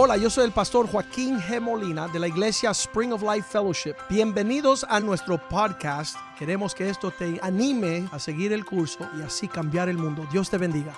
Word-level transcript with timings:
Hola, 0.00 0.16
yo 0.16 0.30
soy 0.30 0.44
el 0.44 0.52
pastor 0.52 0.86
Joaquín 0.86 1.40
G. 1.40 1.60
Molina 1.60 2.06
de 2.06 2.20
la 2.20 2.28
iglesia 2.28 2.70
Spring 2.70 3.12
of 3.12 3.20
Life 3.20 3.48
Fellowship. 3.50 3.94
Bienvenidos 4.08 4.86
a 4.88 5.00
nuestro 5.00 5.38
podcast. 5.48 6.16
Queremos 6.38 6.72
que 6.72 6.88
esto 6.88 7.10
te 7.10 7.40
anime 7.42 8.08
a 8.12 8.20
seguir 8.20 8.52
el 8.52 8.64
curso 8.64 9.00
y 9.18 9.22
así 9.22 9.48
cambiar 9.48 9.88
el 9.88 9.98
mundo. 9.98 10.24
Dios 10.30 10.48
te 10.50 10.56
bendiga. 10.56 10.94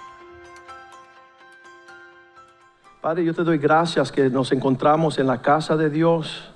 Padre, 3.00 3.25
yo 3.25 3.32
te 3.32 3.43
doy 3.43 3.57
gracias 3.57 4.12
que 4.12 4.29
nos 4.29 4.52
encontramos 4.52 5.19
en 5.19 5.29
la 5.29 5.41
casa 5.41 5.79
de 5.79 5.89
Dios, 5.89 6.51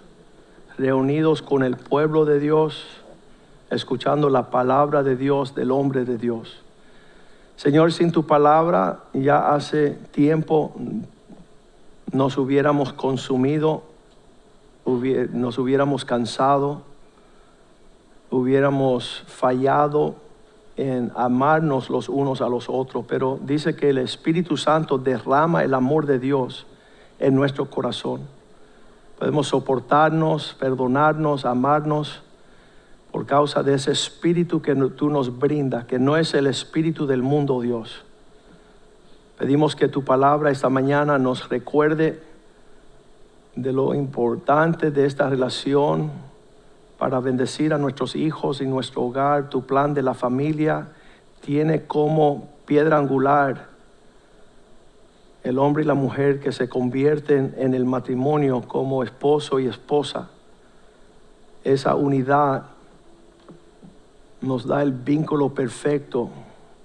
reunidos 0.77 1.41
con 1.41 1.63
el 1.63 1.79
pueblo 1.79 2.27
de 2.27 2.41
Dios, 2.41 2.85
escuchando 3.71 4.29
la 4.29 4.51
palabra 4.51 5.03
de 5.03 5.17
Dios, 5.17 5.55
del 5.55 5.71
hombre 5.71 6.05
de 6.05 6.19
Dios. 6.19 6.63
Señor, 7.57 7.91
sin 7.91 8.13
tu 8.13 8.27
palabra 8.27 9.05
ya 9.15 9.55
hace 9.55 9.93
tiempo 10.13 10.77
nos 12.13 12.36
hubiéramos 12.39 12.93
consumido, 12.93 13.82
nos 15.32 15.58
hubiéramos 15.58 16.04
cansado, 16.04 16.82
hubiéramos 18.31 19.25
fallado 19.26 20.17
en 20.76 21.12
amarnos 21.14 21.89
los 21.89 22.09
unos 22.09 22.40
a 22.40 22.48
los 22.48 22.68
otros, 22.68 23.04
pero 23.09 23.39
dice 23.43 23.76
que 23.76 23.90
el 23.90 23.98
Espíritu 23.98 24.57
Santo 24.57 24.98
derrama 24.98 25.62
el 25.62 25.75
amor 25.75 26.07
de 26.07 26.18
Dios 26.18 26.67
en 27.18 27.35
nuestro 27.35 27.71
corazón. 27.71 28.23
Podemos 29.18 29.48
soportarnos, 29.48 30.57
perdonarnos, 30.59 31.45
amarnos 31.45 32.23
por 33.12 33.27
causa 33.27 33.62
de 33.62 33.75
ese 33.75 33.92
espíritu 33.92 34.61
que 34.61 34.75
tú 34.75 35.09
nos 35.09 35.39
brindas, 35.39 35.84
que 35.84 36.00
no 36.00 36.17
es 36.17 36.34
el 36.34 36.48
espíritu 36.48 37.06
del 37.06 37.23
mundo, 37.23 37.61
Dios 37.61 38.05
Pedimos 39.39 39.75
que 39.75 39.89
tu 39.89 40.05
palabra 40.05 40.51
esta 40.51 40.69
mañana 40.69 41.19
nos 41.19 41.48
recuerde 41.48 42.23
de 43.57 43.73
lo 43.73 43.95
importante 43.95 44.93
de 44.93 45.07
esta 45.07 45.29
relación 45.29 46.13
para 46.99 47.19
bendecir 47.19 47.75
a 47.75 47.79
nuestros 47.79 48.15
hijos 48.15 48.61
y 48.61 48.67
nuestro 48.67 49.03
hogar. 49.03 49.51
Tu 49.51 49.67
plan 49.67 49.93
de 49.93 50.03
la 50.03 50.15
familia 50.15 50.89
tiene 51.41 51.83
como 51.83 52.49
piedra 52.65 52.97
angular 52.97 53.75
el 55.43 55.59
hombre 55.59 55.83
y 55.83 55.87
la 55.87 55.95
mujer 55.95 56.41
que 56.41 56.53
se 56.53 56.69
convierten 56.69 57.55
en 57.59 57.75
el 57.75 57.85
matrimonio 57.85 58.63
como 58.63 59.03
esposo 59.03 59.59
y 59.59 59.67
esposa. 59.67 60.31
Esa 61.65 61.97
unidad 61.97 62.67
nos 64.41 64.67
da 64.67 64.81
el 64.83 64.93
vínculo 64.93 65.53
perfecto 65.53 66.31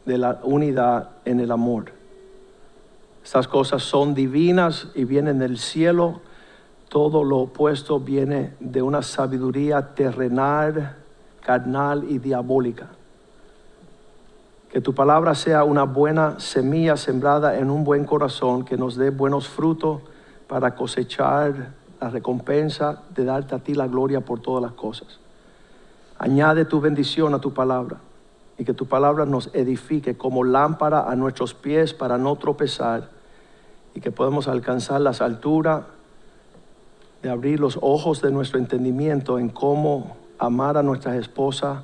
de 0.06 0.18
la 0.18 0.40
unidad 0.44 1.12
en 1.26 1.40
el 1.40 1.52
amor. 1.52 1.99
Estas 3.30 3.48
cosas 3.48 3.84
son 3.84 4.16
divinas 4.16 4.88
y 4.96 5.04
vienen 5.04 5.38
del 5.38 5.60
cielo. 5.60 6.20
Todo 6.88 7.24
lo 7.24 7.38
opuesto 7.38 8.00
viene 8.00 8.56
de 8.60 8.82
una 8.82 9.04
sabiduría 9.04 9.94
terrenal, 9.94 10.98
carnal 11.40 12.06
y 12.10 12.18
diabólica. 12.18 12.88
Que 14.72 14.82
tu 14.82 14.96
palabra 14.96 15.36
sea 15.36 15.64
una 15.64 15.84
buena 15.84 16.40
semilla 16.40 16.98
sembrada 16.98 17.60
en 17.60 17.70
un 17.70 17.84
buen 17.84 18.04
corazón 18.04 18.66
que 18.66 18.78
nos 18.78 18.96
dé 18.96 19.12
buenos 19.12 19.48
frutos 19.48 20.02
para 20.48 20.74
cosechar 20.74 21.76
la 22.02 22.10
recompensa 22.10 23.04
de 23.14 23.26
darte 23.26 23.54
a 23.54 23.60
ti 23.60 23.76
la 23.76 23.86
gloria 23.86 24.22
por 24.22 24.40
todas 24.40 24.64
las 24.64 24.72
cosas. 24.72 25.20
Añade 26.18 26.66
tu 26.66 26.82
bendición 26.82 27.36
a 27.36 27.40
tu 27.40 27.54
palabra 27.54 27.98
y 28.58 28.66
que 28.66 28.74
tu 28.74 28.88
palabra 28.88 29.28
nos 29.28 29.54
edifique 29.54 30.18
como 30.18 30.44
lámpara 30.44 31.08
a 31.08 31.16
nuestros 31.16 31.54
pies 31.54 31.94
para 31.94 32.18
no 32.18 32.36
tropezar 32.36 33.19
y 34.00 34.02
que 34.02 34.12
podamos 34.12 34.48
alcanzar 34.48 35.02
las 35.02 35.20
alturas 35.20 35.84
de 37.22 37.30
abrir 37.30 37.60
los 37.60 37.78
ojos 37.82 38.22
de 38.22 38.32
nuestro 38.32 38.58
entendimiento 38.58 39.38
en 39.38 39.50
cómo 39.50 40.16
amar 40.38 40.78
a 40.78 40.84
nuestras 40.84 41.18
esposas 41.18 41.82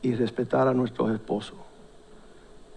y 0.00 0.14
respetar 0.14 0.68
a 0.68 0.74
nuestros 0.74 1.10
esposos. 1.10 1.56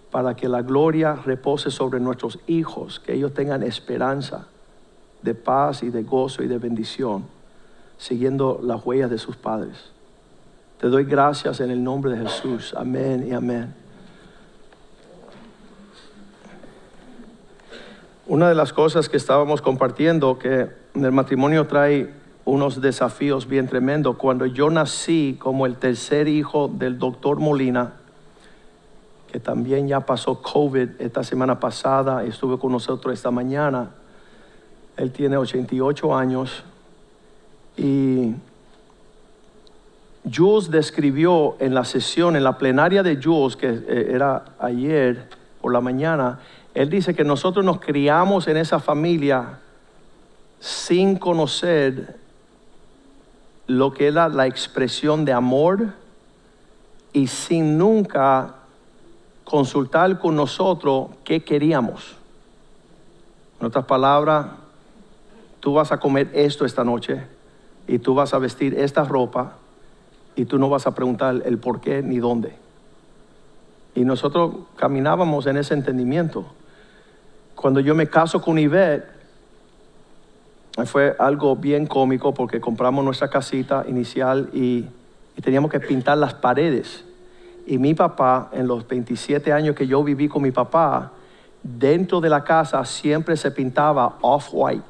Para 0.10 0.36
que 0.36 0.50
la 0.50 0.64
gloria 0.64 1.14
repose 1.14 1.70
sobre 1.70 2.00
nuestros 2.00 2.40
hijos, 2.48 3.00
que 3.00 3.14
ellos 3.14 3.32
tengan 3.32 3.62
esperanza 3.62 4.48
de 5.22 5.36
paz 5.36 5.84
y 5.84 5.92
de 5.92 6.02
gozo 6.02 6.42
y 6.42 6.48
de 6.48 6.58
bendición, 6.58 7.26
siguiendo 8.00 8.60
las 8.64 8.84
huellas 8.84 9.12
de 9.12 9.20
sus 9.20 9.36
padres. 9.36 9.92
Te 10.80 10.88
doy 10.88 11.04
gracias 11.04 11.60
en 11.60 11.70
el 11.70 11.84
nombre 11.84 12.18
de 12.18 12.26
Jesús. 12.28 12.74
Amén 12.76 13.24
y 13.30 13.34
amén. 13.34 13.76
Una 18.32 18.48
de 18.48 18.56
las 18.56 18.72
cosas 18.72 19.10
que 19.10 19.18
estábamos 19.18 19.62
compartiendo, 19.62 20.40
que 20.40 20.70
el 20.96 21.12
matrimonio 21.12 21.68
trae 21.68 22.14
unos 22.46 22.80
desafíos 22.80 23.46
bien 23.46 23.68
tremendos. 23.68 24.16
Cuando 24.16 24.46
yo 24.46 24.70
nací 24.70 25.36
como 25.38 25.66
el 25.66 25.76
tercer 25.76 26.30
hijo 26.30 26.70
del 26.70 26.98
doctor 26.98 27.42
Molina, 27.42 27.96
que 29.30 29.42
también 29.42 29.90
ya 29.90 30.06
pasó 30.06 30.42
COVID 30.42 30.92
esta 31.00 31.26
semana 31.26 31.60
pasada, 31.60 32.24
estuvo 32.24 32.58
con 32.58 32.72
nosotros 32.72 33.14
esta 33.14 33.32
mañana. 33.32 33.90
Él 34.96 35.12
tiene 35.12 35.36
88 35.36 36.16
años 36.16 36.64
y 37.76 38.34
Jules 40.34 40.72
describió 40.72 41.58
en 41.60 41.74
la 41.74 41.84
sesión, 41.84 42.38
en 42.38 42.46
la 42.46 42.58
plenaria 42.58 43.04
de 43.04 43.22
Jules, 43.22 43.58
que 43.58 43.68
eh, 43.68 44.12
era 44.14 44.46
ayer 44.58 45.28
por 45.60 45.74
la 45.74 45.82
mañana, 45.82 46.40
él 46.74 46.90
dice 46.90 47.14
que 47.14 47.24
nosotros 47.24 47.66
nos 47.66 47.80
criamos 47.80 48.48
en 48.48 48.58
esa 48.58 48.80
familia 48.80 49.60
sin 50.60 51.18
conocer 51.18 52.18
lo 53.68 53.94
que 53.94 54.08
era 54.08 54.30
la 54.30 54.48
expresión 54.48 55.26
de 55.26 55.34
amor 55.34 55.94
y 57.14 57.28
sin 57.28 57.78
nunca 57.78 58.56
consultar 59.44 60.20
con 60.20 60.36
nosotros 60.36 61.10
qué 61.24 61.44
queríamos. 61.44 62.16
En 63.60 63.68
otras 63.68 63.86
palabras, 63.86 64.48
tú 65.60 65.74
vas 65.74 65.92
a 65.92 66.00
comer 66.00 66.30
esto 66.34 66.66
esta 66.66 66.84
noche 66.84 67.24
y 67.88 68.00
tú 68.00 68.14
vas 68.16 68.34
a 68.34 68.40
vestir 68.40 68.76
esta 68.76 69.04
ropa 69.04 69.58
y 70.36 70.46
tú 70.46 70.58
no 70.58 70.70
vas 70.70 70.88
a 70.88 70.96
preguntar 70.96 71.42
el 71.46 71.58
por 71.58 71.82
qué 71.82 72.02
ni 72.02 72.20
dónde. 72.20 72.56
Y 73.94 74.06
nosotros 74.06 74.56
caminábamos 74.78 75.48
en 75.48 75.58
ese 75.58 75.74
entendimiento. 75.74 76.46
Cuando 77.62 77.80
yo 77.80 77.94
me 77.94 78.08
caso 78.08 78.42
con 78.42 78.58
Ivette, 78.58 79.06
fue 80.88 81.16
algo 81.20 81.56
bien 81.56 81.86
cómico 81.86 82.34
porque 82.34 82.60
compramos 82.60 83.06
nuestra 83.06 83.30
casita 83.30 83.86
inicial 83.88 84.50
y, 84.52 84.88
teníamos 85.44 85.70
que 85.70 85.80
pintar 85.80 86.18
las 86.18 86.34
paredes. 86.34 87.06
Y 87.68 87.78
mi 87.78 87.94
papá, 87.94 88.50
en 88.52 88.68
los 88.68 88.88
27 88.88 89.54
años 89.54 89.76
que 89.76 89.86
yo 89.86 90.04
viví 90.04 90.28
con 90.28 90.42
mi 90.42 90.50
papá, 90.50 91.12
dentro 91.62 92.20
de 92.20 92.30
la 92.30 92.44
casa 92.44 92.84
siempre 92.84 93.38
se 93.38 93.52
pintaba 93.52 94.18
off-white. 94.22 94.84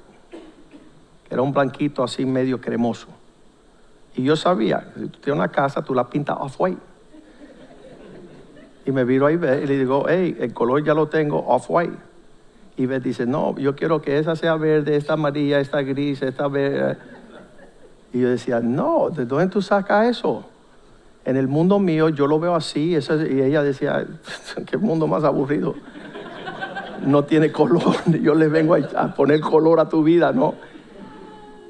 Era 1.29 1.41
un 1.41 1.51
blanquito 1.51 2.03
así 2.03 2.25
medio 2.25 2.61
cremoso. 2.61 3.07
Y 4.15 4.23
yo 4.23 4.37
sabía, 4.37 4.91
si 4.95 5.07
tú 5.07 5.19
tienes 5.19 5.39
una 5.39 5.49
casa, 5.49 5.81
tú 5.81 5.93
la 5.93 6.09
pintas 6.09 6.37
off-white. 6.39 6.81
Y 8.85 8.91
me 8.91 9.03
viro 9.03 9.25
ahí 9.25 9.35
y 9.35 9.67
le 9.67 9.77
digo, 9.77 10.05
hey, 10.07 10.37
el 10.39 10.53
color 10.53 10.83
ya 10.85 10.93
lo 10.93 11.07
tengo 11.07 11.45
off-white. 11.47 12.10
Y 12.77 12.85
Beth 12.85 13.03
dice, 13.03 13.25
no, 13.25 13.57
yo 13.57 13.75
quiero 13.75 14.01
que 14.01 14.17
esa 14.17 14.35
sea 14.35 14.55
verde, 14.55 14.95
esta 14.95 15.13
amarilla, 15.13 15.59
esta 15.59 15.81
gris, 15.81 16.21
esta 16.21 16.47
verde. 16.47 16.97
Y 18.13 18.21
yo 18.21 18.29
decía, 18.29 18.59
no, 18.59 19.09
¿de 19.09 19.25
dónde 19.25 19.47
tú 19.47 19.61
sacas 19.61 20.07
eso? 20.07 20.45
En 21.23 21.37
el 21.37 21.47
mundo 21.47 21.79
mío 21.79 22.09
yo 22.09 22.27
lo 22.27 22.39
veo 22.39 22.55
así. 22.55 22.91
y 22.93 23.41
ella 23.41 23.63
decía, 23.63 24.05
qué 24.65 24.77
mundo 24.77 25.07
más 25.07 25.23
aburrido. 25.23 25.75
No 27.05 27.23
tiene 27.23 27.51
color. 27.51 27.95
Yo 28.21 28.35
le 28.35 28.47
vengo 28.47 28.75
a, 28.75 29.15
poner 29.15 29.39
color 29.39 29.79
a 29.79 29.89
tu 29.89 30.03
vida, 30.03 30.31
¿no? 30.33 30.53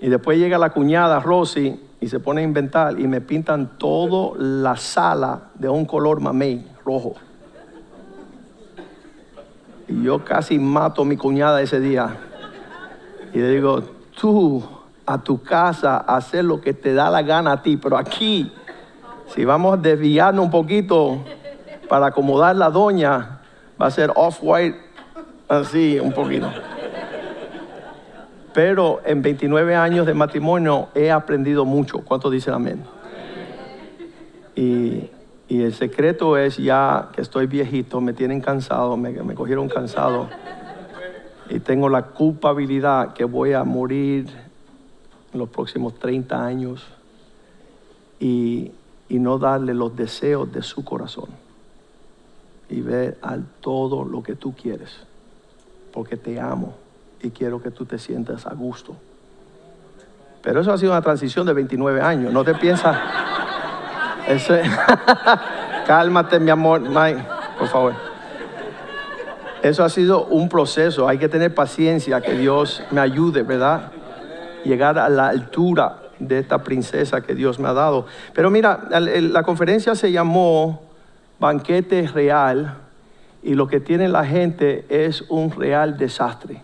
Y 0.01 0.09
después 0.09 0.37
llega 0.37 0.57
la 0.57 0.71
cuñada 0.71 1.21
Rosy 1.21 1.79
y 2.01 2.07
se 2.09 2.19
pone 2.19 2.41
a 2.41 2.43
inventar 2.43 2.99
y 2.99 3.07
me 3.07 3.21
pintan 3.21 3.77
toda 3.77 4.37
la 4.37 4.75
sala 4.75 5.51
de 5.53 5.69
un 5.69 5.85
color 5.85 6.19
mamey 6.19 6.67
rojo. 6.83 7.15
Y 9.91 10.03
yo 10.03 10.23
casi 10.23 10.57
mato 10.57 11.01
a 11.01 11.05
mi 11.05 11.17
cuñada 11.17 11.61
ese 11.61 11.81
día. 11.81 12.15
Y 13.33 13.39
le 13.39 13.49
digo, 13.49 13.83
tú 14.19 14.63
a 15.05 15.17
tu 15.17 15.43
casa 15.43 15.97
hacer 15.97 16.45
lo 16.45 16.61
que 16.61 16.73
te 16.73 16.93
da 16.93 17.09
la 17.09 17.21
gana 17.23 17.51
a 17.51 17.61
ti, 17.61 17.75
pero 17.75 17.97
aquí, 17.97 18.53
si 19.27 19.43
vamos 19.43 19.73
a 19.73 19.77
desviarnos 19.77 20.45
un 20.45 20.51
poquito 20.51 21.23
para 21.89 22.07
acomodar 22.07 22.55
la 22.55 22.69
doña, 22.69 23.41
va 23.81 23.87
a 23.87 23.91
ser 23.91 24.11
off-white, 24.15 24.77
así 25.49 25.99
un 25.99 26.13
poquito. 26.13 26.49
Pero 28.53 29.01
en 29.05 29.21
29 29.21 29.75
años 29.75 30.05
de 30.05 30.13
matrimonio 30.13 30.87
he 30.95 31.11
aprendido 31.11 31.65
mucho. 31.65 31.99
¿Cuántos 31.99 32.31
dicen 32.31 32.53
amén? 32.53 32.83
Y 34.55 35.09
y 35.51 35.63
el 35.63 35.73
secreto 35.73 36.37
es 36.37 36.55
ya 36.55 37.09
que 37.11 37.19
estoy 37.19 37.45
viejito, 37.45 37.99
me 37.99 38.13
tienen 38.13 38.39
cansado, 38.39 38.95
me, 38.95 39.35
cogieron 39.35 39.67
cansado. 39.67 40.29
y 41.49 41.59
tengo 41.59 41.89
la 41.89 42.03
culpabilidad 42.03 43.11
que 43.11 43.25
voy 43.25 43.51
a 43.51 43.65
morir 43.65 44.27
en 45.33 45.39
los 45.39 45.49
próximos 45.49 45.95
30 45.95 46.41
años 46.41 46.87
y, 48.17 48.71
y 49.09 49.19
no 49.19 49.39
darle 49.39 49.73
los 49.73 49.93
deseos 49.93 50.49
de 50.53 50.61
su 50.61 50.85
corazón 50.85 51.27
y 52.69 52.79
ver 52.79 53.17
al 53.21 53.43
todo 53.59 54.05
lo 54.05 54.23
que 54.23 54.35
tú 54.35 54.55
quieres, 54.55 55.01
porque 55.91 56.15
te 56.15 56.39
amo 56.39 56.75
y 57.21 57.31
quiero 57.31 57.61
que 57.61 57.71
tú 57.71 57.83
te 57.83 57.99
sientas 57.99 58.47
a 58.47 58.53
gusto. 58.53 58.95
Pero 60.41 60.61
eso 60.61 60.71
ha 60.71 60.77
sido 60.77 60.93
una 60.93 61.01
transición 61.01 61.45
de 61.45 61.51
29 61.51 61.99
años, 61.99 62.31
no 62.31 62.45
te 62.45 62.55
piensas... 62.55 63.30
Cálmate, 65.87 66.39
mi 66.39 66.49
amor, 66.49 66.81
Mike, 66.81 67.23
por 67.57 67.67
favor. 67.67 67.93
Eso 69.61 69.83
ha 69.83 69.89
sido 69.89 70.25
un 70.25 70.49
proceso, 70.49 71.07
hay 71.07 71.19
que 71.19 71.29
tener 71.29 71.53
paciencia, 71.53 72.21
que 72.21 72.33
Dios 72.33 72.83
me 72.91 72.99
ayude, 72.99 73.43
¿verdad? 73.43 73.91
Llegar 74.63 74.97
a 74.97 75.07
la 75.09 75.27
altura 75.27 75.97
de 76.17 76.39
esta 76.39 76.63
princesa 76.63 77.21
que 77.21 77.35
Dios 77.35 77.59
me 77.59 77.67
ha 77.67 77.73
dado. 77.73 78.05
Pero 78.33 78.49
mira, 78.49 78.87
la 78.89 79.43
conferencia 79.43 79.95
se 79.95 80.11
llamó 80.11 80.81
Banquete 81.39 82.07
Real 82.07 82.75
y 83.43 83.53
lo 83.55 83.67
que 83.67 83.79
tiene 83.79 84.07
la 84.07 84.25
gente 84.25 84.85
es 84.89 85.23
un 85.29 85.51
real 85.51 85.97
desastre. 85.97 86.61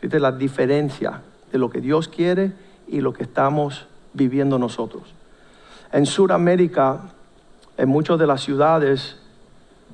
Fíjate 0.00 0.20
la 0.20 0.32
diferencia 0.32 1.22
de 1.52 1.58
lo 1.58 1.70
que 1.70 1.80
Dios 1.80 2.08
quiere 2.08 2.52
y 2.86 3.00
lo 3.00 3.12
que 3.12 3.22
estamos 3.22 3.86
viviendo 4.12 4.58
nosotros. 4.58 5.17
En 5.92 6.06
Sudamérica, 6.06 7.00
en 7.76 7.88
muchas 7.88 8.18
de 8.18 8.26
las 8.26 8.42
ciudades, 8.42 9.16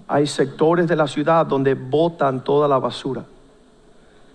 hay 0.08 0.26
sectores 0.26 0.88
de 0.88 0.96
la 0.96 1.06
ciudad 1.06 1.46
donde 1.46 1.74
botan 1.74 2.42
toda 2.42 2.68
la 2.68 2.78
basura. 2.78 3.24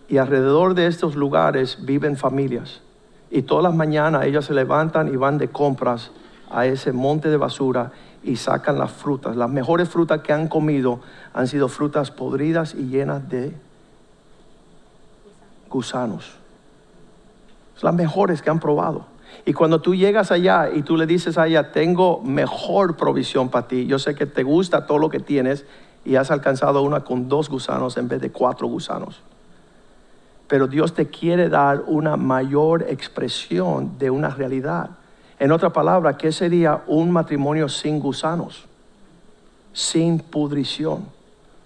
Y 0.07 0.17
alrededor 0.17 0.73
de 0.73 0.87
estos 0.87 1.15
lugares 1.15 1.77
viven 1.81 2.17
familias. 2.17 2.81
Y 3.29 3.43
todas 3.43 3.63
las 3.63 3.75
mañanas 3.75 4.25
ellas 4.25 4.45
se 4.45 4.53
levantan 4.53 5.13
y 5.13 5.17
van 5.17 5.37
de 5.37 5.49
compras 5.49 6.11
a 6.49 6.65
ese 6.65 6.91
monte 6.91 7.29
de 7.29 7.37
basura 7.37 7.91
y 8.23 8.35
sacan 8.35 8.79
las 8.79 8.91
frutas. 8.91 9.35
Las 9.35 9.49
mejores 9.49 9.87
frutas 9.89 10.21
que 10.21 10.33
han 10.33 10.47
comido 10.47 10.99
han 11.33 11.47
sido 11.47 11.67
frutas 11.67 12.09
podridas 12.09 12.73
y 12.73 12.87
llenas 12.87 13.29
de 13.29 13.53
gusanos. 15.69 16.35
Las 17.81 17.93
mejores 17.93 18.41
que 18.41 18.49
han 18.49 18.59
probado. 18.59 19.05
Y 19.49 19.53
cuando 19.53 19.81
tú 19.81 19.95
llegas 19.95 20.31
allá 20.31 20.69
y 20.71 20.83
tú 20.83 20.95
le 20.95 21.07
dices 21.07 21.39
a 21.39 21.47
ella, 21.47 21.71
tengo 21.71 22.21
mejor 22.21 22.97
provisión 22.97 23.49
para 23.49 23.67
ti, 23.67 23.87
yo 23.87 23.97
sé 23.97 24.13
que 24.13 24.27
te 24.27 24.43
gusta 24.43 24.85
todo 24.85 24.99
lo 24.99 25.09
que 25.09 25.19
tienes 25.19 25.65
y 26.05 26.17
has 26.17 26.29
alcanzado 26.29 26.83
una 26.83 26.99
con 26.99 27.27
dos 27.27 27.49
gusanos 27.49 27.97
en 27.97 28.07
vez 28.07 28.21
de 28.21 28.29
cuatro 28.31 28.67
gusanos. 28.67 29.23
Pero 30.47 30.67
Dios 30.67 30.93
te 30.93 31.07
quiere 31.07 31.49
dar 31.49 31.81
una 31.87 32.15
mayor 32.15 32.85
expresión 32.89 33.97
de 33.97 34.11
una 34.11 34.29
realidad. 34.29 34.91
En 35.39 35.51
otra 35.51 35.73
palabra, 35.73 36.15
¿qué 36.15 36.31
sería 36.31 36.83
un 36.85 37.09
matrimonio 37.09 37.69
sin 37.69 37.99
gusanos? 37.99 38.67
Sin 39.73 40.19
pudrición. 40.19 41.05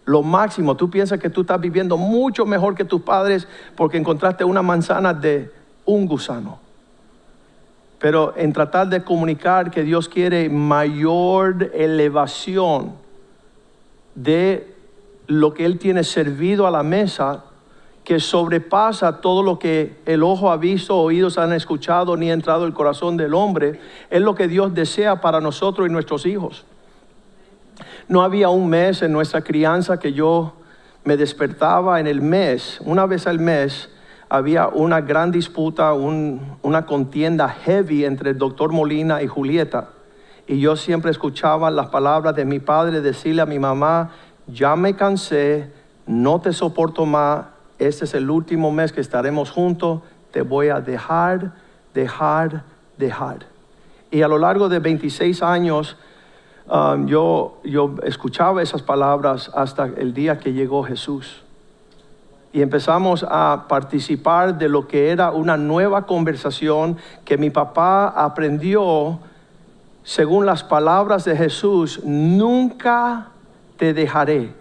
Lo 0.05 0.23
máximo, 0.23 0.77
tú 0.77 0.89
piensas 0.89 1.19
que 1.19 1.29
tú 1.29 1.41
estás 1.41 1.59
viviendo 1.59 1.97
mucho 1.97 2.45
mejor 2.45 2.75
que 2.75 2.85
tus 2.85 3.01
padres 3.01 3.45
porque 3.75 3.97
encontraste 3.97 4.45
una 4.45 4.61
manzana 4.61 5.13
de 5.13 5.51
un 5.83 6.05
gusano 6.05 6.63
pero 8.03 8.33
en 8.35 8.51
tratar 8.51 8.89
de 8.89 9.01
comunicar 9.01 9.71
que 9.71 9.81
Dios 9.81 10.09
quiere 10.09 10.49
mayor 10.49 11.71
elevación 11.73 12.95
de 14.13 14.75
lo 15.27 15.53
que 15.53 15.63
Él 15.63 15.79
tiene 15.79 16.03
servido 16.03 16.67
a 16.67 16.71
la 16.71 16.83
mesa, 16.83 17.45
que 18.03 18.19
sobrepasa 18.19 19.21
todo 19.21 19.41
lo 19.41 19.57
que 19.57 20.01
el 20.05 20.21
ojo 20.21 20.51
ha 20.51 20.57
visto, 20.57 20.97
oídos 20.97 21.37
han 21.37 21.53
escuchado, 21.53 22.17
ni 22.17 22.29
ha 22.29 22.33
entrado 22.33 22.65
el 22.65 22.73
corazón 22.73 23.15
del 23.15 23.33
hombre, 23.33 23.79
es 24.09 24.21
lo 24.21 24.35
que 24.35 24.49
Dios 24.49 24.73
desea 24.73 25.21
para 25.21 25.39
nosotros 25.39 25.87
y 25.87 25.89
nuestros 25.89 26.25
hijos. 26.25 26.65
No 28.09 28.21
había 28.21 28.49
un 28.49 28.67
mes 28.67 29.01
en 29.01 29.13
nuestra 29.13 29.43
crianza 29.43 29.97
que 29.97 30.11
yo 30.11 30.51
me 31.05 31.15
despertaba 31.15 32.01
en 32.01 32.07
el 32.07 32.21
mes, 32.21 32.81
una 32.83 33.05
vez 33.05 33.27
al 33.27 33.39
mes, 33.39 33.89
había 34.33 34.67
una 34.67 34.99
gran 34.99 35.29
disputa, 35.29 35.93
una 35.93 36.85
contienda 36.87 37.49
heavy 37.49 38.03
entre 38.03 38.31
el 38.31 38.39
doctor 38.39 38.71
Molina 38.71 39.21
y 39.21 39.27
Julieta. 39.27 39.89
Y 40.47 40.59
yo 40.59 40.75
siempre 40.75 41.11
escuchaba 41.11 41.69
las 41.69 41.89
palabras 41.89 42.35
de 42.35 42.43
mi 42.43 42.57
padre 42.57 43.01
decirle 43.01 43.43
a 43.43 43.45
mi 43.45 43.59
mamá, 43.59 44.09
ya 44.47 44.75
me 44.75 44.95
cansé, 44.95 45.71
no 46.07 46.41
te 46.41 46.51
soporto 46.51 47.05
más, 47.05 47.45
este 47.77 48.05
es 48.05 48.15
el 48.15 48.27
último 48.27 48.71
mes 48.71 48.91
que 48.91 49.01
estaremos 49.01 49.51
juntos, 49.51 50.01
te 50.31 50.41
voy 50.41 50.69
a 50.69 50.81
dejar, 50.81 51.51
dejar, 51.93 52.63
dejar. 52.97 53.45
Y 54.09 54.23
a 54.23 54.27
lo 54.27 54.39
largo 54.39 54.67
de 54.67 54.79
26 54.79 55.43
años, 55.43 55.95
um, 56.67 57.05
yo, 57.05 57.59
yo 57.63 57.97
escuchaba 58.01 58.63
esas 58.63 58.81
palabras 58.81 59.51
hasta 59.53 59.85
el 59.85 60.15
día 60.15 60.39
que 60.39 60.53
llegó 60.53 60.81
Jesús 60.81 61.42
y 62.53 62.61
empezamos 62.61 63.25
a 63.27 63.65
participar 63.67 64.59
de 64.59 64.69
lo 64.69 64.87
que 64.87 65.09
era 65.09 65.31
una 65.31 65.57
nueva 65.57 66.05
conversación 66.05 66.97
que 67.25 67.35
mi 67.37 67.49
papá 67.49 68.07
aprendió 68.07 69.19
según 70.03 70.45
las 70.45 70.63
palabras 70.63 71.25
de 71.25 71.35
Jesús, 71.35 72.01
nunca 72.03 73.29
te 73.77 73.93
dejaré, 73.93 74.53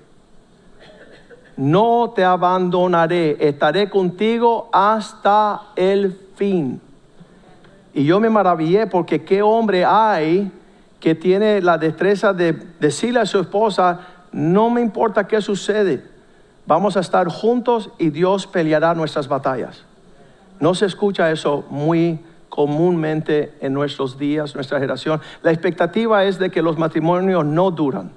no 1.56 2.12
te 2.14 2.24
abandonaré, 2.24 3.36
estaré 3.40 3.90
contigo 3.90 4.70
hasta 4.72 5.62
el 5.76 6.16
fin. 6.36 6.80
Y 7.92 8.04
yo 8.04 8.20
me 8.20 8.30
maravillé 8.30 8.86
porque 8.86 9.24
qué 9.24 9.42
hombre 9.42 9.84
hay 9.84 10.50
que 10.98 11.14
tiene 11.14 11.60
la 11.60 11.76
destreza 11.76 12.32
de 12.32 12.52
decirle 12.80 13.20
a 13.20 13.26
su 13.26 13.40
esposa, 13.40 14.00
no 14.30 14.70
me 14.70 14.80
importa 14.80 15.26
qué 15.26 15.42
sucede, 15.42 16.11
Vamos 16.66 16.96
a 16.96 17.00
estar 17.00 17.28
juntos 17.28 17.90
y 17.98 18.10
Dios 18.10 18.46
peleará 18.46 18.94
nuestras 18.94 19.26
batallas. 19.28 19.84
No 20.60 20.74
se 20.74 20.86
escucha 20.86 21.30
eso 21.32 21.64
muy 21.70 22.20
comúnmente 22.48 23.54
en 23.60 23.72
nuestros 23.72 24.16
días, 24.16 24.54
nuestra 24.54 24.78
generación. 24.78 25.20
La 25.42 25.50
expectativa 25.50 26.24
es 26.24 26.38
de 26.38 26.50
que 26.50 26.62
los 26.62 26.78
matrimonios 26.78 27.44
no 27.44 27.70
duran. 27.72 28.12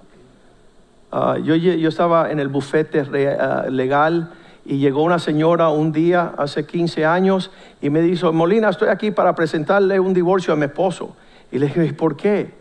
Ah, 1.12 1.38
yo, 1.42 1.56
estaba 1.56 2.32
en 2.32 2.40
el 2.40 2.50
bufete 2.50 3.00
ah, 3.00 3.66
legal 3.70 4.32
y 4.64 4.78
llegó 4.78 5.02
una 5.04 5.18
señora 5.18 5.70
un 5.70 5.92
día 5.92 6.34
hace 6.38 6.68
15 6.68 7.06
años 7.06 7.50
y 7.82 7.90
me 7.90 8.02
dijo, 8.02 8.32
Molina, 8.32 8.70
estoy 8.70 8.90
aquí 8.90 9.10
para 9.10 9.34
presentarle 9.34 10.00
un 10.00 10.14
divorcio 10.14 10.54
a 10.54 10.56
mi 10.56 10.66
esposo. 10.66 11.16
Y 11.52 11.58
le 11.58 11.68
dije, 11.68 11.94
¿por 11.94 12.16
qué? 12.16 12.54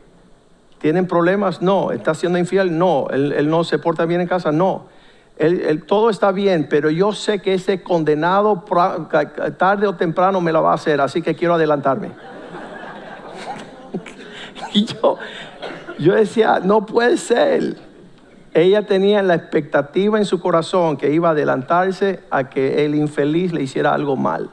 ¿Tienen 0.79 1.07
problemas? 1.07 1.61
No. 1.61 1.91
¿Está 1.91 2.15
siendo 2.15 2.39
infiel? 2.39 2.79
No. 2.79 3.09
él 3.11 3.51
no 3.51 3.65
se 3.65 3.79
porta 3.79 4.07
bien 4.07 4.23
en 4.23 4.29
casa? 4.29 4.51
No 4.51 4.94
todo 5.87 6.11
está 6.11 6.33
bien, 6.33 6.69
pero 6.69 6.91
yo 6.91 7.13
sé 7.13 7.41
que 7.41 7.55
ese 7.55 7.83
condenado 7.83 8.65
tarde 9.59 9.87
o 9.87 9.97
temprano 9.97 10.41
me 10.41 10.53
lo 10.53 10.63
va 10.63 10.73
a 10.73 10.75
hacer, 10.75 11.01
así 11.01 11.23
que 11.23 11.35
quiero 11.35 11.55
adelantarme. 11.55 12.11
y 14.73 14.85
yo, 14.85 15.19
yo 15.99 16.15
decía, 16.15 16.61
no 16.63 16.87
puede 16.87 17.17
ser. 17.17 17.77
Ella 18.53 18.87
tenía 18.87 19.23
la 19.23 19.35
expectativa 19.35 20.19
en 20.19 20.25
su 20.25 20.41
corazón 20.41 20.97
que 20.97 21.13
iba 21.13 21.29
a 21.29 21.33
adelantarse 21.33 22.21
a 22.31 22.49
que 22.49 22.85
el 22.85 22.95
infeliz 22.95 23.53
le 23.53 23.63
hiciera 23.63 23.93
algo 23.93 24.15
mal. 24.15 24.51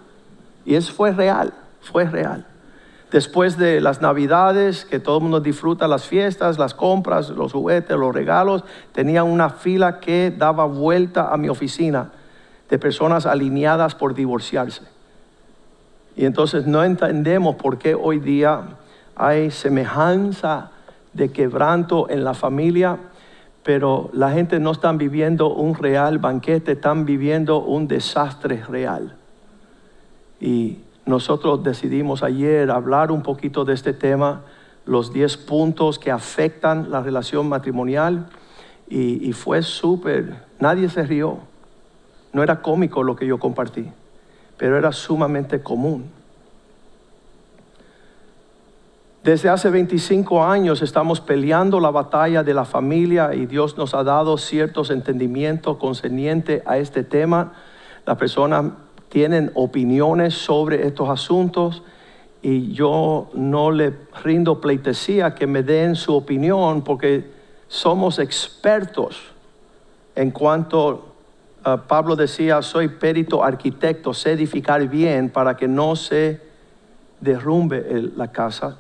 Y 0.65 0.73
eso 0.73 0.91
fue 0.93 1.11
real, 1.11 1.53
fue 1.81 2.05
real 2.05 2.47
después 3.12 3.58
de 3.58 3.82
las 3.82 4.01
navidades, 4.01 4.86
que 4.86 5.00
todo 5.00 5.18
el 5.18 5.24
mundo 5.24 5.41
disfruta 5.41 5.88
las 5.88 6.06
fiestas, 6.06 6.58
las 6.58 6.74
compras, 6.74 7.30
los 7.30 7.51
juguetes, 7.51 7.98
los 7.98 8.15
regalos, 8.15 8.63
tenía 8.94 9.24
una 9.24 9.50
fila 9.50 10.00
que 10.00 10.34
daba 10.36 10.65
vuelta 10.65 11.32
a 11.32 11.38
mi 11.38 11.50
oficina 11.50 12.12
de 12.70 12.80
personas 12.80 13.25
alineadas 13.25 13.96
por 13.96 14.15
divorciarse. 14.15 14.84
Y 16.15 16.25
entonces 16.25 16.65
no 16.65 16.84
entendemos 16.84 17.56
por 17.56 17.77
qué 17.77 17.96
hoy 17.96 18.20
día 18.20 18.62
hay 19.15 19.51
semejanza 19.51 20.72
de 21.12 21.32
quebranto 21.32 22.10
en 22.10 22.24
la 22.24 22.34
familia, 22.34 22.98
pero 23.63 24.10
la 24.13 24.32
gente 24.32 24.60
no 24.60 24.72
está 24.72 24.91
viviendo 24.94 25.53
un 25.53 25.75
real 25.75 26.18
banquete, 26.18 26.74
están 26.74 27.06
viviendo 27.06 27.60
un 27.60 27.89
desastre 27.89 28.63
real. 28.68 29.15
Y 30.39 30.80
nosotros 31.05 31.63
decidimos 31.63 32.24
ayer 32.24 32.70
hablar 32.70 33.12
un 33.12 33.24
poquito 33.24 33.65
de 33.65 33.74
este 33.74 33.93
tema, 33.93 34.41
los 34.86 35.13
10 35.13 35.38
puntos 35.38 36.00
que 36.00 36.12
afectan 36.12 36.91
la 36.91 37.01
relación 37.01 37.50
matrimonial 37.50 38.27
y, 38.88 39.31
fue 39.31 39.62
súper, 39.62 40.43
nadie 40.60 40.89
se 40.89 41.03
rió, 41.03 41.39
no 42.34 42.43
era 42.43 42.62
cómico 42.62 43.03
lo 43.03 43.15
que 43.15 43.25
yo 43.25 43.39
compartí, 43.39 43.89
pero 44.58 44.77
era 44.77 44.91
sumamente 44.91 45.62
común. 45.62 46.10
Desde 49.24 49.50
hace 49.50 49.70
25 49.70 50.43
años 50.43 50.81
estamos 50.81 51.22
peleando 51.22 51.79
la 51.79 51.91
batalla 51.91 52.43
de 52.43 52.53
la 52.53 52.65
familia 52.65 53.34
y 53.36 53.46
Dios 53.46 53.77
nos 53.77 53.93
ha 53.93 54.03
dado 54.03 54.38
ciertos 54.38 54.89
entendimientos 54.89 55.77
concernientes 55.77 56.63
a 56.65 56.77
este 56.77 57.03
tema 57.03 57.53
las 58.05 58.17
personas 58.17 58.65
tienen 59.12 59.51
opiniones 59.56 60.34
sobre 60.34 60.88
estos 60.88 61.10
asuntos 61.10 61.84
y 62.41 62.72
yo 62.72 63.30
no 63.34 63.70
le 63.70 63.94
rindo 64.24 64.62
pleitesía 64.62 65.36
que 65.36 65.46
me 65.46 65.63
den 65.63 65.96
su 65.96 66.15
opinión 66.15 66.82
porque 66.82 67.30
somos 67.68 68.20
expertos 68.20 69.18
en 70.15 70.32
cuanto 70.32 71.13
uh, 71.65 71.77
Pablo 71.88 72.15
decía, 72.15 72.62
soy 72.62 72.88
perito 72.88 73.44
arquitecto, 73.44 74.13
sé 74.13 74.32
edificar 74.32 74.88
bien 74.88 75.30
para 75.30 75.58
que 75.58 75.68
no 75.68 75.98
se 75.98 76.41
derrumbe 77.20 78.12
la 78.15 78.32
casa. 78.32 78.77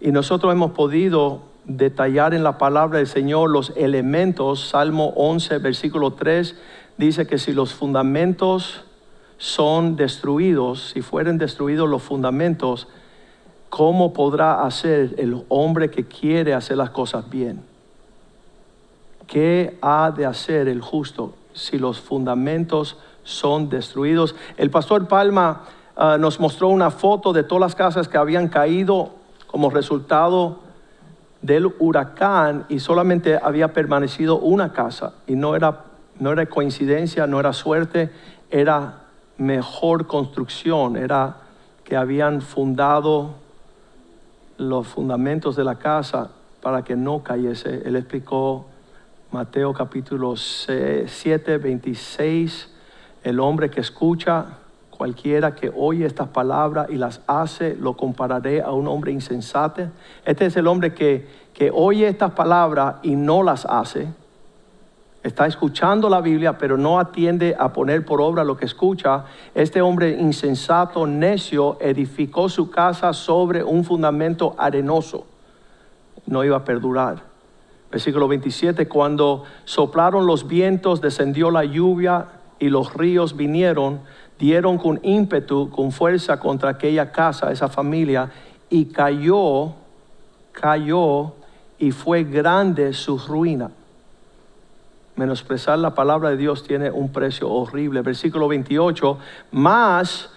Y 0.00 0.10
nosotros 0.10 0.52
hemos 0.52 0.72
podido 0.72 1.42
detallar 1.66 2.32
en 2.32 2.42
la 2.42 2.56
palabra 2.56 2.98
del 2.98 3.06
Señor 3.06 3.50
los 3.50 3.74
elementos. 3.76 4.68
Salmo 4.68 5.12
11, 5.16 5.58
versículo 5.58 6.14
3 6.14 6.56
dice 6.96 7.26
que 7.26 7.38
si 7.38 7.52
los 7.52 7.74
fundamentos 7.74 8.84
son 9.40 9.96
destruidos, 9.96 10.90
si 10.90 11.00
fueren 11.00 11.38
destruidos 11.38 11.88
los 11.88 12.02
fundamentos, 12.02 12.88
¿cómo 13.70 14.12
podrá 14.12 14.64
hacer 14.64 15.14
el 15.16 15.46
hombre 15.48 15.90
que 15.90 16.04
quiere 16.04 16.52
hacer 16.52 16.76
las 16.76 16.90
cosas 16.90 17.30
bien? 17.30 17.62
¿Qué 19.26 19.78
ha 19.80 20.10
de 20.10 20.26
hacer 20.26 20.68
el 20.68 20.82
justo 20.82 21.32
si 21.54 21.78
los 21.78 21.98
fundamentos 21.98 22.98
son 23.22 23.70
destruidos? 23.70 24.36
El 24.58 24.68
pastor 24.68 25.08
Palma 25.08 25.64
ah, 25.96 26.18
nos 26.20 26.38
mostró 26.38 26.68
una 26.68 26.90
foto 26.90 27.32
de 27.32 27.42
todas 27.42 27.62
las 27.62 27.74
casas 27.74 28.08
que 28.08 28.18
habían 28.18 28.48
caído 28.48 29.14
como 29.46 29.70
resultado 29.70 30.58
del 31.40 31.72
huracán 31.78 32.66
y 32.68 32.78
solamente 32.78 33.40
había 33.42 33.72
permanecido 33.72 34.38
una 34.38 34.74
casa 34.74 35.14
y 35.26 35.34
no 35.34 35.56
era, 35.56 35.84
no 36.18 36.30
era 36.30 36.44
coincidencia, 36.44 37.26
no 37.26 37.40
era 37.40 37.54
suerte, 37.54 38.10
era 38.50 38.99
mejor 39.40 40.06
construcción, 40.06 40.96
era 40.96 41.38
que 41.82 41.96
habían 41.96 42.42
fundado 42.42 43.36
los 44.58 44.86
fundamentos 44.86 45.56
de 45.56 45.64
la 45.64 45.76
casa 45.76 46.30
para 46.60 46.84
que 46.84 46.94
no 46.94 47.22
cayese. 47.22 47.82
Él 47.86 47.96
explicó 47.96 48.66
Mateo 49.32 49.72
capítulo 49.72 50.36
7, 50.36 51.56
26, 51.56 52.70
el 53.24 53.40
hombre 53.40 53.70
que 53.70 53.80
escucha, 53.80 54.58
cualquiera 54.90 55.54
que 55.54 55.72
oye 55.74 56.04
estas 56.04 56.28
palabras 56.28 56.88
y 56.90 56.96
las 56.96 57.22
hace, 57.26 57.74
lo 57.76 57.96
compararé 57.96 58.60
a 58.60 58.72
un 58.72 58.86
hombre 58.88 59.10
insensato. 59.10 59.88
Este 60.26 60.44
es 60.44 60.56
el 60.56 60.66
hombre 60.66 60.92
que, 60.92 61.26
que 61.54 61.70
oye 61.72 62.06
estas 62.06 62.32
palabras 62.32 62.96
y 63.02 63.16
no 63.16 63.42
las 63.42 63.64
hace. 63.64 64.08
Está 65.22 65.46
escuchando 65.46 66.08
la 66.08 66.22
Biblia, 66.22 66.56
pero 66.56 66.78
no 66.78 66.98
atiende 66.98 67.54
a 67.58 67.74
poner 67.74 68.06
por 68.06 68.22
obra 68.22 68.42
lo 68.42 68.56
que 68.56 68.64
escucha. 68.64 69.24
Este 69.54 69.82
hombre 69.82 70.16
insensato, 70.18 71.06
necio, 71.06 71.76
edificó 71.78 72.48
su 72.48 72.70
casa 72.70 73.12
sobre 73.12 73.62
un 73.62 73.84
fundamento 73.84 74.54
arenoso. 74.56 75.26
No 76.26 76.42
iba 76.42 76.56
a 76.56 76.64
perdurar. 76.64 77.22
Versículo 77.90 78.28
27, 78.28 78.88
cuando 78.88 79.44
soplaron 79.64 80.26
los 80.26 80.48
vientos, 80.48 81.02
descendió 81.02 81.50
la 81.50 81.64
lluvia 81.64 82.26
y 82.58 82.70
los 82.70 82.94
ríos 82.94 83.36
vinieron, 83.36 84.00
dieron 84.38 84.78
con 84.78 85.00
ímpetu, 85.02 85.68
con 85.70 85.92
fuerza 85.92 86.40
contra 86.40 86.70
aquella 86.70 87.12
casa, 87.12 87.52
esa 87.52 87.68
familia, 87.68 88.30
y 88.70 88.86
cayó, 88.86 89.74
cayó 90.52 91.34
y 91.78 91.90
fue 91.90 92.24
grande 92.24 92.94
su 92.94 93.18
ruina. 93.18 93.70
Menosprezar 95.20 95.78
la 95.78 95.94
palabra 95.94 96.30
de 96.30 96.38
Dios 96.38 96.62
tiene 96.62 96.90
un 96.90 97.12
precio 97.12 97.50
horrible. 97.50 98.00
Versículo 98.00 98.48
28, 98.48 99.18
más, 99.50 100.30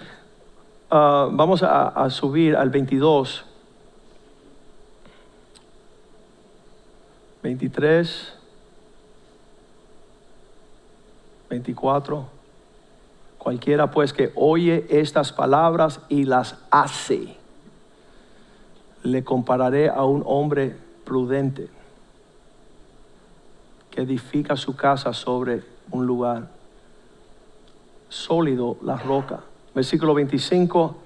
uh, 0.92 1.30
vamos 1.32 1.63
a, 1.63 1.88
a 1.88 2.10
subir 2.10 2.58
al 2.58 2.70
22. 2.70 3.46
23, 7.44 8.34
24. 11.50 12.28
Cualquiera 13.38 13.90
pues 13.90 14.12
que 14.12 14.34
oye 14.36 14.86
estas 14.90 15.32
palabras 15.32 16.02
y 16.10 16.25
las 16.25 16.58
hace, 16.72 17.38
le 19.02 19.24
compararé 19.24 19.88
a 19.88 20.04
un 20.04 20.24
hombre 20.25 20.75
prudente 21.06 21.70
que 23.93 24.01
edifica 24.01 24.55
su 24.55 24.75
casa 24.75 25.13
sobre 25.13 25.62
un 25.91 26.07
lugar 26.07 26.47
sólido, 28.09 28.77
la 28.81 28.97
roca. 28.97 29.41
Versículo 29.75 30.15
25 30.15 30.97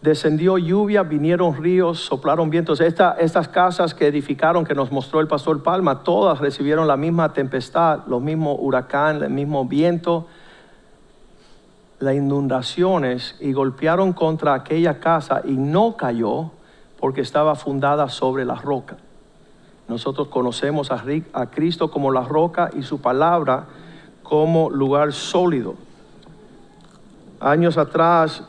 descendió 0.00 0.56
lluvia, 0.56 1.02
vinieron 1.02 1.62
ríos, 1.62 2.00
soplaron 2.00 2.48
vientos. 2.48 2.80
Esta, 2.80 3.12
estas 3.20 3.46
casas 3.48 3.94
que 3.94 4.06
edificaron, 4.06 4.64
que 4.64 4.74
nos 4.74 4.90
mostró 4.90 5.20
el 5.20 5.28
pastor 5.28 5.62
Palma, 5.62 6.02
todas 6.02 6.40
recibieron 6.40 6.88
la 6.88 6.96
misma 6.96 7.34
tempestad, 7.34 8.00
los 8.06 8.22
mismos 8.22 8.56
huracán, 8.58 9.22
el 9.22 9.30
mismo 9.30 9.66
viento, 9.66 10.26
las 11.98 12.14
inundaciones 12.14 13.36
y 13.38 13.52
golpearon 13.52 14.14
contra 14.14 14.54
aquella 14.54 14.98
casa 14.98 15.42
y 15.44 15.52
no 15.52 15.98
cayó 15.98 16.52
porque 16.98 17.20
estaba 17.20 17.54
fundada 17.54 18.08
sobre 18.08 18.46
la 18.46 18.54
roca. 18.54 18.96
Nosotros 19.92 20.28
conocemos 20.28 20.90
a, 20.90 21.50
Cristo 21.50 21.90
como 21.90 22.10
la 22.10 22.22
roca 22.22 22.70
y 22.74 22.82
su 22.82 23.02
palabra 23.02 23.66
como 24.22 24.70
lugar 24.70 25.12
sólido. 25.12 25.74
Años 27.40 27.76
atrás 27.76 28.42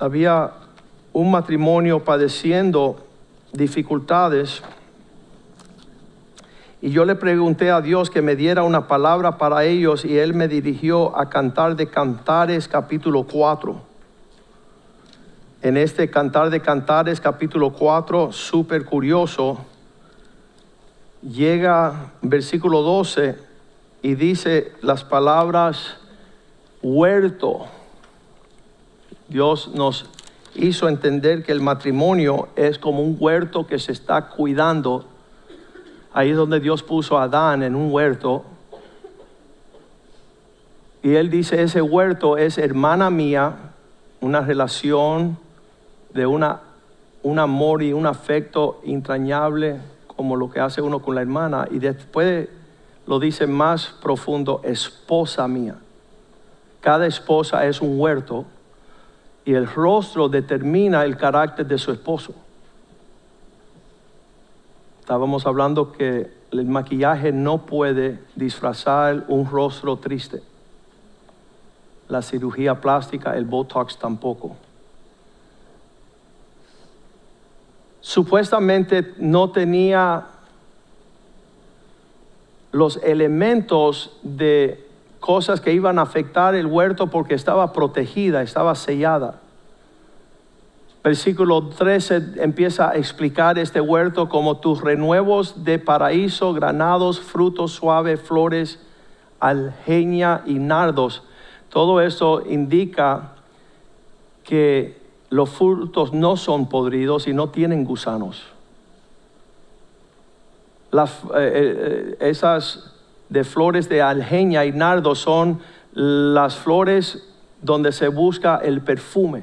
había 0.00 0.54
un 1.12 1.30
matrimonio 1.30 2.02
padeciendo 2.02 2.96
dificultades 3.52 4.60
y 6.82 6.90
yo 6.90 7.04
le 7.04 7.14
pregunté 7.14 7.70
a 7.70 7.80
Dios 7.80 8.10
que 8.10 8.22
me 8.22 8.34
diera 8.34 8.64
una 8.64 8.88
palabra 8.88 9.38
para 9.38 9.62
ellos 9.62 10.04
y 10.04 10.18
Él 10.18 10.34
me 10.34 10.48
dirigió 10.48 11.16
a 11.16 11.30
cantar 11.30 11.76
de 11.76 11.86
Cantares 11.86 12.66
capítulo 12.66 13.22
4. 13.22 13.93
En 15.64 15.78
este 15.78 16.10
Cantar 16.10 16.50
de 16.50 16.60
Cantares 16.60 17.22
capítulo 17.22 17.72
4, 17.72 18.32
súper 18.32 18.84
curioso, 18.84 19.64
llega 21.22 22.12
versículo 22.20 22.82
12 22.82 23.38
y 24.02 24.14
dice 24.14 24.72
las 24.82 25.04
palabras 25.04 25.96
huerto. 26.82 27.64
Dios 29.28 29.70
nos 29.74 30.04
hizo 30.54 30.86
entender 30.86 31.42
que 31.42 31.52
el 31.52 31.62
matrimonio 31.62 32.48
es 32.56 32.78
como 32.78 33.00
un 33.00 33.16
huerto 33.18 33.66
que 33.66 33.78
se 33.78 33.92
está 33.92 34.28
cuidando. 34.28 35.06
Ahí 36.12 36.32
es 36.32 36.36
donde 36.36 36.60
Dios 36.60 36.82
puso 36.82 37.16
a 37.16 37.22
Adán 37.22 37.62
en 37.62 37.74
un 37.74 37.90
huerto. 37.90 38.44
Y 41.02 41.14
él 41.14 41.30
dice, 41.30 41.62
ese 41.62 41.80
huerto 41.80 42.36
es 42.36 42.58
hermana 42.58 43.08
mía, 43.08 43.72
una 44.20 44.42
relación 44.42 45.42
de 46.14 46.26
una, 46.26 46.60
un 47.22 47.38
amor 47.38 47.82
y 47.82 47.92
un 47.92 48.06
afecto 48.06 48.80
entrañable 48.84 49.80
como 50.06 50.36
lo 50.36 50.48
que 50.48 50.60
hace 50.60 50.80
uno 50.80 51.02
con 51.02 51.16
la 51.16 51.20
hermana. 51.20 51.66
Y 51.70 51.78
después 51.78 52.48
lo 53.06 53.18
dice 53.18 53.46
más 53.46 53.88
profundo, 54.00 54.60
esposa 54.64 55.46
mía. 55.48 55.76
Cada 56.80 57.06
esposa 57.06 57.66
es 57.66 57.80
un 57.80 57.98
huerto 58.00 58.44
y 59.44 59.54
el 59.54 59.66
rostro 59.66 60.28
determina 60.28 61.04
el 61.04 61.16
carácter 61.16 61.66
de 61.66 61.78
su 61.78 61.90
esposo. 61.90 62.34
Estábamos 65.00 65.46
hablando 65.46 65.92
que 65.92 66.32
el 66.50 66.64
maquillaje 66.66 67.32
no 67.32 67.66
puede 67.66 68.20
disfrazar 68.36 69.24
un 69.28 69.50
rostro 69.50 69.96
triste. 69.96 70.42
La 72.08 72.22
cirugía 72.22 72.80
plástica, 72.80 73.36
el 73.36 73.44
Botox 73.44 73.98
tampoco. 73.98 74.56
Supuestamente 78.04 79.14
no 79.16 79.50
tenía 79.50 80.26
los 82.70 82.98
elementos 82.98 84.18
de 84.22 84.86
cosas 85.20 85.62
que 85.62 85.72
iban 85.72 85.98
a 85.98 86.02
afectar 86.02 86.54
el 86.54 86.66
huerto 86.66 87.06
porque 87.06 87.32
estaba 87.32 87.72
protegida, 87.72 88.42
estaba 88.42 88.74
sellada. 88.74 89.40
Versículo 91.02 91.70
13 91.70 92.42
empieza 92.42 92.90
a 92.90 92.96
explicar 92.96 93.58
este 93.58 93.80
huerto 93.80 94.28
como 94.28 94.58
tus 94.58 94.82
renuevos 94.82 95.64
de 95.64 95.78
paraíso, 95.78 96.52
granados, 96.52 97.20
frutos 97.20 97.72
suaves, 97.72 98.20
flores, 98.20 98.80
algeña 99.40 100.42
y 100.44 100.58
nardos. 100.58 101.22
Todo 101.70 102.02
esto 102.02 102.42
indica 102.46 103.32
que 104.42 105.03
los 105.34 105.50
frutos 105.50 106.12
no 106.12 106.36
son 106.36 106.68
podridos 106.68 107.26
y 107.26 107.32
no 107.32 107.48
tienen 107.48 107.84
gusanos. 107.84 108.44
Eh, 110.92 111.08
eh, 111.34 112.16
esas 112.20 112.94
de 113.28 113.42
flores 113.42 113.88
de 113.88 114.00
algeña 114.00 114.64
y 114.64 114.70
nardo 114.70 115.16
son 115.16 115.58
las 115.92 116.54
flores 116.54 117.26
donde 117.60 117.90
se 117.90 118.06
busca 118.06 118.58
el 118.58 118.80
perfume, 118.82 119.42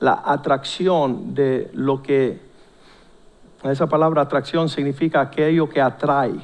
la 0.00 0.22
atracción 0.24 1.34
de 1.34 1.70
lo 1.74 2.02
que, 2.02 2.40
esa 3.64 3.86
palabra 3.88 4.22
atracción 4.22 4.70
significa 4.70 5.20
aquello 5.20 5.68
que 5.68 5.82
atrae 5.82 6.40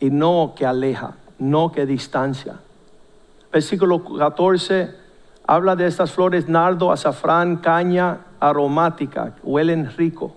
y 0.00 0.08
no 0.08 0.54
que 0.56 0.64
aleja, 0.64 1.16
no 1.38 1.70
que 1.70 1.84
distancia. 1.84 2.54
Versículo 3.52 4.02
14 4.02 5.05
habla 5.46 5.76
de 5.76 5.86
estas 5.86 6.12
flores 6.12 6.48
nardo, 6.48 6.92
azafrán, 6.92 7.56
caña 7.56 8.18
aromática, 8.40 9.34
huelen 9.42 9.90
rico, 9.96 10.34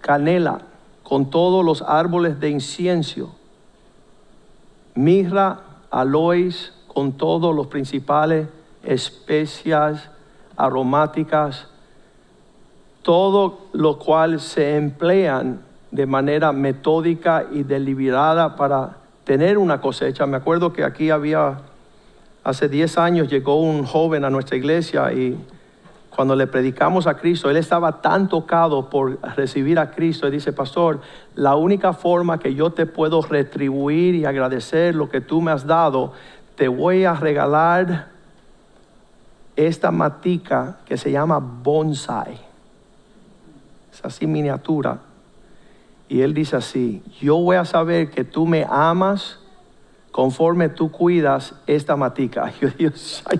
canela, 0.00 0.60
con 1.02 1.30
todos 1.30 1.64
los 1.64 1.82
árboles 1.82 2.40
de 2.40 2.50
incienso, 2.50 3.34
mirra, 4.94 5.60
aloes, 5.90 6.72
con 6.88 7.12
todos 7.12 7.54
los 7.54 7.68
principales 7.68 8.48
especias 8.82 10.10
aromáticas, 10.56 11.68
todo 13.02 13.66
lo 13.72 13.98
cual 13.98 14.40
se 14.40 14.76
emplean 14.76 15.60
de 15.90 16.06
manera 16.06 16.52
metódica 16.52 17.46
y 17.52 17.62
deliberada 17.62 18.56
para 18.56 18.96
tener 19.24 19.58
una 19.58 19.80
cosecha. 19.80 20.26
Me 20.26 20.36
acuerdo 20.36 20.72
que 20.72 20.84
aquí 20.84 21.10
había, 21.10 21.58
hace 22.46 22.68
10 22.68 22.98
años 22.98 23.28
llegó 23.28 23.60
un 23.60 23.84
joven 23.84 24.24
a 24.24 24.30
nuestra 24.30 24.56
iglesia 24.56 25.12
y 25.12 25.36
cuando 26.10 26.36
le 26.36 26.46
predicamos 26.46 27.08
a 27.08 27.16
Cristo, 27.16 27.50
él 27.50 27.56
estaba 27.56 28.00
tan 28.00 28.28
tocado 28.28 28.88
por 28.88 29.18
recibir 29.34 29.80
a 29.80 29.90
Cristo 29.90 30.28
y 30.28 30.30
dice, 30.30 30.52
pastor, 30.52 31.00
la 31.34 31.56
única 31.56 31.92
forma 31.92 32.38
que 32.38 32.54
yo 32.54 32.70
te 32.70 32.86
puedo 32.86 33.20
retribuir 33.20 34.14
y 34.14 34.26
agradecer 34.26 34.94
lo 34.94 35.08
que 35.08 35.20
tú 35.20 35.42
me 35.42 35.50
has 35.50 35.66
dado 35.66 36.12
te 36.54 36.68
voy 36.68 37.04
a 37.04 37.14
regalar 37.14 38.10
esta 39.56 39.90
matica 39.90 40.78
que 40.86 40.96
se 40.96 41.10
llama 41.10 41.40
bonsai. 41.40 42.38
Es 43.92 44.04
así 44.04 44.28
miniatura. 44.28 45.00
Y 46.08 46.20
él 46.20 46.32
dice 46.32 46.54
así, 46.54 47.02
yo 47.20 47.38
voy 47.38 47.56
a 47.56 47.64
saber 47.64 48.10
que 48.10 48.22
tú 48.22 48.46
me 48.46 48.64
amas 48.70 49.40
conforme 50.16 50.70
tú 50.70 50.90
cuidas 50.90 51.52
esta 51.66 51.94
matica. 51.94 52.50
Yo 52.60 52.70
digo, 52.70 52.92
ay. 53.26 53.38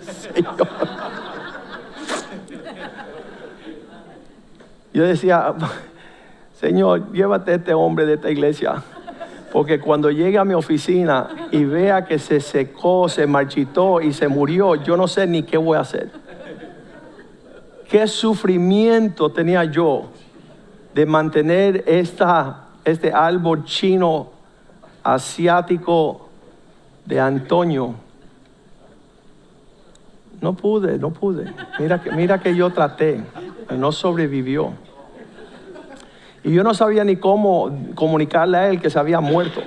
Yo 4.92 5.04
decía, 5.04 5.54
Señor, 6.60 7.10
llévate 7.12 7.52
a 7.52 7.54
este 7.54 7.72
hombre 7.72 8.04
de 8.04 8.14
esta 8.14 8.30
iglesia 8.30 8.82
porque 9.54 9.80
cuando 9.80 10.10
llegue 10.10 10.36
a 10.36 10.44
mi 10.44 10.52
oficina 10.52 11.48
y 11.50 11.64
vea 11.64 12.04
que 12.04 12.18
se 12.18 12.40
secó, 12.40 13.08
se 13.08 13.26
marchitó 13.26 14.02
y 14.02 14.12
se 14.12 14.28
murió, 14.28 14.74
yo 14.74 14.98
no 14.98 15.08
sé 15.08 15.26
ni 15.26 15.44
qué 15.44 15.56
voy 15.56 15.78
a 15.78 15.80
hacer. 15.80 16.10
Qué 17.88 18.06
sufrimiento 18.06 19.32
tenía 19.32 19.64
yo 19.64 20.10
de 20.92 21.06
mantener 21.06 21.84
esta, 21.86 22.66
este 22.84 23.14
árbol 23.14 23.64
chino 23.64 24.32
asiático 25.02 26.25
de 27.06 27.20
Antonio. 27.20 27.94
No 30.40 30.54
pude, 30.54 30.98
no 30.98 31.10
pude. 31.10 31.52
Mira 31.78 32.02
que, 32.02 32.12
mira 32.12 32.40
que 32.40 32.54
yo 32.54 32.70
traté, 32.70 33.22
no 33.76 33.92
sobrevivió. 33.92 34.72
Y 36.44 36.52
yo 36.52 36.62
no 36.62 36.74
sabía 36.74 37.02
ni 37.04 37.16
cómo 37.16 37.76
comunicarle 37.94 38.58
a 38.58 38.68
él 38.68 38.80
que 38.80 38.90
se 38.90 38.98
había 38.98 39.20
muerto. 39.20 39.62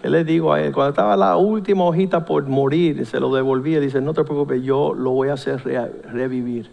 ¿Qué 0.00 0.08
le 0.08 0.24
digo 0.24 0.52
a 0.52 0.60
él? 0.60 0.72
Cuando 0.72 0.90
estaba 0.90 1.16
la 1.16 1.36
última 1.36 1.84
hojita 1.84 2.24
por 2.24 2.46
morir, 2.46 3.04
se 3.04 3.18
lo 3.18 3.34
devolví 3.34 3.76
y 3.76 3.80
dice, 3.80 4.00
no 4.00 4.14
te 4.14 4.22
preocupes, 4.24 4.62
yo 4.62 4.94
lo 4.94 5.10
voy 5.10 5.28
a 5.28 5.34
hacer 5.34 5.62
revivir. 6.12 6.70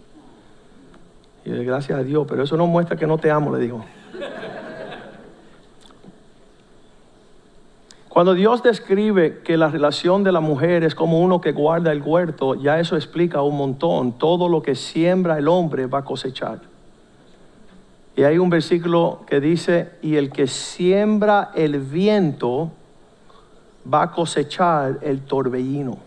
Y 1.44 1.50
le 1.50 1.64
gracias 1.64 2.00
a 2.00 2.04
Dios, 2.04 2.26
pero 2.30 2.44
eso 2.44 2.56
no 2.56 2.68
muestra 2.68 2.96
que 2.96 3.08
no 3.08 3.18
te 3.18 3.32
amo, 3.32 3.54
le 3.56 3.62
digo. 3.62 3.84
Cuando 8.14 8.36
Dios 8.36 8.62
describe 8.62 9.40
que 9.40 9.58
la 9.58 9.70
relación 9.70 10.24
de 10.24 10.32
la 10.32 10.40
mujer 10.40 10.84
es 10.84 10.94
como 10.94 11.20
uno 11.20 11.42
que 11.42 11.52
guarda 11.52 11.92
el 11.92 12.04
huerto, 12.04 12.54
ya 12.54 12.80
eso 12.80 12.96
explica 12.96 13.42
un 13.42 13.58
montón. 13.58 14.20
Todo 14.20 14.50
lo 14.50 14.62
que 14.62 14.76
siembra 14.76 15.40
el 15.40 15.48
hombre 15.48 15.88
va 15.88 15.98
a 15.98 16.06
cosechar. 16.06 16.60
Y 18.16 18.22
hay 18.22 18.38
un 18.38 18.52
versículo 18.52 19.22
que 19.26 19.40
dice, 19.40 19.94
y 20.04 20.18
el 20.18 20.30
que 20.30 20.46
siembra 20.46 21.50
el 21.56 21.80
viento 21.80 22.72
va 23.92 24.04
a 24.04 24.12
cosechar 24.12 25.00
el 25.02 25.22
torbellino. 25.22 25.98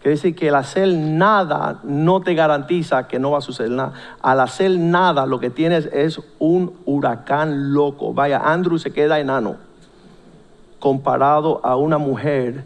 Quiere 0.00 0.14
decir 0.14 0.36
que 0.36 0.46
el 0.46 0.54
hacer 0.54 0.86
nada 0.94 1.80
no 1.82 2.20
te 2.20 2.36
garantiza 2.36 3.08
que 3.08 3.18
no 3.18 3.32
va 3.32 3.38
a 3.38 3.40
suceder 3.40 3.72
nada. 3.72 3.94
Al 4.22 4.38
hacer 4.38 4.78
nada 4.78 5.26
lo 5.26 5.40
que 5.40 5.50
tienes 5.50 5.86
es 5.86 6.20
un 6.38 6.72
huracán 6.84 7.72
loco. 7.72 8.14
Vaya, 8.14 8.38
Andrew 8.44 8.78
se 8.78 8.92
queda 8.92 9.18
enano 9.18 9.65
comparado 10.78 11.60
a 11.64 11.76
una 11.76 11.98
mujer 11.98 12.64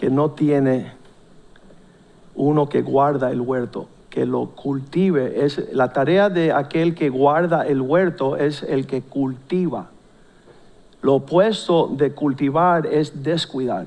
que 0.00 0.10
no 0.10 0.30
tiene 0.30 0.92
uno 2.34 2.68
que 2.68 2.82
guarda 2.82 3.30
el 3.30 3.40
huerto 3.40 3.88
que 4.12 4.26
lo 4.26 4.50
cultive. 4.50 5.44
Es 5.44 5.72
la 5.72 5.92
tarea 5.94 6.28
de 6.28 6.52
aquel 6.52 6.94
que 6.94 7.08
guarda 7.08 7.66
el 7.66 7.80
huerto 7.80 8.36
es 8.36 8.62
el 8.62 8.86
que 8.86 9.00
cultiva. 9.00 9.88
Lo 11.00 11.14
opuesto 11.14 11.88
de 11.90 12.12
cultivar 12.12 12.86
es 12.86 13.22
descuidar. 13.22 13.86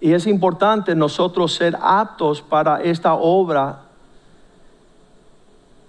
Y 0.00 0.12
es 0.12 0.28
importante 0.28 0.94
nosotros 0.94 1.54
ser 1.54 1.76
aptos 1.80 2.42
para 2.42 2.80
esta 2.82 3.14
obra 3.14 3.80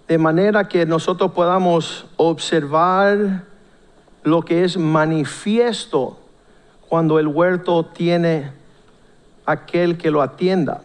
de 0.07 0.17
manera 0.17 0.67
que 0.67 0.87
nosotros 0.87 1.31
podamos 1.31 2.05
observar 2.17 3.43
lo 4.23 4.41
que 4.41 4.63
es 4.63 4.77
manifiesto 4.77 6.17
cuando 6.87 7.19
el 7.19 7.27
huerto 7.27 7.85
tiene 7.85 8.51
aquel 9.45 9.97
que 9.97 10.11
lo 10.11 10.21
atienda. 10.21 10.81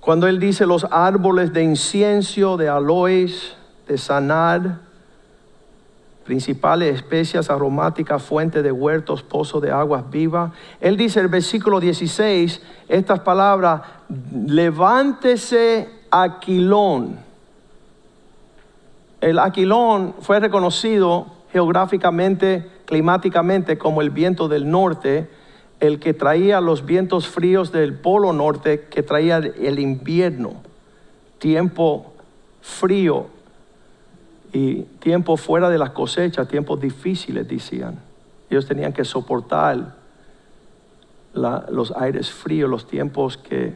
Cuando 0.00 0.28
él 0.28 0.38
dice 0.38 0.66
los 0.66 0.86
árboles 0.90 1.52
de 1.52 1.62
incienso, 1.62 2.56
de 2.56 2.68
aloes, 2.68 3.56
de 3.88 3.98
sanar, 3.98 4.86
principales 6.26 6.94
especias 6.94 7.50
aromáticas, 7.50 8.22
fuente 8.22 8.62
de 8.62 8.72
huertos, 8.72 9.22
pozo 9.22 9.60
de 9.60 9.70
aguas 9.70 10.10
vivas. 10.10 10.52
Él 10.80 10.96
dice 10.96 11.20
el 11.20 11.28
versículo 11.28 11.78
16 11.78 12.60
estas 12.88 13.20
palabras, 13.20 13.82
levántese 14.46 15.88
Aquilón. 16.10 17.25
El 19.20 19.38
Aquilón 19.38 20.14
fue 20.20 20.40
reconocido 20.40 21.26
geográficamente, 21.52 22.70
climáticamente 22.84 23.78
como 23.78 24.02
el 24.02 24.10
viento 24.10 24.48
del 24.48 24.70
norte 24.70 25.28
el 25.80 26.00
que 26.00 26.14
traía 26.14 26.60
los 26.60 26.86
vientos 26.86 27.28
fríos 27.28 27.70
del 27.72 27.94
polo 27.94 28.32
norte, 28.32 28.86
que 28.90 29.02
traía 29.02 29.36
el 29.38 29.78
invierno, 29.78 30.54
tiempo 31.38 32.14
frío 32.62 33.26
y 34.52 34.82
tiempo 35.00 35.36
fuera 35.36 35.68
de 35.68 35.78
las 35.78 35.90
cosechas, 35.90 36.48
tiempos 36.48 36.80
difíciles, 36.80 37.46
decían. 37.46 38.00
Ellos 38.48 38.66
tenían 38.66 38.92
que 38.92 39.04
soportar 39.04 39.96
los 41.34 41.92
aires 41.92 42.30
fríos, 42.30 42.70
los 42.70 42.86
tiempos 42.86 43.36
que 43.36 43.74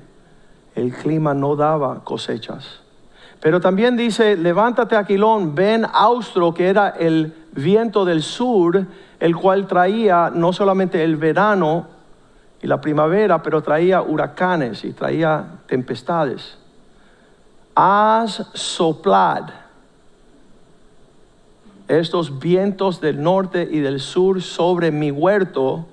el 0.75 0.95
clima 0.95 1.35
no 1.35 1.57
daba 1.57 2.03
cosechas. 2.05 2.81
Pero 3.41 3.61
también 3.61 3.97
dice, 3.97 4.37
levántate 4.37 4.97
Aquilón, 4.97 5.55
ven 5.55 5.87
Austro, 5.91 6.53
que 6.53 6.69
era 6.69 6.91
el 6.91 7.35
viento 7.53 8.05
del 8.05 8.23
sur, 8.23 8.87
el 9.19 9.37
cual 9.37 9.67
traía 9.67 10.31
no 10.33 10.53
solamente 10.53 11.03
el 11.03 11.17
verano 11.17 11.87
y 12.61 12.67
la 12.67 12.81
primavera, 12.81 13.43
pero 13.43 13.63
traía 13.63 14.03
huracanes 14.03 14.85
y 14.85 14.93
traía 14.93 15.61
tempestades. 15.67 16.59
Haz 17.75 18.47
soplad 18.53 19.45
estos 21.89 22.39
vientos 22.39 23.01
del 23.01 23.23
norte 23.23 23.69
y 23.71 23.81
del 23.81 24.01
sur 24.01 24.43
sobre 24.43 24.91
mi 24.91 25.11
huerto, 25.11 25.87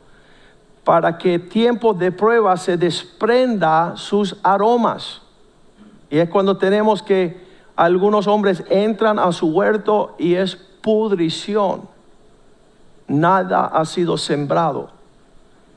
para 0.83 1.17
que 1.17 1.39
tiempo 1.39 1.93
de 1.93 2.11
prueba 2.11 2.55
se 2.55 2.77
desprenda 2.77 3.93
sus 3.95 4.37
aromas. 4.43 5.21
Y 6.09 6.19
es 6.19 6.29
cuando 6.29 6.57
tenemos 6.57 7.03
que 7.03 7.45
algunos 7.75 8.27
hombres 8.27 8.63
entran 8.69 9.19
a 9.19 9.31
su 9.31 9.47
huerto 9.47 10.15
y 10.17 10.35
es 10.35 10.55
pudrición 10.55 11.97
nada 13.07 13.65
ha 13.65 13.85
sido 13.85 14.17
sembrado. 14.17 14.89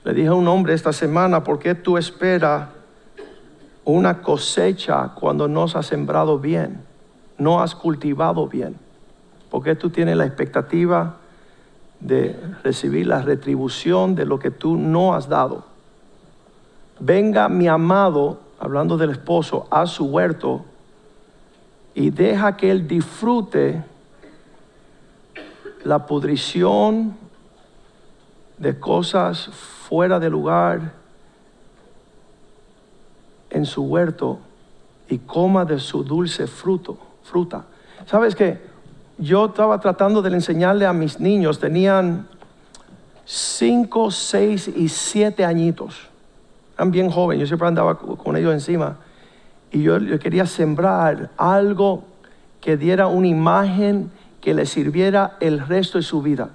Le 0.04 0.14
dije 0.14 0.28
a 0.28 0.34
un 0.34 0.48
hombre 0.48 0.74
esta 0.74 0.92
semana, 0.92 1.44
¿por 1.44 1.58
qué 1.58 1.74
tú 1.74 1.96
esperas 1.96 2.68
una 3.84 4.22
cosecha 4.22 5.12
cuando 5.14 5.48
no 5.48 5.64
has 5.64 5.86
sembrado 5.86 6.38
bien? 6.38 6.82
No 7.38 7.62
has 7.62 7.74
cultivado 7.74 8.46
bien. 8.46 8.76
¿Por 9.50 9.62
qué 9.62 9.74
tú 9.74 9.90
tienes 9.90 10.16
la 10.16 10.26
expectativa 10.26 11.16
de 12.00 12.38
recibir 12.62 13.06
la 13.06 13.20
retribución 13.20 14.14
de 14.14 14.24
lo 14.24 14.38
que 14.38 14.50
tú 14.50 14.76
no 14.76 15.14
has 15.14 15.28
dado? 15.28 15.64
Venga 16.98 17.48
mi 17.48 17.66
amado, 17.66 18.40
hablando 18.60 18.98
del 18.98 19.10
esposo, 19.10 19.66
a 19.70 19.86
su 19.86 20.04
huerto 20.04 20.66
y 21.94 22.10
deja 22.10 22.56
que 22.56 22.70
él 22.70 22.86
disfrute 22.86 23.82
la 25.82 26.06
pudrición 26.06 27.16
de 28.58 28.78
cosas 28.78 29.48
fuera 29.48 30.20
de 30.20 30.28
lugar 30.28 30.92
en 33.48 33.64
su 33.64 33.82
huerto 33.82 34.38
y 35.08 35.18
coma 35.18 35.64
de 35.64 35.78
su 35.78 36.04
dulce 36.04 36.46
fruto, 36.46 36.98
fruta. 37.22 37.64
¿Sabes 38.06 38.36
qué? 38.36 38.60
Yo 39.16 39.46
estaba 39.46 39.80
tratando 39.80 40.20
de 40.20 40.32
enseñarle 40.34 40.84
a 40.84 40.92
mis 40.92 41.18
niños, 41.18 41.58
tenían 41.58 42.28
cinco, 43.24 44.10
seis 44.10 44.68
y 44.68 44.88
siete 44.90 45.46
añitos. 45.46 46.09
Eran 46.80 46.92
bien 46.92 47.10
jóvenes, 47.10 47.40
yo 47.40 47.46
siempre 47.46 47.68
andaba 47.68 47.98
con 47.98 48.38
ellos 48.38 48.54
encima. 48.54 48.96
Y 49.70 49.82
yo, 49.82 49.98
quería 50.18 50.46
sembrar 50.46 51.28
algo 51.36 52.04
que 52.62 52.78
diera 52.78 53.06
una 53.06 53.26
imagen 53.26 54.10
que 54.40 54.54
le 54.54 54.64
sirviera 54.64 55.36
el 55.40 55.60
resto 55.60 55.98
de 55.98 56.04
su 56.04 56.22
vida. 56.22 56.48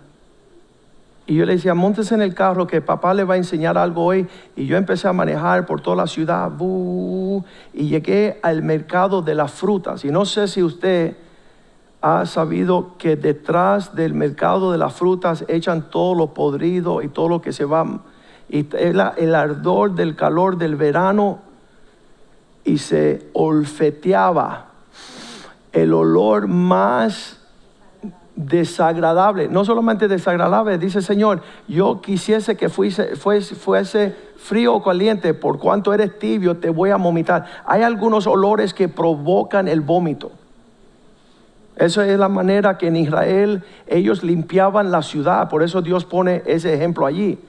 Y 1.28 1.36
yo 1.36 1.46
le 1.46 1.54
decía, 1.54 1.76
montes 1.76 2.12
en 2.12 2.24
el 2.24 2.34
carro 2.34 2.66
que 2.66 2.82
papá 2.82 3.14
le 3.14 3.24
va 3.24 3.36
a 3.36 3.38
enseñar 3.38 3.78
algo 3.78 4.04
hoy. 4.04 4.26
Y 4.56 4.66
yo 4.66 4.78
empecé 4.78 5.08
a 5.08 5.14
manejar 5.14 5.68
por 5.68 5.82
toda 5.82 5.98
la 5.98 6.08
ciudad. 6.08 6.52
y 7.72 7.88
llegué 7.88 8.40
al 8.42 8.64
mercado 8.64 9.22
de 9.22 9.36
las 9.36 9.52
frutas. 9.52 10.06
Y 10.06 10.10
no 10.10 10.26
sé 10.26 10.48
si 10.48 10.64
usted 10.64 11.16
ha 12.02 12.26
sabido 12.26 12.98
que 12.98 13.16
detrás 13.16 13.94
del 13.94 14.16
mercado 14.16 14.72
de 14.72 14.80
las 14.80 14.96
frutas 14.96 15.46
echan 15.48 15.92
todo 15.92 16.16
lo 16.16 16.34
podrido 16.34 17.04
y 17.04 17.10
todo 17.10 17.30
lo 17.30 17.44
que 17.44 17.54
se 17.54 17.66
va. 17.66 18.02
Y 18.50 18.68
el, 18.76 19.00
ardor 19.36 19.96
del 19.96 20.16
calor 20.16 20.58
del 20.58 20.76
verano. 20.76 21.40
Y 22.64 22.78
se 22.80 23.28
olfeteaba 23.34 24.68
el 25.72 25.94
olor 25.94 26.48
más 26.48 27.40
desagradable, 28.36 29.48
no 29.48 29.64
solamente 29.64 30.08
desagradable, 30.08 30.78
dice 30.78 31.02
Señor, 31.02 31.42
yo 31.68 32.02
quisiese 32.02 32.58
que 32.58 32.70
fuese, 32.70 33.16
fuese, 33.16 34.16
frío 34.38 34.76
o 34.76 34.84
caliente, 34.84 35.34
por 35.34 35.58
cuanto 35.58 35.94
eres 35.94 36.20
tibio 36.20 36.58
te 36.58 36.70
voy 36.70 36.90
a 36.90 36.98
vomitar. 36.98 37.46
Hay 37.66 37.82
algunos 37.82 38.28
olores 38.28 38.74
que 38.74 38.90
provocan 38.90 39.68
el 39.68 39.82
vómito. 39.82 40.32
Esa 41.78 42.08
es 42.08 42.20
la 42.20 42.30
manera 42.30 42.78
que 42.78 42.88
en 42.88 42.98
Israel 42.98 43.64
ellos 43.88 44.24
limpiaban 44.24 44.92
la 44.92 45.02
ciudad, 45.02 45.50
por 45.50 45.64
eso 45.64 45.82
Dios 45.82 46.06
pone 46.06 46.44
ese 46.46 46.74
ejemplo 46.74 47.06
allí. 47.06 47.40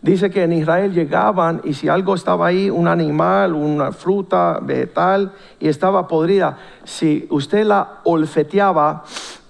Dice 0.00 0.30
que 0.30 0.44
en 0.44 0.52
Israel 0.52 0.92
llegaban 0.92 1.60
y 1.64 1.74
si 1.74 1.88
algo 1.88 2.14
estaba 2.14 2.46
ahí, 2.46 2.70
un 2.70 2.86
animal, 2.86 3.54
una 3.54 3.90
fruta, 3.90 4.60
vegetal, 4.62 5.32
y 5.58 5.68
estaba 5.68 6.06
podrida, 6.06 6.56
si 6.84 7.26
usted 7.30 7.64
la 7.64 7.98
olfeteaba, 8.04 9.04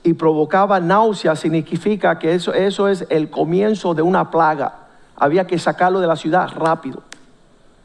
y 0.08 0.14
provocaba 0.14 0.80
náuseas, 0.80 1.40
significa 1.40 2.18
que 2.18 2.34
eso, 2.34 2.54
eso 2.54 2.88
es 2.88 3.06
el 3.10 3.30
comienzo 3.30 3.94
de 3.94 4.02
una 4.02 4.30
plaga. 4.30 4.86
Había 5.16 5.46
que 5.46 5.58
sacarlo 5.58 6.00
de 6.00 6.06
la 6.06 6.16
ciudad 6.16 6.48
rápido. 6.56 7.02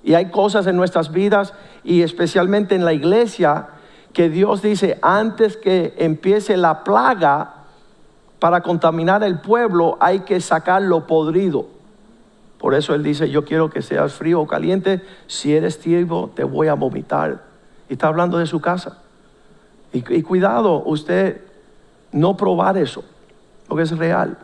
Y 0.04 0.14
hay 0.14 0.30
cosas 0.30 0.68
en 0.68 0.76
nuestras 0.76 1.12
vidas 1.12 1.54
y 1.84 2.02
especialmente 2.02 2.76
en 2.76 2.86
la 2.86 2.94
iglesia 2.94 3.68
que 4.14 4.30
Dios 4.30 4.62
dice, 4.62 5.00
antes 5.02 5.58
que 5.58 5.94
empiece 5.98 6.56
la 6.56 6.84
plaga 6.84 7.56
para 8.40 8.62
contaminar 8.62 9.24
el 9.24 9.40
pueblo, 9.40 9.98
hay 10.00 10.20
que 10.22 10.40
sacarlo 10.40 11.08
podrido. 11.08 11.68
Por 12.64 12.76
eso 12.76 12.96
Él 12.96 13.04
dice, 13.04 13.30
yo 13.30 13.44
quiero 13.44 13.70
que 13.70 13.82
seas 13.82 14.14
frío 14.14 14.40
o 14.40 14.48
caliente, 14.48 15.02
si 15.28 15.54
eres 15.54 15.80
tibio 15.80 16.32
te 16.34 16.46
voy 16.46 16.70
a 16.70 16.76
vomitar. 16.76 17.44
Y 17.90 17.94
está 17.94 18.08
hablando 18.08 18.38
de 18.38 18.46
su 18.46 18.62
casa. 18.62 19.00
Y, 19.92 19.98
y 20.16 20.24
cuidado, 20.24 20.82
usted 20.86 21.42
no 22.14 22.38
probar 22.38 22.78
eso, 22.78 23.04
porque 23.68 23.84
es 23.84 23.98
real. 23.98 24.38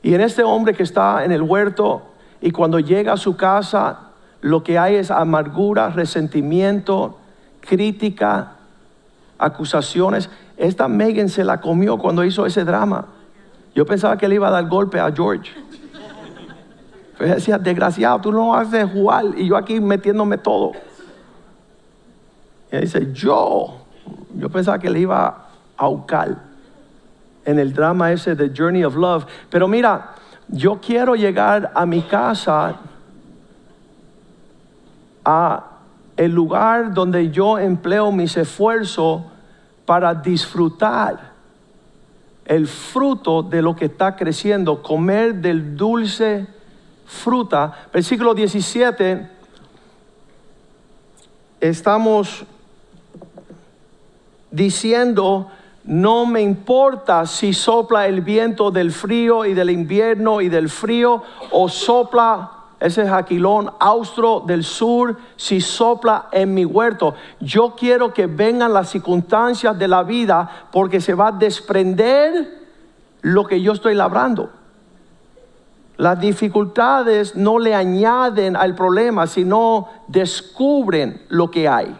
Y 0.00 0.14
en 0.14 0.20
este 0.20 0.44
hombre 0.44 0.74
que 0.74 0.84
está 0.84 1.24
en 1.24 1.32
el 1.32 1.42
huerto 1.42 2.02
y 2.40 2.52
cuando 2.52 2.78
llega 2.78 3.14
a 3.14 3.16
su 3.16 3.36
casa, 3.36 4.10
lo 4.40 4.62
que 4.62 4.78
hay 4.78 4.94
es 4.94 5.10
amargura, 5.10 5.88
resentimiento, 5.88 7.18
crítica, 7.62 8.52
acusaciones. 9.38 10.30
Esta 10.56 10.86
Megan 10.86 11.28
se 11.28 11.42
la 11.42 11.60
comió 11.60 11.98
cuando 11.98 12.22
hizo 12.22 12.46
ese 12.46 12.64
drama. 12.64 13.06
Yo 13.74 13.84
pensaba 13.84 14.16
que 14.16 14.28
le 14.28 14.36
iba 14.36 14.46
a 14.46 14.52
dar 14.52 14.68
golpe 14.68 15.00
a 15.00 15.10
George. 15.10 15.63
Pero 17.16 17.34
decía, 17.34 17.58
desgraciado, 17.58 18.20
tú 18.20 18.32
no 18.32 18.54
haces 18.54 18.90
jugar 18.90 19.26
y 19.36 19.46
yo 19.46 19.56
aquí 19.56 19.80
metiéndome 19.80 20.38
todo. 20.38 20.72
Y 22.72 22.76
dice, 22.78 23.12
yo, 23.12 23.84
yo 24.34 24.48
pensaba 24.48 24.78
que 24.78 24.90
le 24.90 25.00
iba 25.00 25.48
aucal 25.76 26.40
en 27.44 27.58
el 27.58 27.72
drama 27.72 28.10
ese 28.12 28.34
de 28.34 28.52
Journey 28.56 28.84
of 28.84 28.96
Love. 28.96 29.26
Pero 29.50 29.68
mira, 29.68 30.14
yo 30.48 30.80
quiero 30.80 31.14
llegar 31.14 31.70
a 31.74 31.86
mi 31.86 32.02
casa, 32.02 32.76
a 35.24 35.70
el 36.16 36.32
lugar 36.32 36.94
donde 36.94 37.30
yo 37.30 37.58
empleo 37.58 38.12
mis 38.12 38.36
esfuerzos 38.36 39.22
para 39.84 40.14
disfrutar 40.14 41.34
el 42.44 42.66
fruto 42.66 43.42
de 43.42 43.62
lo 43.62 43.74
que 43.74 43.86
está 43.86 44.16
creciendo, 44.16 44.82
comer 44.82 45.36
del 45.36 45.76
dulce 45.76 46.46
fruta. 47.06 47.88
Versículo 47.92 48.34
17, 48.34 49.30
estamos 51.60 52.44
diciendo 54.50 55.50
no 55.84 56.24
me 56.24 56.40
importa 56.40 57.26
si 57.26 57.52
sopla 57.52 58.06
el 58.06 58.22
viento 58.22 58.70
del 58.70 58.90
frío 58.90 59.44
y 59.44 59.52
del 59.52 59.68
invierno 59.68 60.40
y 60.40 60.48
del 60.48 60.70
frío 60.70 61.22
o 61.50 61.68
sopla 61.68 62.50
ese 62.80 63.06
jaquilón 63.06 63.70
austro 63.78 64.42
del 64.46 64.64
sur, 64.64 65.16
si 65.36 65.60
sopla 65.60 66.28
en 66.32 66.52
mi 66.52 66.64
huerto. 66.64 67.14
Yo 67.40 67.74
quiero 67.76 68.12
que 68.12 68.26
vengan 68.26 68.72
las 68.72 68.90
circunstancias 68.90 69.78
de 69.78 69.88
la 69.88 70.02
vida 70.02 70.68
porque 70.72 71.00
se 71.00 71.14
va 71.14 71.28
a 71.28 71.32
desprender 71.32 72.62
lo 73.20 73.46
que 73.46 73.60
yo 73.60 73.72
estoy 73.72 73.94
labrando. 73.94 74.50
Las 75.96 76.18
dificultades 76.20 77.36
no 77.36 77.58
le 77.58 77.74
añaden 77.74 78.56
al 78.56 78.74
problema, 78.74 79.26
sino 79.26 79.88
descubren 80.08 81.22
lo 81.28 81.50
que 81.50 81.68
hay. 81.68 81.96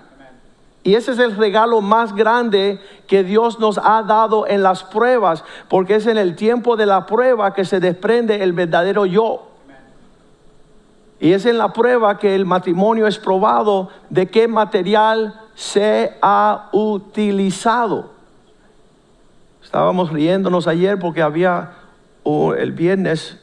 Y 0.83 0.97
ese 0.97 1.13
es 1.13 1.19
el 1.19 1.35
regalo 1.37 1.81
más 1.81 2.15
grande 2.15 2.79
que 3.07 3.25
Dios 3.25 3.59
nos 3.59 3.79
ha 3.79 4.03
dado 4.03 4.47
en 4.47 4.63
las 4.63 4.85
pruebas, 4.85 5.43
porque 5.69 5.95
es 5.95 6.07
en 6.07 6.19
el 6.19 6.37
tiempo 6.37 6.77
de 6.77 6.87
la 6.87 7.07
prueba 7.07 7.55
que 7.55 7.65
se 7.65 7.81
desprende 7.81 8.43
el 8.43 8.53
verdadero 8.53 9.07
yo. 9.07 9.49
Y 11.21 11.33
es 11.33 11.47
en 11.47 11.57
la 11.57 11.73
prueba 11.73 12.19
que 12.19 12.35
el 12.35 12.45
matrimonio 12.45 13.07
es 13.07 13.19
probado 13.19 13.89
de 14.11 14.29
qué 14.29 14.47
material 14.47 15.41
se 15.55 16.19
ha 16.21 16.69
utilizado. 16.73 18.11
Estábamos 19.63 20.13
riéndonos 20.13 20.67
ayer 20.67 20.99
porque 20.99 21.23
había 21.23 21.73
el 22.25 22.73
viernes, 22.73 23.41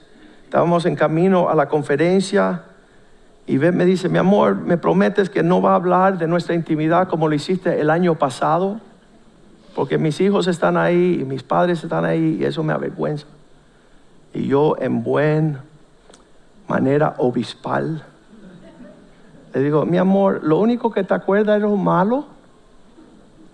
estábamos 0.51 0.85
en 0.85 0.97
camino 0.97 1.47
a 1.47 1.55
la 1.55 1.69
conferencia 1.69 2.63
y 3.47 3.57
me 3.57 3.85
dice, 3.85 4.09
mi 4.09 4.17
amor, 4.17 4.57
¿me 4.57 4.77
prometes 4.77 5.29
que 5.29 5.43
no 5.43 5.61
va 5.61 5.71
a 5.71 5.75
hablar 5.75 6.17
de 6.17 6.27
nuestra 6.27 6.53
intimidad 6.53 7.07
como 7.07 7.29
lo 7.29 7.35
hiciste 7.35 7.79
el 7.79 7.89
año 7.89 8.15
pasado? 8.15 8.81
Porque 9.73 9.97
mis 9.97 10.19
hijos 10.19 10.47
están 10.47 10.75
ahí 10.75 11.19
y 11.21 11.23
mis 11.23 11.41
padres 11.41 11.81
están 11.81 12.03
ahí 12.03 12.39
y 12.41 12.43
eso 12.43 12.63
me 12.63 12.73
avergüenza. 12.73 13.27
Y 14.33 14.47
yo 14.47 14.75
en 14.77 15.03
buena 15.03 15.63
manera 16.67 17.15
obispal 17.19 18.03
le 19.53 19.61
digo, 19.61 19.85
mi 19.85 19.99
amor, 19.99 20.41
lo 20.43 20.59
único 20.59 20.91
que 20.91 21.05
te 21.05 21.13
acuerdas 21.13 21.55
es 21.55 21.61
lo 21.61 21.77
malo. 21.77 22.25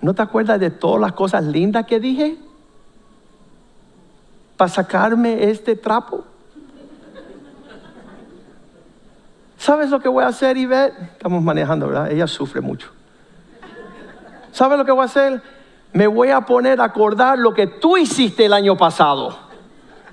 ¿No 0.02 0.16
te 0.16 0.24
acuerdas 0.24 0.60
de 0.60 0.72
todas 0.72 1.00
las 1.00 1.12
cosas 1.12 1.44
lindas 1.44 1.86
que 1.86 2.00
dije? 2.00 2.40
Para 4.58 4.70
sacarme 4.70 5.52
este 5.52 5.76
trapo. 5.76 6.24
¿Sabes 9.58 9.90
lo 9.90 10.00
que 10.00 10.08
voy 10.08 10.24
a 10.24 10.28
hacer, 10.28 10.56
Ivette? 10.56 10.94
Estamos 11.14 11.42
manejando, 11.42 11.88
¿verdad? 11.88 12.12
Ella 12.12 12.28
sufre 12.28 12.62
mucho. 12.62 12.90
¿Sabes 14.52 14.78
lo 14.78 14.86
que 14.86 14.92
voy 14.92 15.02
a 15.02 15.06
hacer? 15.06 15.42
Me 15.94 16.08
voy 16.08 16.30
a 16.30 16.42
poner 16.42 16.80
a 16.80 16.86
acordar 16.86 17.40
lo 17.40 17.54
que 17.54 17.68
tú 17.68 17.98
hiciste 17.98 18.46
el 18.46 18.54
año 18.54 18.78
pasado 18.78 19.38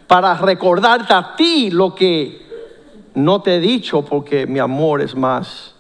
para 0.07 0.35
recordarte 0.35 1.12
a 1.12 1.37
ti 1.37 1.70
lo 1.70 1.94
que 1.94 2.42
no 3.14 3.42
te 3.42 3.57
he 3.57 3.61
dicho 3.61 4.04
porque 4.04 4.46
mi 4.46 4.59
amor 4.59 5.02
es 5.02 5.14
más 5.14 5.74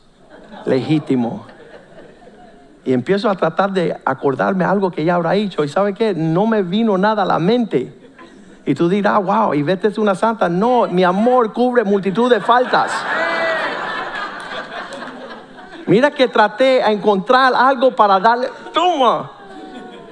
legítimo. 0.66 1.46
Y 2.84 2.92
empiezo 2.92 3.30
a 3.30 3.34
tratar 3.34 3.72
de 3.72 3.96
acordarme 4.04 4.64
algo 4.64 4.90
que 4.90 5.02
ella 5.02 5.14
habrá 5.14 5.32
dicho. 5.32 5.64
¿Y 5.64 5.68
sabe 5.68 5.94
qué? 5.94 6.12
No 6.12 6.46
me 6.46 6.62
vino 6.62 6.98
nada 6.98 7.22
a 7.22 7.26
la 7.26 7.38
mente. 7.38 7.92
Y 8.66 8.74
tú 8.74 8.88
dirás, 8.88 9.22
wow, 9.22 9.54
y 9.54 9.64
es 9.68 9.98
una 9.98 10.14
santa. 10.14 10.48
No, 10.48 10.86
mi 10.86 11.02
amor 11.02 11.52
cubre 11.52 11.82
multitud 11.84 12.30
de 12.30 12.40
faltas. 12.40 12.92
Mira 15.86 16.10
que 16.10 16.28
traté 16.28 16.82
a 16.82 16.90
encontrar 16.90 17.52
algo 17.54 17.94
para 17.94 18.18
darle, 18.18 18.48
toma. 18.72 19.30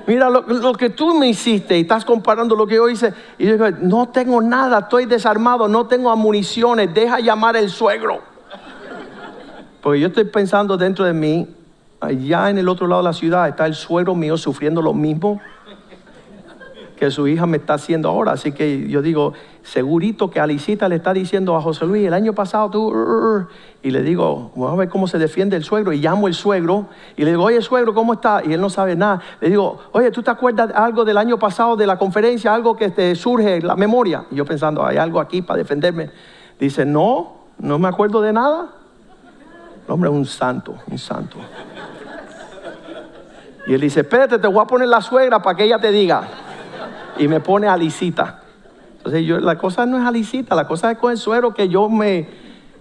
Mira 0.07 0.29
lo, 0.29 0.73
que 0.75 0.91
tú 0.91 1.15
me 1.15 1.29
hiciste 1.29 1.79
y 1.79 1.83
estás 1.83 2.05
comparando 2.05 2.57
lo 2.57 2.67
que 2.67 2.75
yo 2.75 2.89
hice. 2.89 3.15
Y 3.39 3.47
yo 3.47 3.53
digo, 3.53 3.71
no 3.81 4.09
tengo 4.09 4.41
nada, 4.41 4.81
estoy 4.81 5.07
desarmado, 5.07 5.69
no 5.69 5.87
tengo 5.87 6.15
municiones, 6.17 6.93
deja 6.93 7.21
llamar 7.21 7.57
el 7.57 7.71
suegro. 7.71 8.21
Porque 9.81 10.01
yo 10.01 10.09
estoy 10.09 10.25
pensando 10.25 10.77
dentro 10.77 11.05
de 11.05 11.13
mí, 11.13 11.49
allá 12.01 12.51
en 12.51 12.59
el 12.59 12.69
otro 12.69 12.87
lado 12.87 13.03
de 13.03 13.09
la 13.09 13.13
ciudad 13.13 13.49
está 13.49 13.67
el 13.67 13.75
suegro 13.75 14.15
mío 14.15 14.37
sufriendo 14.37 14.83
lo 14.83 14.93
mismo 14.93 15.41
que 17.03 17.11
su 17.11 17.27
hija 17.27 17.47
me 17.47 17.57
está 17.57 17.75
haciendo 17.75 18.09
ahora. 18.09 18.31
Así 18.33 18.53
que 18.53 18.89
yo 18.89 19.03
digo, 19.03 19.33
segurito 19.63 20.31
que 20.31 20.41
Alicita 20.41 20.89
le 20.89 20.97
está 20.97 21.13
diciendo 21.13 21.57
a 21.57 21.61
José 21.61 21.87
Luis, 21.87 22.07
el 22.07 22.15
año 22.15 22.33
pasado 22.33 22.71
tú, 22.71 23.47
y 23.83 23.91
le 23.91 24.03
digo, 24.03 24.51
vamos 24.55 24.73
a 24.73 24.77
ver 24.77 24.89
cómo 24.89 25.07
se 25.07 25.19
defiende 25.19 25.57
el 25.57 25.65
suegro, 25.65 25.93
y 25.93 26.01
llamo 26.01 26.27
al 26.27 26.35
suegro, 26.35 26.87
y 27.17 27.25
le 27.25 27.31
digo, 27.31 27.45
oye 27.45 27.61
suegro, 27.63 27.95
¿cómo 27.95 28.15
está? 28.15 28.43
Y 28.45 28.53
él 28.53 28.61
no 28.61 28.71
sabe 28.71 28.97
nada. 28.97 29.21
Le 29.41 29.51
digo, 29.51 29.79
oye, 29.93 30.11
¿tú 30.11 30.23
te 30.23 30.31
acuerdas 30.31 30.71
algo 30.75 31.05
del 31.05 31.17
año 31.17 31.39
pasado 31.39 31.77
de 31.77 31.87
la 31.87 31.97
conferencia, 31.97 32.55
algo 32.55 32.77
que 32.77 32.91
te 32.91 33.15
surge 33.15 33.57
en 33.57 33.67
la 33.67 33.77
memoria? 33.77 34.27
Y 34.31 34.37
yo 34.37 34.45
pensando, 34.45 34.85
hay 34.85 34.97
algo 34.97 35.21
aquí 35.21 35.43
para 35.43 35.59
defenderme. 35.59 36.11
Dice, 36.59 36.85
no, 36.85 37.37
no 37.59 37.79
me 37.79 37.89
acuerdo 37.89 38.21
de 38.21 38.33
nada. 38.33 38.69
El 39.87 39.93
hombre 39.93 40.11
es 40.11 40.17
un 40.17 40.27
santo, 40.27 40.75
un 40.91 40.99
santo. 40.99 41.37
Y 43.67 43.75
él 43.75 43.81
dice, 43.81 44.01
espérate, 44.01 44.39
te 44.39 44.49
voy 44.49 44.63
a 44.63 44.67
poner 44.67 44.89
la 44.89 45.01
suegra 45.01 45.41
para 45.41 45.57
que 45.57 45.65
ella 45.65 45.79
te 45.79 45.93
diga 45.93 46.23
y 47.17 47.29
me 47.29 47.41
pone 47.41 47.69
alicita. 47.69 48.42
Entonces 49.03 49.27
yo, 49.27 49.41
la 49.41 49.59
cosa 49.59 49.85
no 49.85 49.99
es 49.99 50.05
alicita, 50.05 50.55
la 50.55 50.69
cosa 50.69 50.93
es 50.93 50.99
con 50.99 51.11
el 51.11 51.19
suero 51.19 51.53
que 51.53 51.69
yo 51.69 51.89
me, 51.89 52.29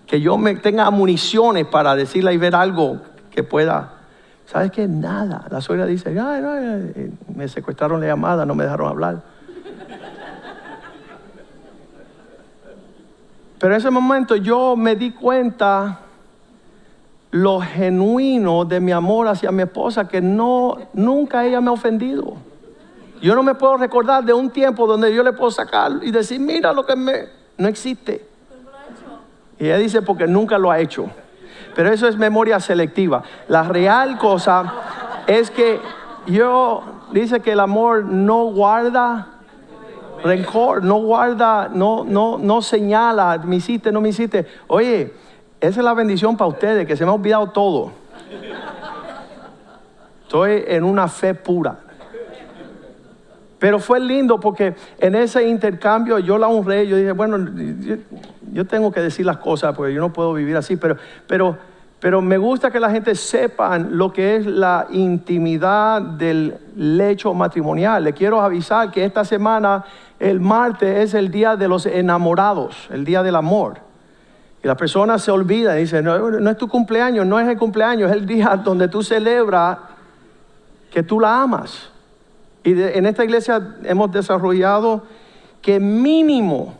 que 0.05 0.21
yo 0.21 0.37
me 0.37 0.53
tenga 0.53 0.87
municiones 0.91 1.65
para 1.65 1.95
decirle 1.95 2.31
y 2.31 2.37
ver 2.37 2.53
algo 2.53 3.01
que 3.31 3.41
pueda. 3.41 3.93
¿Sabes 4.45 4.69
qué? 4.69 4.87
Nada. 4.87 5.47
La 5.49 5.61
suegra 5.61 5.87
dice, 5.87 6.11
no, 6.11 6.31
eh, 6.35 7.11
me 7.35 7.47
secuestraron 7.47 8.01
la 8.01 8.05
llamada, 8.05 8.45
no 8.45 8.53
me 8.53 8.65
dejaron 8.65 8.87
hablar. 8.87 9.23
Pero 13.57 13.73
en 13.73 13.79
ese 13.79 13.89
momento 13.89 14.35
yo 14.35 14.75
me 14.75 14.95
di 14.95 15.13
cuenta 15.13 16.01
lo 17.31 17.61
genuino 17.61 18.63
de 18.63 18.79
mi 18.79 18.91
amor 18.91 19.27
hacia 19.27 19.51
mi 19.51 19.63
esposa, 19.63 20.07
que 20.07 20.21
no, 20.21 20.77
nunca 20.93 21.47
ella 21.47 21.61
me 21.61 21.69
ha 21.69 21.73
ofendido. 21.73 22.50
Yo 23.21 23.35
no 23.35 23.43
me 23.43 23.53
puedo 23.53 23.77
recordar 23.77 24.23
de 24.23 24.33
un 24.33 24.49
tiempo 24.49 24.87
donde 24.87 25.13
yo 25.13 25.23
le 25.23 25.33
puedo 25.33 25.51
sacar 25.51 25.91
y 26.01 26.11
decir, 26.11 26.39
mira 26.39 26.73
lo 26.73 26.85
que 26.85 26.95
me... 26.95 27.27
No 27.57 27.67
existe. 27.67 28.25
Y 29.59 29.65
ella 29.65 29.77
dice, 29.77 30.01
porque 30.01 30.25
nunca 30.25 30.57
lo 30.57 30.71
ha 30.71 30.79
hecho. 30.79 31.09
Pero 31.75 31.91
eso 31.91 32.07
es 32.07 32.17
memoria 32.17 32.59
selectiva. 32.59 33.23
La 33.47 33.63
real 33.63 34.17
cosa 34.17 34.73
es 35.27 35.51
que 35.51 35.79
yo, 36.25 36.83
dice 37.11 37.41
que 37.41 37.51
el 37.51 37.59
amor 37.59 38.05
no 38.05 38.45
guarda 38.45 39.27
rencor, 40.23 40.83
no 40.83 40.97
guarda, 40.97 41.69
no, 41.71 42.03
no, 42.03 42.37
no 42.37 42.61
señala, 42.61 43.39
me 43.43 43.57
hiciste, 43.57 43.91
no 43.91 44.01
me 44.01 44.09
hiciste. 44.09 44.47
Oye, 44.67 45.13
esa 45.59 45.79
es 45.79 45.83
la 45.83 45.93
bendición 45.93 46.37
para 46.37 46.49
ustedes, 46.49 46.87
que 46.87 46.95
se 46.95 47.05
me 47.05 47.11
ha 47.11 47.13
olvidado 47.13 47.47
todo. 47.47 47.91
Estoy 50.23 50.63
en 50.67 50.83
una 50.83 51.07
fe 51.07 51.33
pura. 51.33 51.77
Pero 53.61 53.77
fue 53.77 53.99
lindo 53.99 54.39
porque 54.39 54.73
en 54.97 55.13
ese 55.13 55.47
intercambio 55.47 56.17
yo 56.17 56.39
la 56.39 56.47
honré, 56.47 56.87
yo 56.87 56.97
dije, 56.97 57.11
bueno, 57.11 57.37
yo, 58.51 58.65
tengo 58.65 58.91
que 58.91 59.01
decir 59.01 59.23
las 59.23 59.37
cosas 59.37 59.75
porque 59.75 59.93
yo 59.93 60.01
no 60.01 60.11
puedo 60.11 60.33
vivir 60.33 60.57
así, 60.57 60.77
pero, 60.77 60.97
pero, 61.27 61.59
pero 61.99 62.23
me 62.23 62.39
gusta 62.39 62.71
que 62.71 62.79
la 62.79 62.89
gente 62.89 63.13
sepan 63.13 63.95
lo 63.95 64.11
que 64.11 64.37
es 64.37 64.47
la 64.47 64.87
intimidad 64.89 66.01
del 66.01 66.57
lecho 66.75 67.35
matrimonial. 67.35 68.03
Le 68.03 68.13
quiero 68.13 68.41
avisar 68.41 68.89
que 68.89 69.05
esta 69.05 69.23
semana, 69.23 69.85
el 70.17 70.39
martes, 70.39 70.97
es 70.97 71.13
el 71.13 71.29
día 71.29 71.55
de 71.55 71.67
los 71.67 71.85
enamorados, 71.85 72.89
el 72.89 73.05
día 73.05 73.21
del 73.21 73.35
amor. 73.35 73.77
Y 74.63 74.67
la 74.67 74.75
persona 74.75 75.19
se 75.19 75.29
olvida 75.29 75.77
y 75.77 75.81
dice, 75.81 76.01
no, 76.01 76.31
no 76.31 76.49
es 76.49 76.57
tu 76.57 76.67
cumpleaños, 76.67 77.27
no 77.27 77.39
es 77.39 77.47
el 77.47 77.59
cumpleaños, 77.59 78.09
es 78.09 78.17
el 78.17 78.25
día 78.25 78.59
donde 78.63 78.87
tú 78.87 79.03
celebras 79.03 79.77
que 80.89 81.03
tú 81.03 81.19
la 81.19 81.43
amas. 81.43 81.91
Y 82.63 82.79
en 82.79 83.05
esta 83.05 83.23
iglesia 83.23 83.75
hemos 83.83 84.11
desarrollado 84.11 85.03
que 85.61 85.79
mínimo, 85.79 86.75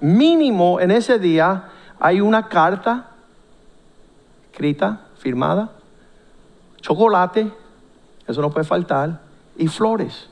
mínimo 0.00 0.80
en 0.80 0.90
ese 0.90 1.18
día 1.18 1.64
hay 1.98 2.20
una 2.20 2.48
carta 2.48 3.08
escrita, 4.50 5.00
firmada, 5.16 5.70
chocolate, 6.80 7.50
eso 8.26 8.42
no 8.42 8.50
puede 8.50 8.64
faltar, 8.64 9.20
y 9.56 9.66
flores. 9.66 10.28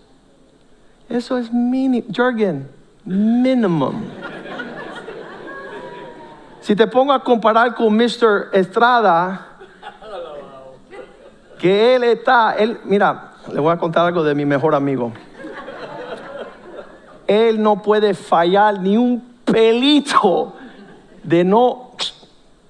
Eso 1.09 1.39
es 1.39 1.53
mínimo, 1.53 2.07
Jürgen, 2.13 2.69
minimum. 3.05 4.05
Si 6.61 6.77
te 6.77 6.87
pongo 6.87 7.13
a 7.13 7.25
comparar 7.25 7.75
con 7.75 7.97
Mr. 7.97 8.51
Estrada, 8.53 9.47
que 11.59 11.97
él 11.97 12.05
está, 12.05 12.55
él, 12.55 12.79
mira, 12.85 13.30
le 13.53 13.61
voy 13.61 13.73
a 13.73 13.79
contar 13.79 14.07
algo 14.07 14.23
de 14.23 14.35
mi 14.35 14.45
mejor 14.45 14.75
amigo. 14.75 15.13
Él 17.27 17.63
no 17.63 17.81
puede 17.83 18.15
fallar 18.15 18.81
ni 18.81 18.97
un 18.97 19.23
pelito 19.45 20.55
de 21.23 21.45
no 21.45 21.93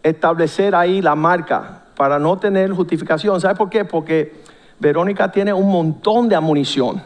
establecer 0.03 0.75
ahí 0.75 1.01
la 1.01 1.15
marca 1.15 1.83
para 1.97 2.19
no 2.19 2.39
tener 2.39 2.71
justificación. 2.73 3.41
¿Sabe 3.41 3.55
por 3.55 3.71
qué? 3.71 3.85
Porque 3.85 4.43
Verónica 4.79 5.31
tiene 5.31 5.53
un 5.53 5.71
montón 5.71 6.29
de 6.29 6.37
amunición. 6.37 7.03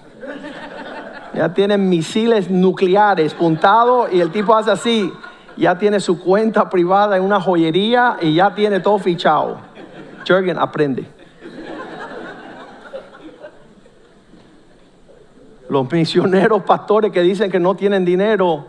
Ya 1.34 1.52
tiene 1.52 1.76
misiles 1.76 2.48
nucleares 2.48 3.34
puntados 3.34 4.12
y 4.12 4.20
el 4.20 4.30
tipo 4.30 4.54
hace 4.54 4.70
así. 4.70 5.12
Ya 5.56 5.76
tiene 5.78 6.00
su 6.00 6.20
cuenta 6.20 6.68
privada 6.70 7.16
en 7.16 7.24
una 7.24 7.40
joyería 7.40 8.16
y 8.20 8.34
ya 8.34 8.54
tiene 8.54 8.80
todo 8.80 8.98
fichado. 8.98 9.58
Jürgen, 10.24 10.58
aprende. 10.58 11.13
Los 15.68 15.90
misioneros 15.90 16.62
pastores 16.66 17.12
que 17.12 17.22
dicen 17.22 17.50
que 17.50 17.60
no 17.60 17.74
tienen 17.74 18.04
dinero, 18.04 18.66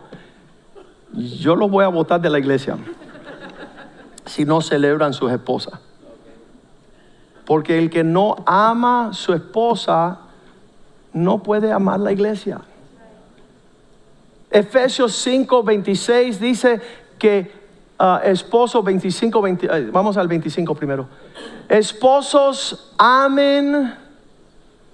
yo 1.14 1.56
los 1.56 1.70
voy 1.70 1.86
a 1.86 1.88
votar 1.88 2.22
de 2.22 2.30
la 2.30 2.40
iglesia 2.40 2.78
si 4.26 4.46
no 4.46 4.62
celebran 4.62 5.14
sus 5.14 5.32
esposas. 5.32 5.80
Porque 7.46 7.78
el 7.78 7.90
que 7.90 8.04
no 8.04 8.36
ama 8.46 9.12
su 9.14 9.34
esposa 9.34 10.20
no 11.14 11.44
puede 11.44 11.72
amar 11.72 12.00
la 12.00 12.12
iglesia. 12.12 12.62
Efesios 14.50 15.14
5, 15.14 15.64
26 15.64 16.40
dice 16.40 16.82
que 17.20 17.52
uh, 18.00 18.18
esposos 18.24 18.84
25, 18.84 19.44
vamos 19.92 20.18
al 20.18 20.28
25 20.28 20.76
primero. 20.76 21.08
Esposos 21.70 22.94
amen 22.98 24.05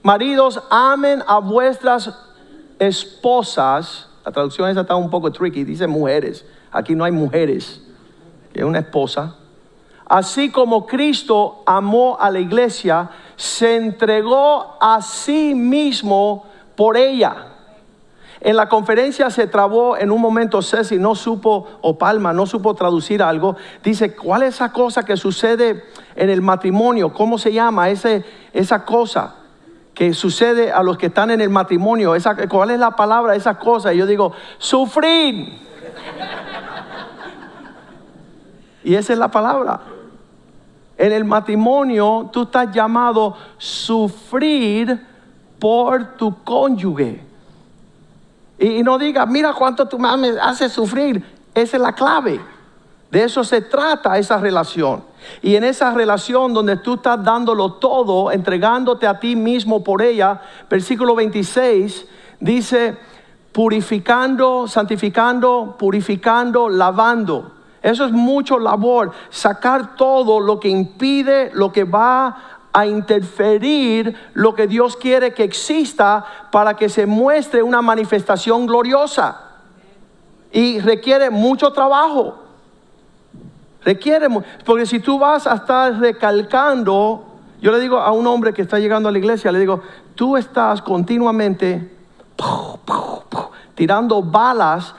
Maridos, 0.04 0.60
amen 0.72 1.24
a 1.28 1.38
vuestras 1.38 2.12
esposas. 2.80 4.10
La 4.26 4.32
traducción 4.32 4.68
esa 4.70 4.82
está 4.82 4.96
un 4.96 5.12
poco 5.12 5.32
tricky, 5.32 5.64
dice 5.64 5.86
mujeres. 5.86 6.44
Aquí 6.72 6.96
no 6.96 7.04
hay 7.04 7.12
mujeres, 7.12 7.84
es 8.54 8.64
una 8.64 8.80
esposa. 8.80 9.36
Así 10.08 10.50
como 10.50 10.88
Cristo 10.88 11.62
amó 11.66 12.18
a 12.20 12.32
la 12.32 12.40
iglesia, 12.40 13.10
se 13.36 13.76
entregó 13.76 14.78
a 14.82 15.02
sí 15.02 15.54
mismo 15.54 16.46
por 16.76 16.98
ella. 16.98 17.48
En 18.40 18.56
la 18.56 18.68
conferencia 18.68 19.30
se 19.30 19.46
trabó 19.46 19.96
en 19.98 20.10
un 20.10 20.20
momento 20.20 20.64
Ceci, 20.64 20.98
no 20.98 21.14
supo, 21.14 21.68
o 21.82 21.98
Palma, 22.00 22.34
no 22.34 22.48
supo 22.48 22.74
traducir 22.74 23.22
algo. 23.22 23.56
Dice, 23.84 24.16
¿cuál 24.16 24.42
es 24.42 24.56
esa 24.56 24.74
cosa 24.74 25.06
que 25.06 25.16
sucede 25.16 25.84
en 26.16 26.32
el 26.32 26.42
matrimonio? 26.42 27.14
¿Cómo 27.14 27.38
se 27.38 27.54
llama 27.54 27.90
ese, 27.92 28.26
esa 28.52 28.84
cosa? 28.84 29.36
Que 29.94 30.14
sucede 30.14 30.72
a 30.72 30.84
los 30.84 30.98
que 30.98 31.08
están 31.08 31.32
en 31.32 31.42
el 31.42 31.50
matrimonio. 31.50 32.16
Esa, 32.16 32.36
¿Cuál 32.48 32.72
es 32.72 32.80
la 32.80 32.92
palabra? 32.92 33.36
Esas 33.36 33.58
cosas. 33.58 33.94
Y 33.94 33.98
yo 33.98 34.06
digo, 34.06 34.34
sufrir. 34.58 35.60
y 38.84 38.96
esa 38.96 39.14
es 39.14 39.20
la 39.20 39.30
palabra. 39.30 39.82
En 40.98 41.12
el 41.12 41.26
matrimonio 41.26 42.30
tú 42.32 42.44
estás 42.44 42.72
llamado 42.72 43.36
sufrir 43.58 45.06
por 45.60 46.16
tu 46.16 46.44
cónyuge. 46.44 47.24
Y, 48.60 48.84
no 48.84 49.00
digas, 49.00 49.28
mira 49.28 49.54
cuánto 49.54 49.88
tú 49.88 49.98
me 49.98 50.10
haces 50.40 50.72
sufrir. 50.72 51.26
Esa 51.54 51.78
es 51.78 51.84
la 51.84 51.94
clave. 51.94 52.40
De 53.12 53.24
eso 53.24 53.44
se 53.44 53.62
trata 53.62 54.18
esa 54.18 54.38
relación. 54.38 55.04
Y 55.42 55.56
en 55.56 55.66
esa 55.66 55.94
relación 55.94 56.54
donde 56.54 56.78
tú 56.78 56.96
estás 56.96 57.24
dándolo 57.24 57.74
todo, 57.74 58.32
entregándote 58.32 59.06
a 59.06 59.20
ti 59.20 59.36
mismo 59.36 59.84
por 59.84 60.02
ella, 60.02 60.42
versículo 60.70 61.14
26 61.14 62.08
dice, 62.40 62.98
purificando, 63.52 64.68
santificando, 64.68 65.76
purificando, 65.78 66.70
lavando. 66.70 67.52
Eso 67.82 68.06
es 68.06 68.12
mucho 68.12 68.58
labor, 68.58 69.12
sacar 69.30 69.96
todo 69.96 70.40
lo 70.40 70.60
que 70.60 70.70
impide, 70.70 71.52
lo 71.54 71.72
que 71.72 71.84
va 71.84 72.62
a 72.74 72.86
interferir 72.86 74.16
lo 74.34 74.56
que 74.56 74.68
Dios 74.68 74.96
quiere 74.96 75.34
que 75.34 75.44
exista 75.44 76.26
para 76.52 76.76
que 76.76 76.90
se 76.90 77.06
muestre 77.06 77.62
una 77.62 77.82
manifestación 77.82 78.66
gloriosa. 78.66 79.42
Y 80.52 80.80
requiere 80.80 81.30
mucho 81.30 81.72
trabajo. 81.74 82.51
Requiere, 83.84 84.28
porque 84.64 84.86
si 84.86 85.00
tú 85.00 85.18
vas 85.18 85.48
a 85.48 85.56
estar 85.56 86.00
recalcando, 86.00 87.26
yo 87.62 87.72
le 87.72 87.80
digo 87.80 88.00
a 88.00 88.12
un 88.12 88.28
hombre 88.28 88.54
que 88.54 88.62
está 88.62 88.78
llegando 88.80 89.10
a 89.10 89.12
la 89.12 89.18
iglesia, 89.18 89.52
le 89.52 89.60
digo, 89.60 89.82
tú 90.16 90.38
estás 90.38 90.82
continuamente 90.82 91.92
tirando 93.76 94.22
balas 94.22 94.94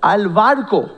al 0.00 0.28
barco. 0.28 0.90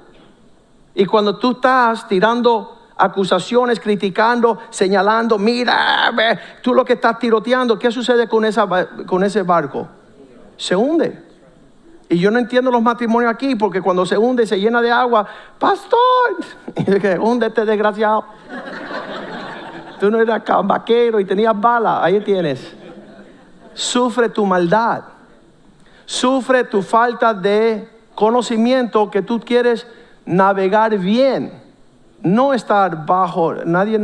Y 0.94 1.06
cuando 1.06 1.38
tú 1.38 1.52
estás 1.52 2.06
tirando 2.06 2.78
acusaciones, 2.96 3.80
criticando, 3.80 4.58
señalando, 4.70 5.38
mira, 5.38 6.12
tú 6.62 6.72
lo 6.72 6.84
que 6.84 6.92
estás 6.92 7.18
tiroteando, 7.18 7.78
¿qué 7.78 7.90
sucede 7.90 8.28
con, 8.28 8.44
esa, 8.44 8.68
con 9.06 9.24
ese 9.24 9.42
barco? 9.42 9.88
Se 10.56 10.76
hunde. 10.76 11.23
Y 12.08 12.18
yo 12.18 12.30
no 12.30 12.38
entiendo 12.38 12.70
los 12.70 12.82
matrimonios 12.82 13.32
aquí 13.32 13.54
porque 13.54 13.80
cuando 13.80 14.04
se 14.04 14.18
hunde 14.18 14.46
se 14.46 14.60
llena 14.60 14.82
de 14.82 14.90
agua, 14.90 15.26
pastor, 15.58 15.98
y 16.76 16.84
que 16.84 17.18
este 17.46 17.64
desgraciado. 17.64 18.24
Tú 19.98 20.10
no 20.10 20.20
eras 20.20 20.42
vaquero 20.64 21.18
y 21.18 21.24
tenías 21.24 21.58
bala, 21.58 22.04
ahí 22.04 22.20
tienes. 22.20 22.74
Sufre 23.72 24.28
tu 24.28 24.44
maldad, 24.44 25.02
sufre 26.04 26.64
tu 26.64 26.82
falta 26.82 27.32
de 27.32 27.88
conocimiento 28.14 29.10
que 29.10 29.22
tú 29.22 29.40
quieres 29.40 29.86
navegar 30.26 30.96
bien, 30.98 31.62
no 32.22 32.54
estar 32.54 33.04
bajo, 33.04 33.54
nadie 33.64 34.00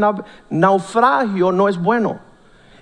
naufragio 0.48 1.52
no 1.52 1.68
es 1.68 1.78
bueno. 1.78 2.29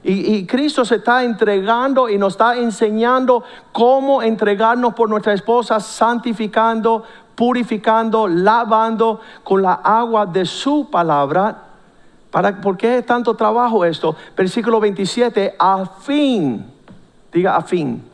Y, 0.02 0.46
Cristo 0.46 0.84
se 0.84 0.96
está 0.96 1.24
entregando 1.24 2.08
y 2.08 2.18
nos 2.18 2.34
está 2.34 2.56
enseñando 2.56 3.42
cómo 3.72 4.22
entregarnos 4.22 4.94
por 4.94 5.08
nuestra 5.08 5.32
esposa, 5.32 5.80
santificando, 5.80 7.02
purificando, 7.34 8.28
lavando 8.28 9.20
con 9.42 9.62
la 9.62 9.74
agua 9.74 10.24
de 10.24 10.44
su 10.44 10.88
palabra. 10.88 11.64
¿Para, 12.30 12.60
¿Por 12.60 12.76
qué 12.76 13.02
tanto 13.02 13.34
trabajo 13.34 13.84
esto? 13.84 14.14
Versículo 14.36 14.78
27, 14.78 15.56
a 15.58 15.84
fin, 15.84 16.64
diga 17.32 17.56
a 17.56 17.62
fin. 17.62 18.04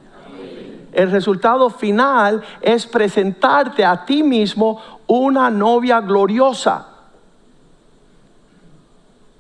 El 0.93 1.11
resultado 1.11 1.69
final 1.69 2.43
es 2.63 2.87
presentarte 2.87 3.85
a 3.85 4.05
ti 4.05 4.23
mismo 4.23 4.81
una 5.07 5.51
novia 5.51 6.01
gloriosa 6.01 6.94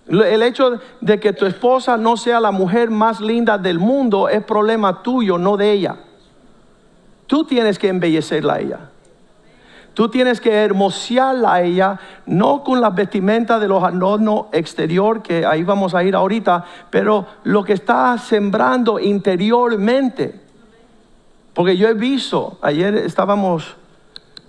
el 0.07 0.43
hecho 0.43 0.81
de 1.01 1.19
que 1.19 1.33
tu 1.33 1.47
esposa 1.47 1.97
no 1.97 2.17
sea 2.17 2.41
la 2.41 2.51
mujer 2.51 2.91
más 2.91 3.21
linda 3.21 3.57
del 3.57 3.79
mundo 3.79 4.29
es 4.29 4.45
problema 4.45 5.03
tuyo, 5.03 5.39
no 5.39 5.57
de 5.57 5.73
ella. 5.73 5.97
Tú 7.27 7.45
tienes 7.45 7.79
que 7.79 7.89
embellecerla 7.89 8.55
a 8.55 8.61
ella. 8.61 8.79
Tú 9.95 10.09
tienes 10.09 10.41
que 10.41 10.53
hermosearla 10.53 11.55
a 11.55 11.63
ella, 11.63 12.01
no 12.27 12.65
con 12.65 12.81
las 12.81 12.95
vestimentas 12.95 13.61
de 13.61 13.69
los 13.69 13.83
adornos 13.83 14.47
exterior, 14.53 15.23
que 15.23 15.47
ahí 15.47 15.63
vamos 15.63 15.95
a 15.95 16.03
ir 16.03 16.17
ahorita, 16.17 16.65
pero 16.91 17.27
lo 17.45 17.63
que 17.63 17.75
está 17.75 18.19
sembrando 18.19 18.99
interiormente. 18.99 20.41
Porque 21.55 21.77
yo 21.77 21.89
he 21.89 21.95
visto, 21.95 22.59
ayer 22.61 22.97
estábamos 22.97 23.77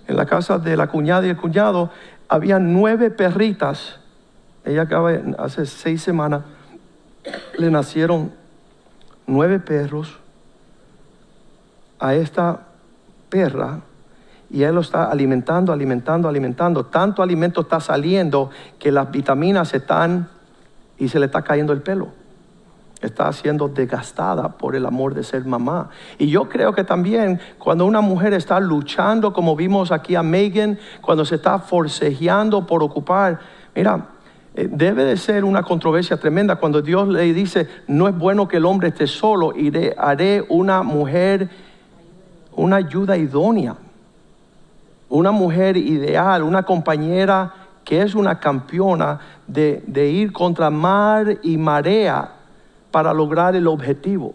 en 0.08 0.16
la 0.16 0.26
casa 0.26 0.58
de 0.58 0.76
la 0.76 0.88
cuñada 0.88 1.26
y 1.26 1.30
el 1.30 1.36
cuñado, 1.36 1.90
había 2.28 2.58
nueve 2.58 3.10
perritas 3.10 4.00
ella 4.66 4.82
acaba, 4.82 5.12
hace 5.38 5.64
seis 5.64 6.02
semanas, 6.02 6.42
le 7.56 7.70
nacieron 7.70 8.32
nueve 9.26 9.58
perros 9.58 10.18
a 11.98 12.14
esta 12.14 12.66
perra 13.28 13.80
y 14.50 14.62
él 14.62 14.74
lo 14.74 14.80
está 14.80 15.04
alimentando, 15.04 15.72
alimentando, 15.72 16.28
alimentando. 16.28 16.86
Tanto 16.86 17.22
alimento 17.22 17.62
está 17.62 17.80
saliendo 17.80 18.50
que 18.78 18.92
las 18.92 19.10
vitaminas 19.10 19.72
están 19.74 20.28
y 20.98 21.08
se 21.08 21.18
le 21.18 21.26
está 21.26 21.42
cayendo 21.42 21.72
el 21.72 21.82
pelo. 21.82 22.08
Está 23.00 23.32
siendo 23.32 23.68
desgastada 23.68 24.56
por 24.56 24.74
el 24.74 24.86
amor 24.86 25.14
de 25.14 25.22
ser 25.22 25.44
mamá. 25.44 25.90
Y 26.18 26.28
yo 26.28 26.48
creo 26.48 26.72
que 26.72 26.84
también 26.84 27.40
cuando 27.58 27.84
una 27.84 28.00
mujer 28.00 28.32
está 28.32 28.58
luchando, 28.58 29.32
como 29.32 29.54
vimos 29.54 29.92
aquí 29.92 30.14
a 30.14 30.22
Megan, 30.22 30.78
cuando 31.02 31.24
se 31.24 31.34
está 31.34 31.58
forcejeando 31.58 32.66
por 32.66 32.82
ocupar, 32.82 33.40
mira, 33.74 34.06
debe 34.56 35.04
de 35.04 35.16
ser 35.16 35.44
una 35.44 35.62
controversia 35.62 36.16
tremenda 36.16 36.56
cuando 36.56 36.80
Dios 36.80 37.08
le 37.08 37.32
dice, 37.34 37.68
no 37.86 38.08
es 38.08 38.16
bueno 38.16 38.48
que 38.48 38.56
el 38.56 38.64
hombre 38.64 38.88
esté 38.88 39.06
solo, 39.06 39.54
iré, 39.54 39.94
haré 39.98 40.44
una 40.48 40.82
mujer, 40.82 41.50
una 42.52 42.76
ayuda 42.76 43.16
idónea, 43.16 43.76
una 45.08 45.30
mujer 45.30 45.76
ideal, 45.76 46.42
una 46.42 46.62
compañera 46.62 47.52
que 47.84 48.02
es 48.02 48.14
una 48.14 48.40
campeona 48.40 49.20
de 49.46 50.10
ir 50.10 50.32
contra 50.32 50.70
mar 50.70 51.38
y 51.42 51.56
marea 51.56 52.32
para 52.90 53.12
lograr 53.12 53.54
el 53.54 53.66
objetivo. 53.66 54.34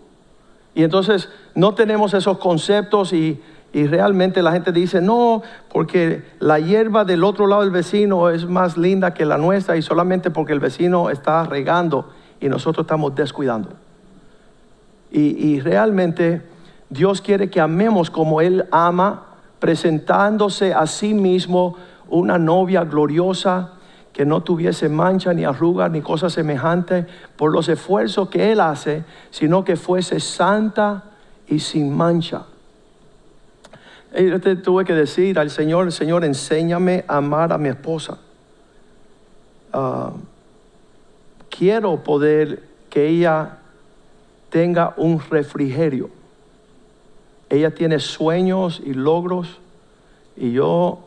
Y 0.74 0.84
entonces 0.84 1.30
no 1.56 1.74
tenemos 1.74 2.14
esos 2.14 2.38
conceptos 2.38 3.12
y 3.12 3.42
y 3.74 3.88
realmente 3.88 4.42
la 4.42 4.52
gente 4.52 4.74
dice, 4.74 5.00
no, 5.00 5.44
porque 5.72 6.24
la 6.40 6.60
hierba 6.60 7.06
del 7.06 7.24
otro 7.24 7.48
lado 7.48 7.62
del 7.62 7.72
vecino 7.72 8.30
es 8.30 8.46
más 8.46 8.78
linda 8.78 9.14
que 9.14 9.26
la 9.26 9.38
nuestra 9.38 9.78
y 9.78 9.82
solamente 9.82 10.30
porque 10.30 10.52
el 10.52 10.60
vecino 10.60 11.10
está 11.10 11.46
regando 11.46 12.10
y 12.42 12.50
nosotros 12.50 12.84
estamos 12.84 13.16
descuidando. 13.16 13.70
Y, 15.14 15.60
realmente 15.60 16.42
Dios 16.90 17.22
quiere 17.22 17.50
que 17.50 17.60
amemos 17.60 18.10
como 18.10 18.40
Él 18.40 18.66
ama, 18.72 19.26
presentándose 19.60 20.74
a 20.74 20.88
sí 20.88 21.14
mismo 21.14 21.76
una 22.08 22.38
novia 22.38 22.86
gloriosa 22.86 23.74
que 24.14 24.26
no 24.26 24.42
tuviese 24.42 24.88
mancha 24.90 25.34
ni 25.34 25.44
arruga 25.44 25.90
ni 25.90 26.02
cosa 26.02 26.30
semejante 26.30 27.06
por 27.36 27.52
los 27.52 27.68
esfuerzos 27.68 28.30
que 28.30 28.52
Él 28.54 28.62
hace, 28.62 29.04
sino 29.32 29.64
que 29.66 29.76
fuese 29.76 30.20
santa 30.22 31.04
y 31.48 31.60
sin 31.60 31.96
mancha. 31.96 32.46
Yo 34.14 34.42
te 34.42 34.58
tuve 34.58 34.84
que 34.84 34.94
decir 34.94 35.40
al 35.40 35.50
Señor, 35.50 35.92
Señor, 35.92 36.26
enséñame 36.26 37.06
a 37.08 37.18
amar 37.18 37.54
a 37.54 37.58
mi 37.58 37.70
esposa. 37.70 38.18
Ah, 39.72 40.12
quiero 41.50 42.04
poder 42.04 42.64
que 42.90 43.08
ella 43.08 43.60
tenga 44.50 44.94
un 44.98 45.22
refrigerio. 45.30 46.10
Ella 47.50 47.72
tiene 47.72 48.00
sueños 48.00 48.82
y 48.84 48.94
logros 48.94 49.60
y 50.36 50.52
yo, 50.52 51.00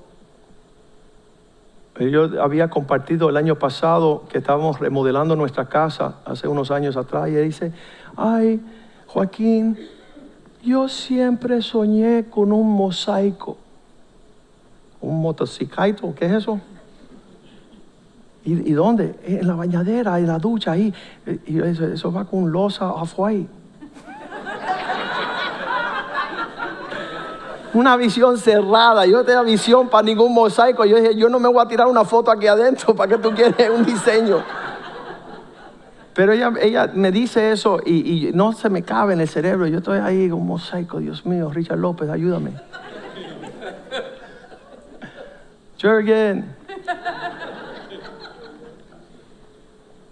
yo 1.98 2.42
había 2.42 2.68
compartido 2.68 3.28
el 3.28 3.36
año 3.36 3.58
pasado 3.58 4.24
que 4.30 4.38
estábamos 4.38 4.78
remodelando 4.80 5.36
nuestra 5.36 5.68
casa 5.68 6.20
hace 6.24 6.48
unos 6.48 6.70
años 6.70 6.96
atrás 6.96 7.28
y 7.28 7.32
ella 7.32 7.40
dice, 7.40 7.72
ay, 8.16 8.60
Joaquín, 9.06 9.78
yo 10.64 10.88
siempre 10.88 11.60
soñé 11.62 12.24
con 12.30 12.52
un 12.52 12.70
mosaico. 12.70 13.56
Un 15.00 15.20
motociclito, 15.20 16.14
¿qué 16.14 16.26
es 16.26 16.32
eso? 16.32 16.60
¿Y, 18.46 18.72
dónde? 18.72 19.18
En 19.24 19.46
la 19.46 19.54
bañadera, 19.54 20.18
en 20.18 20.26
la 20.26 20.38
ducha, 20.38 20.72
ahí. 20.72 20.92
Y 21.46 21.60
eso, 21.60 22.12
va 22.12 22.26
con 22.26 22.50
losa 22.50 22.90
afuera. 22.90 23.44
Una 27.72 27.96
visión 27.96 28.38
cerrada. 28.38 29.06
Yo 29.06 29.16
no 29.16 29.24
tenía 29.24 29.42
visión 29.42 29.88
para 29.88 30.04
ningún 30.04 30.32
mosaico. 30.32 30.84
Yo 30.84 30.96
dije, 30.96 31.16
yo 31.16 31.28
no 31.28 31.40
me 31.40 31.48
voy 31.48 31.64
a 31.64 31.68
tirar 31.68 31.86
una 31.86 32.04
foto 32.04 32.30
aquí 32.30 32.46
adentro. 32.46 32.94
¿Para 32.94 33.16
que 33.16 33.22
tú 33.22 33.32
quieres 33.34 33.70
un 33.70 33.84
diseño? 33.84 34.42
Pero 36.14 36.32
ella, 36.32 36.52
ella 36.60 36.90
me 36.94 37.10
dice 37.10 37.50
eso 37.50 37.80
y, 37.84 38.30
no 38.34 38.52
se 38.52 38.70
me 38.70 38.82
cabe 38.82 39.14
en 39.14 39.20
el 39.20 39.28
cerebro. 39.28 39.66
Yo 39.66 39.78
estoy 39.78 39.98
ahí 39.98 40.30
un 40.30 40.46
mosaico, 40.46 41.00
Dios 41.00 41.26
mío, 41.26 41.50
Richard 41.52 41.78
López, 41.78 42.08
ayúdame. 42.08 42.52
Jürgen. 45.76 46.54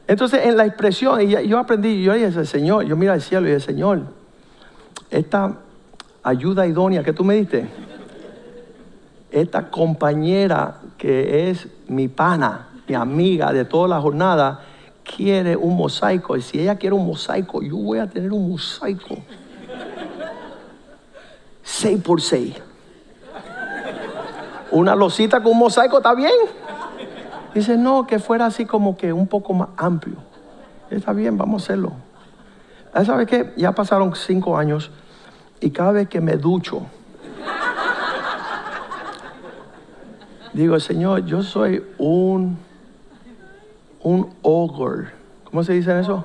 Entonces, 0.08 0.44
en 0.44 0.56
la 0.56 0.66
expresión, 0.66 1.20
yo 1.20 1.58
aprendí, 1.58 2.02
yo 2.02 2.12
dije, 2.14 2.44
Señor, 2.44 2.84
yo 2.84 2.96
mira 2.96 3.12
al 3.12 3.22
cielo 3.22 3.46
y 3.46 3.50
dije, 3.54 3.60
Señor, 3.60 4.02
esta 5.08 5.56
ayuda 6.24 6.66
idónea 6.66 7.04
que 7.04 7.12
tú 7.12 7.22
me 7.24 7.34
diste, 7.34 7.66
esta 9.30 9.70
compañera 9.70 10.80
que 10.98 11.48
es 11.48 11.68
mi 11.88 12.08
pana, 12.08 12.68
mi 12.88 12.94
amiga 12.94 13.52
de 13.52 13.64
toda 13.64 13.88
la 13.88 14.00
jornada, 14.00 14.60
quiere 15.04 15.56
un 15.56 15.76
mosaico. 15.76 16.36
Y 16.36 16.42
si 16.42 16.60
ella 16.60 16.76
quiere 16.76 16.94
un 16.94 17.06
mosaico, 17.06 17.62
yo 17.62 17.76
voy 17.76 17.98
a 17.98 18.08
tener 18.08 18.32
un 18.32 18.50
mosaico. 18.50 19.16
Seis 21.62 22.00
por 22.02 22.20
seis. 22.20 22.54
Una 24.70 24.94
losita 24.94 25.42
con 25.42 25.52
un 25.52 25.58
mosaico, 25.58 25.98
¿está 25.98 26.14
bien? 26.14 26.32
Dice, 27.54 27.76
no, 27.76 28.06
que 28.06 28.18
fuera 28.18 28.46
así 28.46 28.64
como 28.64 28.96
que 28.96 29.12
un 29.12 29.26
poco 29.26 29.52
más 29.52 29.68
amplio. 29.76 30.16
Está 30.90 31.12
bien, 31.12 31.36
vamos 31.36 31.62
a 31.62 31.64
hacerlo. 31.64 31.92
Ah, 32.94 33.04
¿Sabe 33.04 33.26
qué? 33.26 33.52
Ya 33.56 33.72
pasaron 33.72 34.14
cinco 34.14 34.56
años 34.56 34.90
y 35.60 35.70
cada 35.70 35.92
vez 35.92 36.08
que 36.08 36.20
me 36.20 36.36
ducho, 36.36 36.82
digo, 40.52 40.78
Señor, 40.80 41.24
yo 41.24 41.42
soy 41.42 41.82
un, 41.98 42.58
un 44.02 44.34
ogre. 44.42 45.10
¿Cómo 45.44 45.62
se 45.62 45.72
dice 45.74 45.98
eso? 45.98 46.24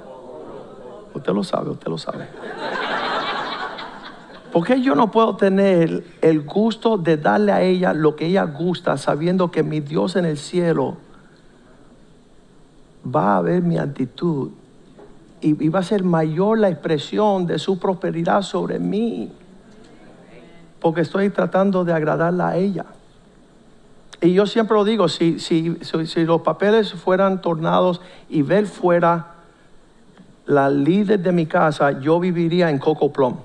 Usted 1.13 1.33
lo 1.33 1.43
sabe, 1.43 1.71
usted 1.71 1.87
lo 1.87 1.97
sabe. 1.97 2.27
¿Por 4.51 4.65
qué 4.65 4.81
yo 4.81 4.95
no 4.95 5.11
puedo 5.11 5.35
tener 5.35 6.03
el 6.21 6.41
gusto 6.41 6.97
de 6.97 7.17
darle 7.17 7.51
a 7.51 7.61
ella 7.61 7.93
lo 7.93 8.15
que 8.15 8.27
ella 8.27 8.43
gusta, 8.43 8.97
sabiendo 8.97 9.51
que 9.51 9.61
mi 9.61 9.81
Dios 9.81 10.15
en 10.15 10.25
el 10.25 10.37
cielo 10.37 10.97
va 13.05 13.37
a 13.37 13.41
ver 13.41 13.61
mi 13.61 13.77
actitud 13.77 14.51
y, 15.41 15.69
va 15.69 15.79
a 15.79 15.83
ser 15.83 16.03
mayor 16.03 16.57
la 16.57 16.69
expresión 16.69 17.45
de 17.45 17.59
su 17.59 17.77
prosperidad 17.77 18.41
sobre 18.41 18.79
mí? 18.79 19.31
Porque 20.79 21.01
estoy 21.01 21.29
tratando 21.29 21.83
de 21.83 21.93
agradarla 21.93 22.49
a 22.49 22.57
ella. 22.57 22.85
Y 24.21 24.33
yo 24.33 24.47
siempre 24.47 24.75
lo 24.75 24.83
digo, 24.83 25.09
si, 25.09 25.39
si, 25.39 25.77
si, 25.81 26.25
los 26.25 26.41
papeles 26.41 26.93
fueran 26.93 27.41
tornados 27.41 28.01
y 28.29 28.41
ver 28.41 28.65
fuera 28.65 29.33
la 30.45 30.69
líder 30.69 31.19
de 31.19 31.31
mi 31.31 31.45
casa, 31.45 31.99
yo 31.99 32.19
viviría 32.19 32.69
en 32.71 32.79
Coco 32.79 33.13
Plum, 33.13 33.35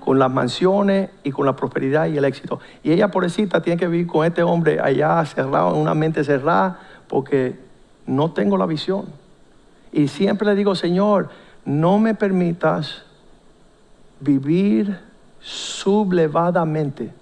con 0.00 0.18
las 0.18 0.30
mansiones 0.30 1.10
y 1.24 1.30
con 1.30 1.46
la 1.46 1.56
prosperidad 1.56 2.06
y 2.06 2.18
el 2.18 2.24
éxito. 2.26 2.60
Y 2.82 2.92
ella, 2.92 3.10
pobrecita, 3.10 3.62
tiene 3.62 3.78
que 3.78 3.88
vivir 3.88 4.06
con 4.06 4.26
este 4.26 4.42
hombre 4.42 4.78
allá 4.78 5.24
cerrado, 5.24 5.74
en 5.74 5.80
una 5.80 5.94
mente 5.94 6.22
cerrada, 6.22 6.80
porque 7.08 7.58
no 8.04 8.32
tengo 8.32 8.58
la 8.58 8.66
visión. 8.66 9.06
Y 9.90 10.08
siempre 10.08 10.46
le 10.46 10.54
digo, 10.54 10.74
Señor, 10.74 11.30
no 11.64 11.98
me 11.98 12.14
permitas 12.14 13.04
vivir 14.20 14.98
sublevadamente 15.40 17.12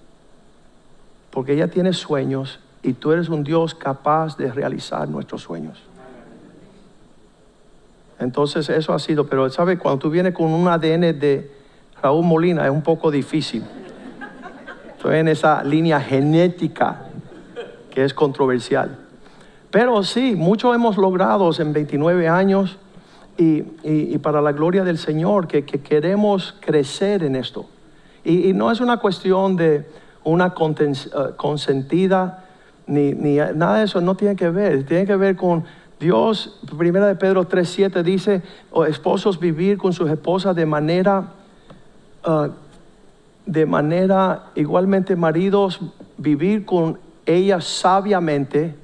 porque 1.35 1.51
ella 1.51 1.67
tiene 1.67 1.91
sueños 1.91 2.61
y 2.81 2.93
tú 2.93 3.11
eres 3.11 3.27
un 3.27 3.43
Dios 3.43 3.75
capaz 3.75 4.37
de 4.37 4.49
realizar 4.53 5.09
nuestros 5.09 5.41
sueños. 5.41 5.83
Entonces 8.17 8.69
eso 8.69 8.93
ha 8.93 8.99
sido, 8.99 9.27
pero 9.27 9.49
¿sabes? 9.49 9.77
Cuando 9.77 9.99
tú 9.99 10.09
vienes 10.09 10.33
con 10.33 10.47
un 10.47 10.65
ADN 10.69 11.19
de 11.19 11.51
Raúl 12.01 12.23
Molina 12.23 12.63
es 12.63 12.71
un 12.71 12.81
poco 12.81 13.11
difícil. 13.11 13.65
Estoy 14.95 15.17
en 15.17 15.27
esa 15.27 15.61
línea 15.61 15.99
genética 15.99 17.01
que 17.91 18.05
es 18.05 18.13
controversial. 18.13 18.97
Pero 19.71 20.03
sí, 20.03 20.35
mucho 20.37 20.73
hemos 20.73 20.95
logrado 20.95 21.51
en 21.59 21.73
29 21.73 22.29
años 22.29 22.77
y, 23.37 24.17
para 24.19 24.41
la 24.41 24.53
gloria 24.53 24.85
del 24.85 24.97
Señor 24.97 25.49
que, 25.49 25.65
queremos 25.65 26.55
crecer 26.61 27.23
en 27.23 27.35
esto. 27.35 27.65
y 28.23 28.53
no 28.53 28.71
es 28.71 28.79
una 28.79 28.97
cuestión 29.01 29.57
de 29.57 29.85
una 30.25 30.47
eh, 30.47 30.93
consentida, 31.37 32.43
ni, 32.87 33.13
nada 33.13 33.77
de 33.77 33.85
eso, 33.85 34.01
no 34.01 34.15
tiene 34.15 34.35
que 34.35 34.49
ver, 34.49 34.85
tiene 34.85 35.05
que 35.05 35.15
ver 35.15 35.35
con 35.35 35.63
Dios, 35.99 36.59
primera 36.77 37.07
de 37.07 37.15
Pedro 37.15 37.47
3.7 37.47 38.03
dice, 38.03 38.41
oh, 38.71 38.85
esposos 38.85 39.39
vivir 39.39 39.77
con 39.77 39.93
sus 39.93 40.09
esposas 40.09 40.55
de 40.55 40.65
manera, 40.65 41.31
eh, 42.27 42.49
de 43.45 43.65
manera, 43.65 44.47
igualmente 44.55 45.15
maridos, 45.15 45.79
vivir 46.17 46.65
con 46.65 46.99
ellas 47.25 47.63
sabiamente, 47.65 48.75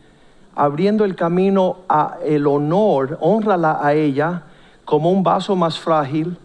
abriendo 0.56 1.04
el 1.04 1.16
camino 1.16 1.80
a 1.90 2.18
el 2.24 2.48
honor, 2.48 3.18
honrala 3.20 3.80
a 3.82 3.94
ella 3.94 4.44
como 4.86 5.12
un 5.12 5.24
vaso 5.24 5.56
más 5.56 5.80
frágil, 5.80 6.38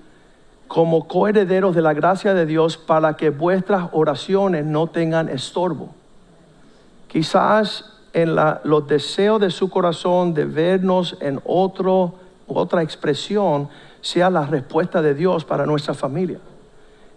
como 0.68 1.06
coherederos 1.06 1.74
de 1.74 1.82
la 1.82 1.94
gracia 1.94 2.34
de 2.34 2.46
Dios 2.46 2.76
para 2.76 3.14
que 3.16 3.30
vuestras 3.30 3.88
oraciones 3.92 4.64
no 4.64 4.88
tengan 4.88 5.28
estorbo. 5.28 5.94
Quizás 7.08 7.92
en 8.12 8.34
los 8.34 8.88
deseos 8.88 9.40
de 9.40 9.50
su 9.50 9.68
corazón 9.68 10.34
de 10.34 10.44
vernos 10.44 11.16
en 11.20 11.40
otro, 11.44 12.14
otra 12.46 12.82
expresión 12.82 13.68
sea 14.00 14.30
la 14.30 14.46
respuesta 14.46 15.02
de 15.02 15.14
Dios 15.14 15.44
para 15.44 15.66
nuestra 15.66 15.94
familia. 15.94 16.38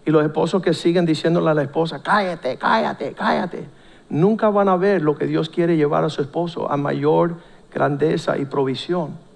Y 0.06 0.12
los 0.12 0.24
esposos 0.24 0.62
que 0.62 0.74
siguen 0.74 1.06
diciéndole 1.06 1.50
a 1.50 1.54
la 1.54 1.64
esposa, 1.64 2.02
cállate, 2.02 2.58
cállate, 2.58 3.14
cállate, 3.14 3.70
nunca 4.10 4.50
van 4.50 4.70
a 4.70 4.76
ver 4.76 5.02
lo 5.02 5.18
que 5.18 5.26
Dios 5.26 5.50
quiere 5.50 5.78
llevar 5.78 6.04
a 6.04 6.10
su 6.10 6.22
esposo 6.22 6.72
a 6.72 6.78
mayor 6.78 7.36
grandeza 7.72 8.38
y 8.38 8.46
provisión. 8.46 9.29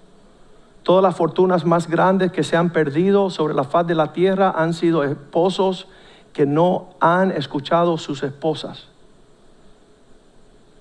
Todas 0.84 1.02
las 1.02 1.16
fortunas 1.16 1.64
más 1.64 1.88
grandes 1.88 2.30
que 2.30 2.44
se 2.44 2.58
han 2.58 2.70
perdido 2.70 3.30
sobre 3.30 3.54
la 3.54 3.64
faz 3.64 3.86
de 3.86 3.94
la 3.94 4.12
tierra 4.12 4.52
han 4.54 4.74
sido 4.74 5.02
esposos 5.02 5.88
que 6.34 6.44
no 6.44 6.90
han 7.00 7.30
escuchado 7.30 7.96
sus 7.96 8.22
esposas. 8.22 8.88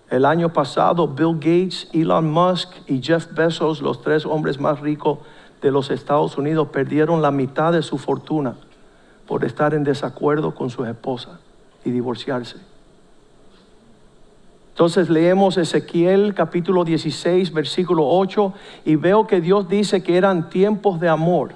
El 0.10 0.26
año 0.26 0.51
pasado, 0.51 1.08
Bill 1.08 1.36
Gates, 1.36 1.89
Elon 1.93 2.30
Musk 2.30 2.70
y 2.86 3.01
Jeff 3.01 3.34
Bezos, 3.34 3.82
los 3.82 4.01
tres 4.01 4.26
hombres 4.26 4.60
más 4.60 4.82
ricos 4.82 5.20
de 5.62 5.72
los 5.72 5.89
Estados 5.89 6.38
Unidos, 6.38 6.68
perdieron 6.68 7.22
la 7.22 7.32
mitad 7.32 7.72
de 7.72 7.82
su 7.82 7.97
fortuna 7.97 8.56
por 9.26 9.45
estar 9.45 9.74
en 9.74 9.86
desacuerdo 9.86 10.54
con 10.54 10.70
sus 10.70 10.86
esposas 10.86 11.39
y 11.86 11.91
divorciarse. 11.91 12.72
Entonces 14.74 15.07
leemos 15.07 15.57
Ezequiel 15.57 16.34
capítulo 16.34 16.84
16, 16.84 17.53
versículo 17.53 18.07
8, 18.07 18.53
y 18.86 18.95
veo 18.95 19.28
que 19.28 19.39
Dios 19.39 19.69
dice 19.69 20.01
que 20.01 20.17
eran 20.17 20.49
tiempos 20.49 20.99
de 20.99 21.09
amor. 21.09 21.53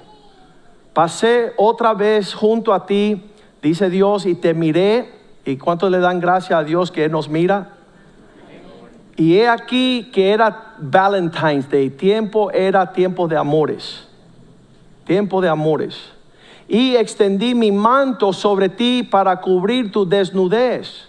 Pasé 0.92 1.52
otra 1.56 1.94
vez 1.94 2.32
junto 2.32 2.72
a 2.72 2.86
ti, 2.86 3.24
dice 3.60 3.90
Dios, 3.90 4.24
y 4.24 4.36
te 4.36 4.54
miré. 4.54 5.10
¿Y 5.44 5.56
cuántos 5.56 5.90
le 5.90 5.98
dan 5.98 6.20
gracias 6.20 6.60
a 6.60 6.62
Dios 6.62 6.92
que 6.92 7.08
nos 7.08 7.28
mira? 7.28 7.72
Y 9.16 9.34
he 9.38 9.48
aquí 9.48 10.10
que 10.12 10.30
era 10.30 10.76
Valentine's 10.78 11.68
Day, 11.68 11.90
tiempo 11.90 12.52
era 12.52 12.92
tiempo 12.92 13.26
de 13.26 13.36
amores, 13.36 14.06
tiempo 15.04 15.40
de 15.40 15.48
amores. 15.48 16.12
Y 16.68 16.94
extendí 16.94 17.56
mi 17.56 17.72
manto 17.72 18.32
sobre 18.32 18.68
ti 18.68 19.02
para 19.02 19.40
cubrir 19.40 19.90
tu 19.90 20.08
desnudez 20.08 21.07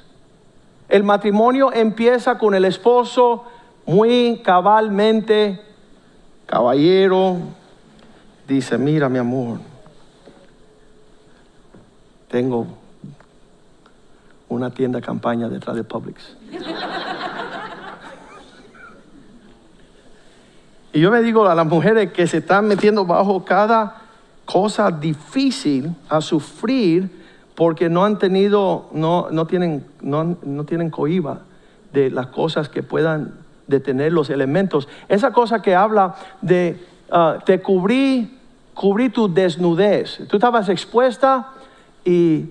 el 0.89 1.03
matrimonio 1.03 1.71
empieza 1.71 2.37
con 2.37 2.55
el 2.55 2.65
esposo 2.65 3.45
muy 3.85 4.41
cabalmente, 4.43 5.61
caballero, 6.45 7.37
dice, 8.47 8.77
mira 8.77 9.07
mi 9.07 9.19
amor, 9.19 9.59
tengo 12.27 12.67
una 14.47 14.71
tienda 14.71 14.99
campaña 14.99 15.47
detrás 15.47 15.75
de 15.75 15.83
Publix. 15.83 16.35
y 20.93 20.99
yo 20.99 21.11
me 21.11 21.21
digo 21.21 21.47
a 21.47 21.53
las 21.55 21.67
mujeres 21.67 22.11
que 22.11 22.25
se 22.27 22.37
están 22.37 22.67
metiendo 22.67 23.05
bajo 23.05 23.45
cada 23.45 24.01
cosa 24.45 24.89
difícil 24.89 25.95
a 26.09 26.19
sufrir, 26.21 27.18
porque 27.59 27.89
no 27.89 28.05
han 28.05 28.17
tenido, 28.17 28.85
no, 28.93 29.27
no 29.31 29.45
tienen, 29.45 29.85
no, 29.99 30.37
no 30.43 30.63
tienen 30.63 30.89
coiba 30.89 31.41
de 31.91 32.09
las 32.09 32.27
cosas 32.27 32.69
que 32.69 32.83
puedan 32.83 33.33
detener 33.67 34.13
los 34.13 34.29
elementos. 34.29 34.87
Esa 35.09 35.33
cosa 35.33 35.61
que 35.61 35.75
habla 35.75 36.15
de 36.41 36.79
uh, 37.11 37.43
te 37.43 37.61
cubrí, 37.61 38.39
cubrí 38.73 39.09
tu 39.09 39.27
desnudez. 39.27 40.21
Tú 40.29 40.37
estabas 40.37 40.69
expuesta 40.69 41.49
y, 42.05 42.45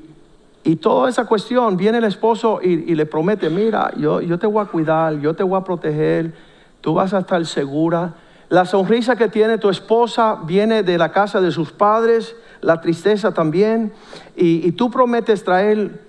y 0.62 0.76
toda 0.76 1.08
esa 1.08 1.24
cuestión, 1.24 1.78
viene 1.78 1.96
el 1.96 2.04
esposo 2.04 2.60
y, 2.62 2.92
y, 2.92 2.94
le 2.94 3.06
promete, 3.06 3.48
mira, 3.48 3.90
yo, 3.96 4.20
yo 4.20 4.38
te 4.38 4.46
voy 4.46 4.62
a 4.62 4.66
cuidar, 4.66 5.18
yo 5.20 5.32
te 5.32 5.42
voy 5.42 5.58
a 5.58 5.64
proteger, 5.64 6.34
tú 6.82 6.92
vas 6.92 7.14
a 7.14 7.20
estar 7.20 7.46
segura. 7.46 8.12
La 8.50 8.66
sonrisa 8.66 9.16
que 9.16 9.28
tiene 9.28 9.56
tu 9.56 9.70
esposa 9.70 10.40
viene 10.44 10.82
de 10.82 10.98
la 10.98 11.12
casa 11.12 11.40
de 11.40 11.50
sus 11.50 11.72
padres 11.72 12.36
la 12.60 12.80
tristeza 12.80 13.32
también, 13.32 13.92
y, 14.36 14.72
tú 14.72 14.90
prometes 14.90 15.44
traer 15.44 16.00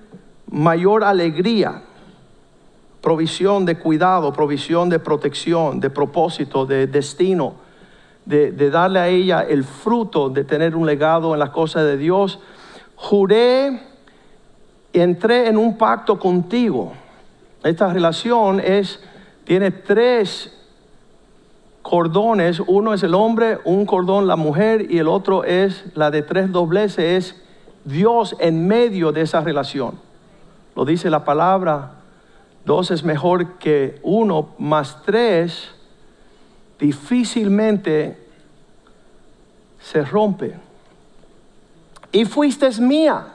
mayor 0.50 1.04
alegría, 1.04 1.84
provisión 3.02 3.66
de 3.66 3.78
cuidado, 3.78 4.34
provisión 4.34 4.90
de 4.90 5.00
protección, 5.00 5.80
de 5.80 5.90
propósito, 5.90 6.66
de 6.66 6.88
destino, 6.88 7.56
de, 8.26 8.52
darle 8.70 9.00
a 9.00 9.08
ella 9.08 9.42
el 9.42 9.64
fruto 9.64 10.30
de 10.30 10.44
tener 10.44 10.76
un 10.76 10.86
legado 10.86 11.34
en 11.34 11.40
las 11.40 11.50
cosas 11.50 11.84
de 11.84 11.98
Dios. 11.98 12.40
Juré, 12.96 13.82
entré 14.94 15.48
en 15.48 15.58
un 15.58 15.78
pacto 15.78 16.20
contigo. 16.20 16.94
Esta 17.64 17.92
relación 17.92 18.60
es, 18.60 19.02
tiene 19.46 19.72
tres 19.72 20.59
cordones. 21.90 22.62
Uno 22.68 22.94
es 22.94 23.02
el 23.02 23.16
hombre, 23.16 23.58
un 23.66 23.88
cordón 23.88 24.28
la 24.28 24.36
mujer 24.36 24.92
y 24.92 25.00
el 25.00 25.08
otro 25.08 25.44
es 25.44 25.86
la 25.96 26.12
de 26.12 26.22
tres 26.22 26.52
dobleces, 26.52 27.00
es 27.00 27.42
Dios 27.84 28.36
en 28.40 28.68
medio 28.68 29.12
de 29.12 29.22
esa 29.22 29.42
relación. 29.42 30.00
Lo 30.76 30.86
dice 30.86 31.10
la 31.10 31.26
palabra, 31.26 31.94
dos 32.64 32.92
es 32.92 33.04
mejor 33.04 33.58
que 33.58 34.00
uno, 34.04 34.50
más 34.60 35.02
tres 35.04 35.72
difícilmente 36.78 38.24
se 39.82 40.06
rompe. 40.06 40.56
Y 42.12 42.26
fuiste 42.26 42.70
mía, 42.80 43.30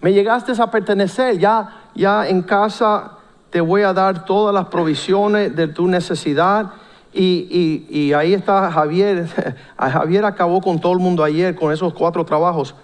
me 0.00 0.14
llegaste 0.14 0.52
a 0.60 0.70
pertenecer, 0.70 1.38
ya, 1.38 1.90
ya 1.94 2.26
en 2.26 2.40
casa 2.40 3.18
te 3.50 3.60
voy 3.60 3.82
a 3.82 3.92
dar 3.92 4.24
todas 4.24 4.54
las 4.54 4.68
provisiones 4.68 5.54
de 5.54 5.68
tu 5.68 5.86
necesidad. 5.86 6.70
Y, 7.12 8.12
ahí 8.12 8.34
está 8.34 8.70
Javier. 8.70 9.26
Javier 9.78 10.24
acabó 10.24 10.60
con 10.60 10.80
todo 10.80 10.92
el 10.92 10.98
mundo 10.98 11.24
ayer 11.24 11.54
con 11.54 11.72
esos 11.72 11.92
cuatro 11.92 12.24
trabajos. 12.24 12.74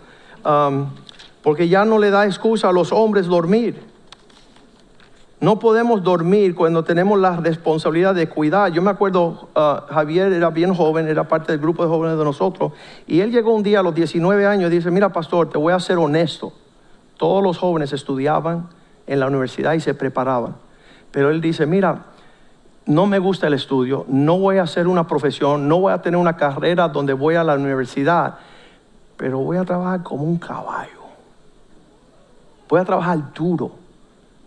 Um, 0.45 0.87
porque 1.43 1.69
ya 1.69 1.85
no 1.85 1.99
le 1.99 2.11
da 2.11 2.25
excusa 2.25 2.71
a 2.71 2.73
los 2.73 2.93
hombres 2.93 3.27
dormir. 3.27 3.81
No 5.39 5.59
podemos 5.59 6.03
dormir 6.03 6.55
cuando 6.55 6.83
tenemos 6.83 7.21
la 7.21 7.37
responsabilidad 7.37 8.15
de 8.15 8.29
cuidar. 8.29 8.73
Yo 8.73 8.81
me 8.81 8.91
acuerdo, 8.91 9.49
uh, 9.55 9.93
Javier 9.93 10.33
era 10.33 10.51
bien 10.51 10.75
joven, 10.75 11.07
era 11.07 11.29
parte 11.29 11.53
del 11.53 11.61
grupo 11.61 11.83
de 11.83 11.89
jóvenes 11.89 12.19
de 12.19 12.25
nosotros, 12.25 12.73
y 13.07 13.21
él 13.21 13.31
llegó 13.31 13.55
un 13.55 13.63
día 13.63 13.81
a 13.81 13.83
los 13.83 13.95
19 13.95 14.47
años 14.47 14.73
y 14.73 14.77
dice, 14.77 14.91
mira 14.91 15.13
pastor, 15.13 15.51
te 15.51 15.59
voy 15.59 15.73
a 15.73 15.79
ser 15.79 15.99
honesto. 15.99 16.53
Todos 17.19 17.43
los 17.43 17.59
jóvenes 17.59 17.93
estudiaban 17.93 18.69
en 19.07 19.21
la 19.21 19.27
universidad 19.27 19.75
y 19.75 19.81
se 19.81 19.95
preparaban. 19.95 20.57
Pero 21.11 21.31
él 21.31 21.41
dice, 21.41 21.67
mira, 21.67 22.07
no 22.87 23.07
me 23.07 23.19
gusta 23.19 23.49
el 23.49 23.55
estudio, 23.55 24.05
no 24.09 24.39
voy 24.39 24.59
a 24.59 24.63
hacer 24.63 24.89
una 24.89 25.07
profesión, 25.07 25.69
no 25.69 25.81
voy 25.81 25.93
a 25.93 26.01
tener 26.01 26.19
una 26.19 26.37
carrera 26.37 26.89
donde 26.89 27.13
voy 27.13 27.35
a 27.35 27.45
la 27.45 27.55
universidad, 27.55 28.39
pero 29.17 29.39
voy 29.41 29.57
a 29.57 29.65
trabajar 29.65 30.03
como 30.03 30.25
un 30.25 30.39
caballo 30.39 31.07
voy 32.69 32.81
a 32.81 32.85
trabajar 32.85 33.33
duro. 33.35 33.73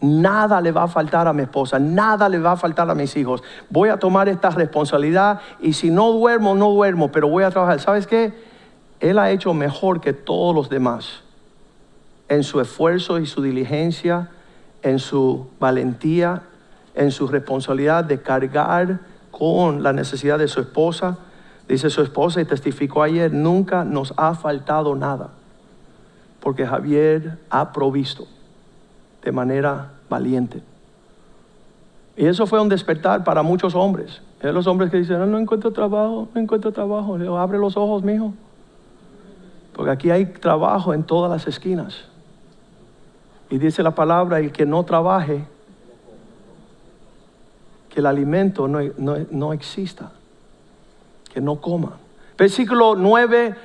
Nada 0.01 0.61
le 0.61 0.71
va 0.71 0.83
a 0.83 0.87
faltar 0.87 1.27
a 1.27 1.33
mi 1.33 1.41
esposa, 1.41 1.77
nada 1.77 2.29
le 2.29 2.39
va 2.39 2.53
a 2.53 2.57
faltar 2.57 2.89
a 2.89 2.95
mis 2.95 3.15
hijos. 3.17 3.43
Voy 3.69 3.89
a 3.89 3.97
tomar 3.97 4.29
esta 4.29 4.49
responsabilidad 4.49 5.41
y 5.59 5.73
si 5.73 5.89
no 5.89 6.11
duermo, 6.11 6.55
no 6.55 6.69
duermo, 6.69 7.11
pero 7.11 7.27
voy 7.27 7.43
a 7.43 7.51
trabajar. 7.51 7.81
¿Sabes 7.81 8.07
qué? 8.07 8.33
Él 9.01 9.19
ha 9.19 9.29
hecho 9.31 9.53
mejor 9.53 9.99
que 9.99 10.13
todos 10.13 10.55
los 10.55 10.69
demás 10.69 11.21
en 12.29 12.43
su 12.43 12.61
esfuerzo 12.61 13.19
y 13.19 13.25
su 13.25 13.41
diligencia, 13.41 14.29
en 14.83 14.99
su 14.99 15.47
valentía, 15.59 16.43
en 16.95 17.11
su 17.11 17.27
responsabilidad 17.27 18.03
de 18.03 18.21
cargar 18.21 18.99
con 19.31 19.83
la 19.83 19.93
necesidad 19.93 20.39
de 20.39 20.47
su 20.47 20.59
esposa. 20.59 21.17
Dice 21.67 21.89
su 21.89 22.01
esposa 22.01 22.41
y 22.41 22.45
testificó 22.45 23.03
ayer, 23.03 23.31
nunca 23.31 23.83
nos 23.83 24.13
ha 24.17 24.33
faltado 24.35 24.95
nada 24.95 25.29
porque 26.39 26.65
Javier 26.65 27.37
ha 27.49 27.71
provisto 27.71 28.25
de 29.23 29.31
manera 29.31 29.91
valiente. 30.09 30.61
Y 32.15 32.25
eso 32.25 32.47
fue 32.47 32.59
un 32.59 32.69
despertar 32.69 33.23
para 33.23 33.43
muchos 33.43 33.75
hombres. 33.75 34.21
Hay 34.41 34.51
los 34.51 34.67
hombres 34.67 34.91
que 34.91 34.97
dicen, 34.97 35.19
no, 35.19 35.25
no 35.25 35.37
encuentro 35.37 35.71
trabajo, 35.71 36.27
no 36.33 36.41
encuentro 36.41 36.71
trabajo. 36.71 37.17
Le 37.17 37.23
digo, 37.23 37.37
abre 37.37 37.57
los 37.57 37.77
ojos, 37.77 38.03
mijo. 38.03 38.33
Porque 39.73 39.91
aquí 39.91 40.11
hay 40.11 40.25
trabajo 40.25 40.93
en 40.93 41.03
todas 41.03 41.31
las 41.31 41.47
esquinas. 41.47 42.05
Y 43.49 43.57
dice 43.57 43.83
la 43.83 43.95
palabra, 43.95 44.39
el 44.39 44.51
que 44.51 44.65
no 44.65 44.83
trabaje, 44.83 45.45
que 47.89 47.99
el 47.99 48.05
alimento 48.05 48.67
no, 48.67 48.79
no, 48.97 49.17
no 49.31 49.53
exista, 49.53 50.11
que 51.33 51.41
no 51.41 51.59
coma. 51.59 51.97
Versículo 52.37 52.95
9 52.95 53.55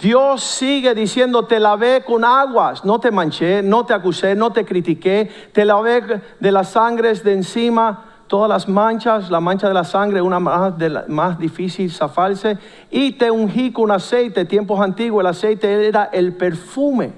Dios 0.00 0.42
sigue 0.42 0.94
diciendo, 0.94 1.44
te 1.44 1.60
lavé 1.60 2.02
con 2.02 2.24
aguas, 2.24 2.86
no 2.86 2.98
te 2.98 3.10
manché, 3.10 3.62
no 3.62 3.84
te 3.84 3.92
acusé, 3.92 4.34
no 4.34 4.50
te 4.50 4.64
critiqué, 4.64 5.30
te 5.52 5.66
lavé 5.66 6.22
de 6.40 6.52
las 6.52 6.70
sangres 6.70 7.22
de 7.22 7.34
encima, 7.34 8.04
todas 8.26 8.48
las 8.48 8.66
manchas, 8.66 9.30
la 9.30 9.40
mancha 9.40 9.68
de 9.68 9.74
la 9.74 9.84
sangre, 9.84 10.22
una 10.22 10.40
más, 10.40 10.78
de 10.78 11.02
más 11.08 11.38
difícil 11.38 11.92
zafarse, 11.92 12.56
y 12.90 13.12
te 13.12 13.30
ungí 13.30 13.72
con 13.72 13.90
aceite, 13.90 14.46
tiempos 14.46 14.80
antiguos, 14.80 15.20
el 15.20 15.26
aceite 15.26 15.86
era 15.86 16.08
el 16.12 16.34
perfume. 16.34 17.12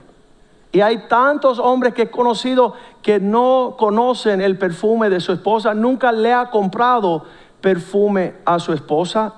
Y 0.72 0.80
hay 0.80 1.06
tantos 1.06 1.60
hombres 1.60 1.94
que 1.94 2.02
he 2.02 2.10
conocido 2.10 2.74
que 3.02 3.20
no 3.20 3.74
conocen 3.78 4.40
el 4.40 4.58
perfume 4.58 5.10
de 5.10 5.20
su 5.20 5.32
esposa, 5.32 5.74
nunca 5.74 6.12
le 6.12 6.32
ha 6.32 6.50
comprado 6.50 7.24
perfume 7.60 8.34
a 8.44 8.58
su 8.58 8.72
esposa, 8.72 9.34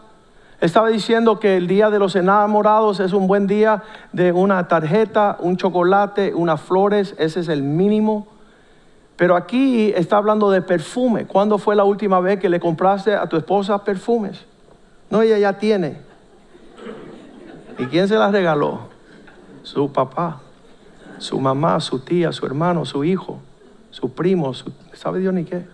estaba 0.60 0.88
diciendo 0.88 1.38
que 1.40 1.58
el 1.58 1.66
día 1.66 1.90
de 1.90 1.98
los 1.98 2.16
enamorados 2.16 2.98
es 2.98 3.12
un 3.12 3.26
buen 3.26 3.46
día 3.46 3.82
de 4.12 4.32
una 4.32 4.66
tarjeta, 4.66 5.36
un 5.40 5.58
chocolate, 5.58 6.32
unas 6.32 6.60
flores, 6.60 7.14
ese 7.18 7.40
es 7.40 7.48
el 7.48 7.62
mínimo. 7.62 8.26
Pero 9.16 9.36
aquí 9.36 9.92
está 9.94 10.16
hablando 10.16 10.50
de 10.50 10.62
perfume. 10.62 11.26
¿Cuándo 11.26 11.58
fue 11.58 11.76
la 11.76 11.84
última 11.84 12.18
vez 12.20 12.40
que 12.40 12.48
le 12.48 12.60
compraste 12.60 13.14
a 13.14 13.28
tu 13.28 13.36
esposa 13.36 13.84
perfumes? 13.84 14.46
No, 15.10 15.20
ella 15.20 15.36
ya 15.36 15.58
tiene. 15.58 15.98
¿Y 17.78 17.84
quién 17.84 18.08
se 18.08 18.16
las 18.16 18.32
regaló? 18.32 18.88
Su 19.64 19.92
papá, 19.92 20.40
su 21.18 21.38
mamá, 21.40 21.78
su 21.80 21.98
tía, 21.98 22.32
su 22.32 22.46
hermano, 22.46 22.86
su 22.86 23.04
hijo, 23.04 23.38
su 23.94 24.12
primo, 24.12 24.52
sabe 24.92 25.20
Dios 25.20 25.32
ni 25.32 25.44
qué. 25.44 25.64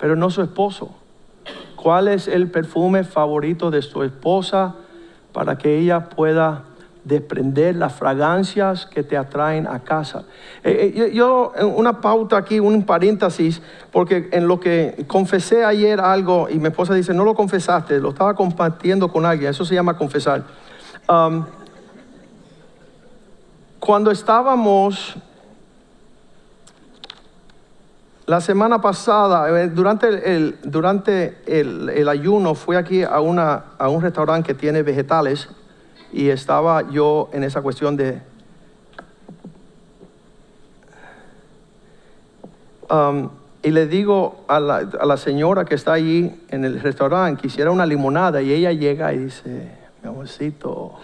Pero 0.00 0.16
no 0.16 0.30
su 0.30 0.40
esposo. 0.40 0.96
¿Cuál 1.76 2.08
es 2.08 2.26
el 2.26 2.50
perfume 2.50 3.04
favorito 3.04 3.70
de 3.70 3.82
su 3.82 4.02
esposa 4.02 4.76
para 5.34 5.58
que 5.58 5.78
ella 5.78 6.08
pueda 6.08 6.64
desprender 7.04 7.76
las 7.76 7.92
fragancias 7.92 8.86
que 8.86 9.02
te 9.02 9.18
atraen 9.18 9.66
a 9.66 9.80
casa? 9.80 10.24
Eh, 10.64 10.94
eh, 10.96 11.10
yo, 11.12 11.52
una 11.76 12.00
pauta 12.00 12.38
aquí, 12.38 12.58
un 12.58 12.86
paréntesis, 12.86 13.60
porque 13.92 14.30
en 14.32 14.48
lo 14.48 14.58
que 14.58 15.04
confesé 15.06 15.62
ayer 15.62 16.00
algo 16.00 16.48
y 16.48 16.58
mi 16.58 16.68
esposa 16.68 16.94
dice, 16.94 17.12
no 17.12 17.24
lo 17.24 17.34
confesaste, 17.34 18.00
lo 18.00 18.10
estaba 18.10 18.32
compartiendo 18.32 19.12
con 19.12 19.26
alguien, 19.26 19.50
eso 19.50 19.66
se 19.66 19.74
llama 19.74 19.94
confesar. 19.94 20.42
Um, 21.06 21.44
cuando 23.78 24.10
estábamos 24.10 25.18
la 28.28 28.42
semana 28.42 28.78
pasada, 28.82 29.48
eh, 29.58 29.68
durante 29.70 30.36
el, 30.36 30.58
durante 30.62 31.38
el, 31.46 32.06
ayuno, 32.10 32.54
fui 32.54 32.76
aquí 32.76 33.02
a, 33.02 33.20
una, 33.20 33.64
a 33.78 33.88
un 33.88 34.02
restaurante 34.02 34.48
que 34.48 34.54
tiene 34.54 34.82
vegetales 34.82 35.48
y 36.12 36.28
estaba 36.28 36.90
yo 36.90 37.30
en 37.32 37.42
esa 37.42 37.62
cuestión 37.62 37.96
de... 37.96 38.20
Um, 42.90 43.30
y 43.62 43.70
le 43.70 43.86
digo 43.86 44.44
a 44.46 44.60
la, 44.60 45.16
señora 45.16 45.64
que 45.64 45.74
está 45.74 45.94
allí 45.94 46.38
en 46.50 46.66
el 46.66 46.80
restaurante, 46.80 47.40
quisiera 47.40 47.70
una 47.70 47.86
limonada 47.86 48.42
y 48.42 48.52
ella 48.52 48.72
llega 48.72 49.10
y 49.14 49.18
dice, 49.20 49.72
mi 50.02 50.10
amorcito, 50.10 50.96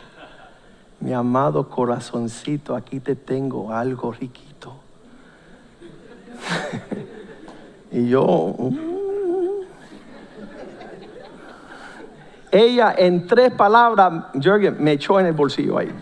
mi 1.01 1.15
amado 1.15 1.71
corazoncito, 1.71 2.77
aquí 2.77 3.01
te 3.01 3.17
tengo 3.17 3.73
algo 3.73 4.13
riquito. 4.13 4.54
Y 7.91 8.09
yo... 8.09 8.57
Mm. 8.59 8.95
Ella 12.51 12.95
en 12.97 13.27
tres 13.27 13.53
palabras, 13.53 14.27
Jürgen, 14.35 14.77
me 14.79 14.93
echó 14.93 15.19
en 15.19 15.27
el 15.27 15.33
bolsillo 15.33 15.77
ahí. 15.77 15.93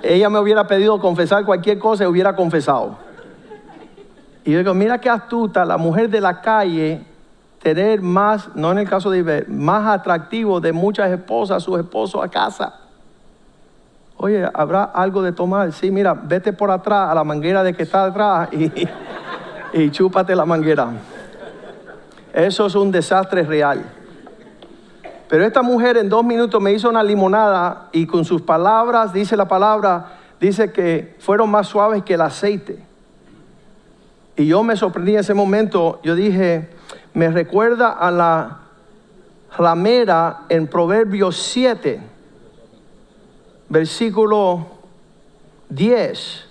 Ella 0.00 0.30
me 0.30 0.38
hubiera 0.38 0.64
pedido 0.68 1.00
confesar 1.00 1.44
cualquier 1.44 1.80
cosa 1.80 2.04
y 2.04 2.06
hubiera 2.06 2.36
confesado. 2.36 2.98
Y 4.44 4.52
yo 4.52 4.58
digo, 4.58 4.74
mira 4.74 5.00
qué 5.00 5.10
astuta 5.10 5.64
la 5.64 5.76
mujer 5.76 6.08
de 6.08 6.20
la 6.20 6.40
calle 6.40 7.04
tener 7.60 8.00
más, 8.00 8.54
no 8.54 8.70
en 8.70 8.78
el 8.78 8.88
caso 8.88 9.10
de 9.10 9.18
Iber, 9.18 9.48
más 9.48 9.88
atractivo 9.88 10.60
de 10.60 10.72
muchas 10.72 11.10
esposas, 11.10 11.64
sus 11.64 11.80
esposos 11.80 12.22
a 12.22 12.28
casa. 12.28 12.87
Oye, 14.20 14.50
¿habrá 14.52 14.82
algo 14.82 15.22
de 15.22 15.30
tomar? 15.30 15.72
Sí, 15.72 15.92
mira, 15.92 16.12
vete 16.12 16.52
por 16.52 16.72
atrás 16.72 17.08
a 17.08 17.14
la 17.14 17.22
manguera 17.22 17.62
de 17.62 17.72
que 17.72 17.84
está 17.84 18.04
atrás 18.04 18.48
y, 19.72 19.90
chúpate 19.90 20.34
la 20.34 20.44
manguera. 20.44 20.90
Eso 22.32 22.66
es 22.66 22.74
un 22.74 22.90
desastre 22.90 23.44
real. 23.44 23.84
Pero 25.28 25.44
esta 25.44 25.62
mujer 25.62 25.98
en 25.98 26.08
dos 26.08 26.24
minutos 26.24 26.60
me 26.60 26.72
hizo 26.72 26.88
una 26.88 27.04
limonada 27.04 27.90
y 27.92 28.06
con 28.06 28.24
sus 28.24 28.42
palabras, 28.42 29.12
dice 29.12 29.36
la 29.36 29.46
palabra, 29.46 30.06
dice 30.40 30.72
que 30.72 31.14
fueron 31.20 31.48
más 31.48 31.68
suaves 31.68 32.02
que 32.02 32.14
el 32.14 32.22
aceite. 32.22 32.84
Y 34.34 34.46
yo 34.46 34.64
me 34.64 34.74
sorprendí 34.74 35.12
en 35.12 35.20
ese 35.20 35.34
momento, 35.34 36.00
yo 36.02 36.16
dije, 36.16 36.70
me 37.14 37.30
recuerda 37.30 37.90
a 37.90 38.10
la 38.10 38.58
ramera 39.56 40.40
en 40.48 40.66
Proverbios 40.66 41.36
7, 41.36 42.00
versículo 43.68 44.66
10 45.68 46.46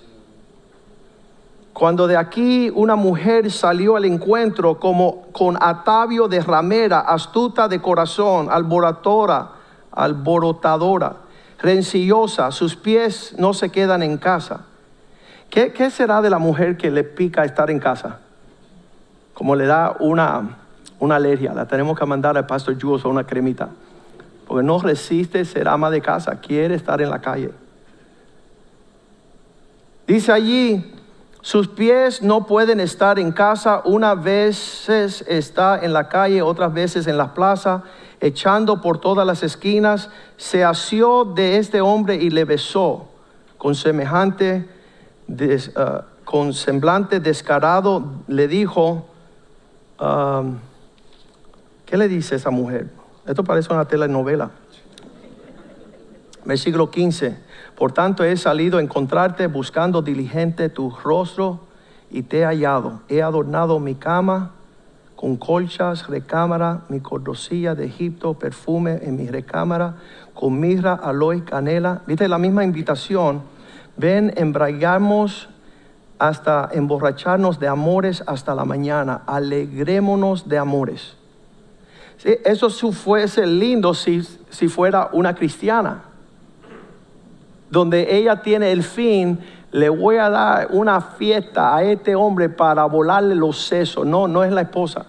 Cuando 1.74 2.07
de 2.07 2.18
aquí 2.18 2.72
una 2.74 2.95
mujer 2.95 3.51
salió 3.51 3.95
al 3.95 4.05
encuentro 4.05 4.80
como 4.80 5.28
con 5.32 5.57
atavio 5.61 6.28
de 6.28 6.41
ramera, 6.41 6.99
astuta 7.01 7.68
de 7.68 7.82
corazón, 7.82 8.47
alborotadora, 8.49 9.51
alborotadora, 9.91 11.18
rencillosa, 11.59 12.51
sus 12.51 12.76
pies 12.76 13.36
no 13.38 13.53
se 13.53 13.70
quedan 13.70 14.03
en 14.03 14.18
casa. 14.18 14.65
¿Qué, 15.49 15.89
será 15.89 16.22
de 16.22 16.30
la 16.30 16.39
mujer 16.39 16.78
que 16.78 16.91
le 16.91 17.03
pica 17.03 17.45
estar 17.45 17.70
en 17.72 17.80
casa? 17.80 18.20
Como 19.34 19.55
le 19.55 19.65
da 19.65 19.95
una, 19.99 20.57
una 20.99 21.15
alergia, 21.15 21.53
la 21.53 21.68
tenemos 21.68 21.97
que 21.97 22.05
mandar 22.05 22.38
al 22.38 22.45
pastor 22.45 22.76
Jules 22.80 23.05
a 23.05 23.07
una 23.07 23.26
cremita. 23.26 23.70
Porque 24.48 24.66
no 24.66 24.80
resiste 24.80 25.43
ser 25.45 25.68
ama 25.68 25.89
de 25.89 26.02
casa, 26.02 26.39
quiere 26.39 26.76
estar 26.76 27.02
en 27.02 27.10
la 27.10 27.20
calle. 27.20 27.52
Dice 30.08 30.32
allí, 30.32 30.93
sus 31.41 31.68
pies 31.68 32.22
no 32.22 32.45
pueden 32.45 32.80
estar 32.80 33.20
en 33.20 33.32
casa, 33.32 33.82
unas 33.86 34.22
veces 34.22 35.24
está 35.28 35.80
en 35.82 35.93
la 35.93 36.10
calle, 36.10 36.41
otras 36.41 36.74
veces 36.74 37.08
en 37.08 37.18
la 37.18 37.34
plaza, 37.34 37.84
echando 38.20 38.82
por 38.82 39.00
todas 39.00 39.28
las 39.28 39.43
esquinas, 39.43 40.10
se 40.38 40.64
asió 40.64 41.24
de 41.24 41.58
este 41.58 41.82
hombre 41.82 42.16
y 42.16 42.30
le 42.30 42.45
besó 42.45 43.08
con 43.58 43.76
semejante, 43.76 44.68
ah, 45.76 46.04
con 46.26 46.54
semblante 46.54 47.20
descarado, 47.20 48.24
le 48.28 48.48
dijo, 48.48 49.06
ah, 50.00 50.43
¿qué 51.86 51.98
le 51.98 52.08
dice 52.08 52.36
esa 52.36 52.50
mujer? 52.50 52.97
Esto 53.28 53.43
parece 53.43 53.73
una 53.73 53.86
telenovela. 53.86 54.51
Versículo 56.45 56.89
15. 56.89 57.38
Por 57.75 57.91
tanto 57.91 58.23
he 58.23 58.38
salido 58.38 58.78
a 58.78 58.82
encontrarte 58.82 59.47
buscando 59.47 60.01
diligente 60.01 60.69
tu 60.69 60.89
rostro 61.03 61.59
y 62.09 62.23
te 62.23 62.39
he 62.39 62.45
hallado. 62.45 63.01
He 63.09 63.21
adornado 63.21 63.80
mi 63.80 63.95
cama 63.95 64.53
con 65.17 65.36
colchas, 65.36 66.07
recámara, 66.07 66.84
mi 66.88 67.01
cordosilla 67.01 67.75
de 67.75 67.86
Egipto, 67.86 68.36
perfume 68.36 68.99
en 69.01 69.17
mi 69.17 69.28
recámara, 69.28 69.95
con 70.34 70.57
mirra, 70.59 70.93
aloe, 70.93 71.43
canela. 71.43 72.03
Viste 72.07 72.30
la 72.30 72.38
misma 72.38 72.63
invitación. 72.63 73.41
Ven, 73.97 74.32
embraigamos 74.38 75.49
hasta 76.17 76.69
emborracharnos 76.71 77.59
de 77.59 77.67
amores 77.67 78.23
hasta 78.25 78.55
la 78.55 78.63
mañana. 78.63 79.23
Alegrémonos 79.25 80.47
de 80.47 80.59
amores. 80.59 81.16
Eso 82.24 82.70
fuese 82.70 83.45
lindo 83.45 83.93
si, 83.93 84.22
si 84.49 84.68
fuera 84.68 85.09
una 85.13 85.36
cristiana, 85.36 86.03
donde 87.70 88.18
ella 88.18 88.41
tiene 88.41 88.72
el 88.72 88.84
fin, 88.84 89.39
le 89.72 89.89
voy 89.89 90.18
a 90.18 90.30
dar 90.30 90.68
una 90.72 91.01
fiesta 91.01 91.76
a 91.76 91.84
este 91.84 92.15
hombre 92.15 92.49
para 92.49 92.86
volarle 92.86 93.36
los 93.36 93.59
sesos. 93.65 94.05
No, 94.05 94.28
no 94.28 94.43
es 94.43 94.51
la 94.51 94.61
esposa. 94.61 95.05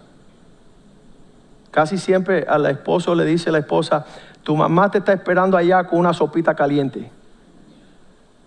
Casi 1.70 1.96
siempre 1.96 2.44
a 2.48 2.58
la 2.58 2.70
esposa 2.70 3.14
le 3.14 3.24
dice 3.24 3.52
la 3.52 3.58
esposa, 3.58 4.04
tu 4.42 4.56
mamá 4.56 4.90
te 4.90 4.98
está 4.98 5.12
esperando 5.12 5.56
allá 5.56 5.84
con 5.84 5.98
una 5.98 6.12
sopita 6.12 6.54
caliente. 6.54 7.10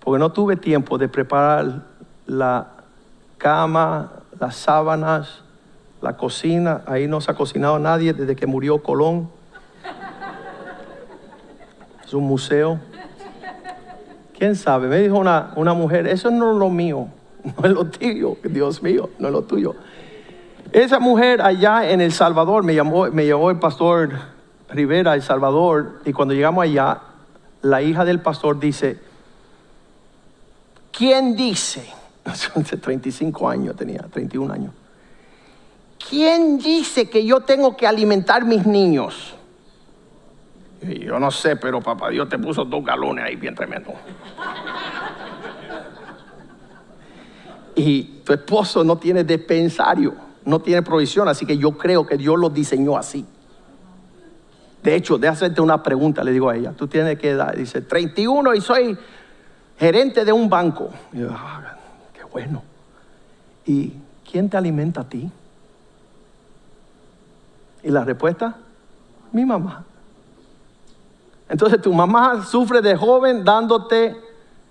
Porque 0.04 0.20
no 0.20 0.32
tuve 0.32 0.56
tiempo 0.56 0.98
de 0.98 1.08
preparar 1.08 1.84
la 2.26 2.68
cama, 3.38 4.12
las 4.40 4.56
sábanas, 4.56 5.41
la 6.02 6.18
cocina, 6.18 6.82
ahí 6.88 7.08
no 7.08 7.22
se 7.22 7.32
ha 7.32 7.36
cocinado 7.36 7.78
nadie 7.80 8.14
desde 8.14 8.36
que 8.36 8.48
murió 8.48 8.82
Colón. 8.82 9.30
Es 12.04 12.14
un 12.14 12.24
museo. 12.24 12.80
¿Quién 14.38 14.56
sabe? 14.56 14.88
Me 14.88 14.98
dijo 15.00 15.18
una, 15.20 15.54
una 15.56 15.74
mujer, 15.74 16.08
eso 16.08 16.32
no 16.32 16.52
es 16.52 16.58
lo 16.58 16.70
mío, 16.70 17.08
no 17.44 17.64
es 17.64 17.72
lo 17.72 17.86
tuyo, 17.86 18.38
Dios 18.44 18.82
mío, 18.82 19.12
no 19.20 19.28
es 19.28 19.34
lo 19.34 19.44
tuyo. 19.44 19.76
Esa 20.72 21.00
mujer 21.00 21.42
allá 21.42 21.90
en 21.90 22.02
El 22.02 22.12
Salvador, 22.12 22.64
me 22.64 22.74
llamó, 22.74 23.08
me 23.12 23.26
llevó 23.26 23.52
el 23.52 23.60
pastor 23.60 24.10
Rivera 24.70 25.14
El 25.14 25.22
Salvador, 25.22 26.00
y 26.06 26.14
cuando 26.14 26.34
llegamos 26.34 26.64
allá, 26.64 27.02
la 27.62 27.84
hija 27.84 28.04
del 28.04 28.20
pastor 28.22 28.60
dice, 28.60 29.00
¿quién 30.92 31.36
dice? 31.36 31.86
35 32.82 33.48
años 33.48 33.76
tenía, 33.76 34.02
31 34.12 34.54
años. 34.54 34.74
¿Quién 36.10 36.58
dice 36.58 37.10
que 37.10 37.26
yo 37.26 37.42
tengo 37.42 37.76
que 37.76 37.88
alimentar 37.88 38.46
mis 38.46 38.66
niños? 38.66 39.36
Yo 40.82 41.20
no 41.20 41.30
sé, 41.30 41.56
pero 41.58 41.82
papá 41.82 42.10
Dios 42.10 42.28
te 42.28 42.40
puso 42.40 42.66
dos 42.66 42.84
galones 42.84 43.26
ahí 43.26 43.36
bien 43.36 43.54
tremendo. 43.54 43.94
Y 47.76 48.04
tu 48.26 48.34
esposo 48.34 48.84
no 48.84 48.98
tiene 48.98 49.24
despensario, 49.24 50.16
no 50.46 50.60
tiene 50.60 50.82
provisión, 50.82 51.28
así 51.28 51.46
que 51.46 51.58
yo 51.58 51.78
creo 51.78 52.06
que 52.06 52.18
Dios 52.18 52.38
lo 52.38 52.50
diseñó 52.50 52.98
así. 52.98 53.26
De 54.84 54.96
hecho, 54.96 55.18
de 55.18 55.28
hacerte 55.28 55.62
una 55.62 55.84
pregunta, 55.84 56.24
le 56.24 56.32
digo 56.32 56.50
a 56.50 56.56
ella, 56.56 56.72
tú 56.72 56.88
tienes 56.88 57.20
que 57.20 57.30
edad, 57.30 57.54
dice 57.54 57.82
31 57.82 58.56
y 58.56 58.62
soy 58.62 58.98
gerente 59.78 60.26
de 60.26 60.32
un 60.32 60.50
banco. 60.50 60.90
Y 61.14 61.20
yo, 61.20 61.30
"Ah, 61.32 61.78
qué 62.14 62.24
bueno. 62.24 62.64
¿Y 63.66 63.94
quién 64.30 64.50
te 64.50 64.58
alimenta 64.58 65.02
a 65.02 65.04
ti? 65.08 65.30
Y 67.84 67.90
la 67.90 68.04
respuesta, 68.04 68.56
mi 69.32 69.46
mamá. 69.46 69.86
Entonces 71.50 71.82
tu 71.82 71.94
mamá 71.94 72.44
sufre 72.46 72.82
de 72.82 72.96
joven 72.96 73.44
dándote 73.44 74.16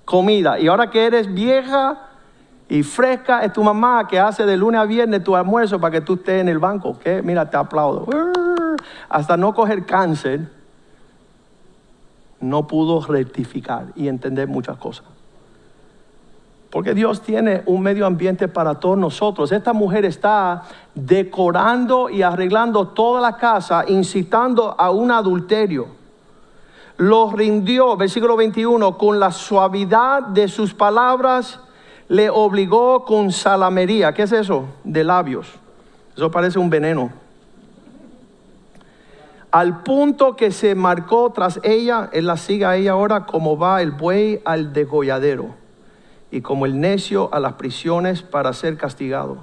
comida. 0.04 0.58
Y 0.58 0.66
ahora 0.68 0.90
que 0.90 1.04
eres 1.04 1.32
vieja 1.32 1.98
y 2.68 2.82
fresca, 2.82 3.40
es 3.44 3.52
tu 3.52 3.62
mamá 3.62 4.08
que 4.08 4.18
hace 4.18 4.46
de 4.46 4.56
lunes 4.56 4.80
a 4.80 4.84
viernes 4.84 5.22
tu 5.22 5.36
almuerzo 5.36 5.80
para 5.80 5.92
que 5.92 6.00
tú 6.00 6.14
estés 6.14 6.40
en 6.40 6.48
el 6.48 6.58
banco. 6.58 6.98
¿Qué? 6.98 7.20
Mira, 7.22 7.50
te 7.50 7.56
aplaudo. 7.56 8.06
Hasta 9.08 9.36
no 9.36 9.52
coger 9.54 9.84
cáncer, 9.84 10.48
no 12.40 12.66
pudo 12.66 13.00
rectificar 13.02 13.86
y 13.94 14.08
entender 14.08 14.48
muchas 14.48 14.78
cosas. 14.78 15.04
Porque 16.70 16.94
Dios 16.94 17.20
tiene 17.20 17.62
un 17.66 17.82
medio 17.82 18.06
ambiente 18.06 18.46
para 18.46 18.76
todos 18.76 18.96
nosotros. 18.96 19.50
Esta 19.50 19.72
mujer 19.72 20.04
está 20.04 20.62
decorando 20.94 22.08
y 22.08 22.22
arreglando 22.22 22.88
toda 22.88 23.20
la 23.20 23.36
casa, 23.36 23.84
incitando 23.88 24.76
a 24.78 24.90
un 24.90 25.10
adulterio. 25.10 25.88
Lo 26.96 27.32
rindió, 27.32 27.96
versículo 27.96 28.36
21, 28.36 28.96
con 28.98 29.18
la 29.18 29.32
suavidad 29.32 30.22
de 30.22 30.46
sus 30.46 30.72
palabras, 30.72 31.58
le 32.06 32.30
obligó 32.30 33.04
con 33.04 33.32
salamería. 33.32 34.14
¿Qué 34.14 34.22
es 34.22 34.32
eso? 34.32 34.66
De 34.84 35.02
labios. 35.02 35.48
Eso 36.16 36.30
parece 36.30 36.60
un 36.60 36.70
veneno. 36.70 37.10
Al 39.50 39.82
punto 39.82 40.36
que 40.36 40.52
se 40.52 40.76
marcó 40.76 41.30
tras 41.30 41.58
ella, 41.64 42.10
él 42.12 42.26
la 42.26 42.36
sigue 42.36 42.64
a 42.64 42.76
ella 42.76 42.92
ahora 42.92 43.26
como 43.26 43.58
va 43.58 43.82
el 43.82 43.90
buey 43.90 44.40
al 44.44 44.72
degolladero 44.72 45.59
y 46.30 46.40
como 46.40 46.66
el 46.66 46.80
necio 46.80 47.32
a 47.32 47.40
las 47.40 47.54
prisiones 47.54 48.22
para 48.22 48.52
ser 48.52 48.76
castigado. 48.76 49.38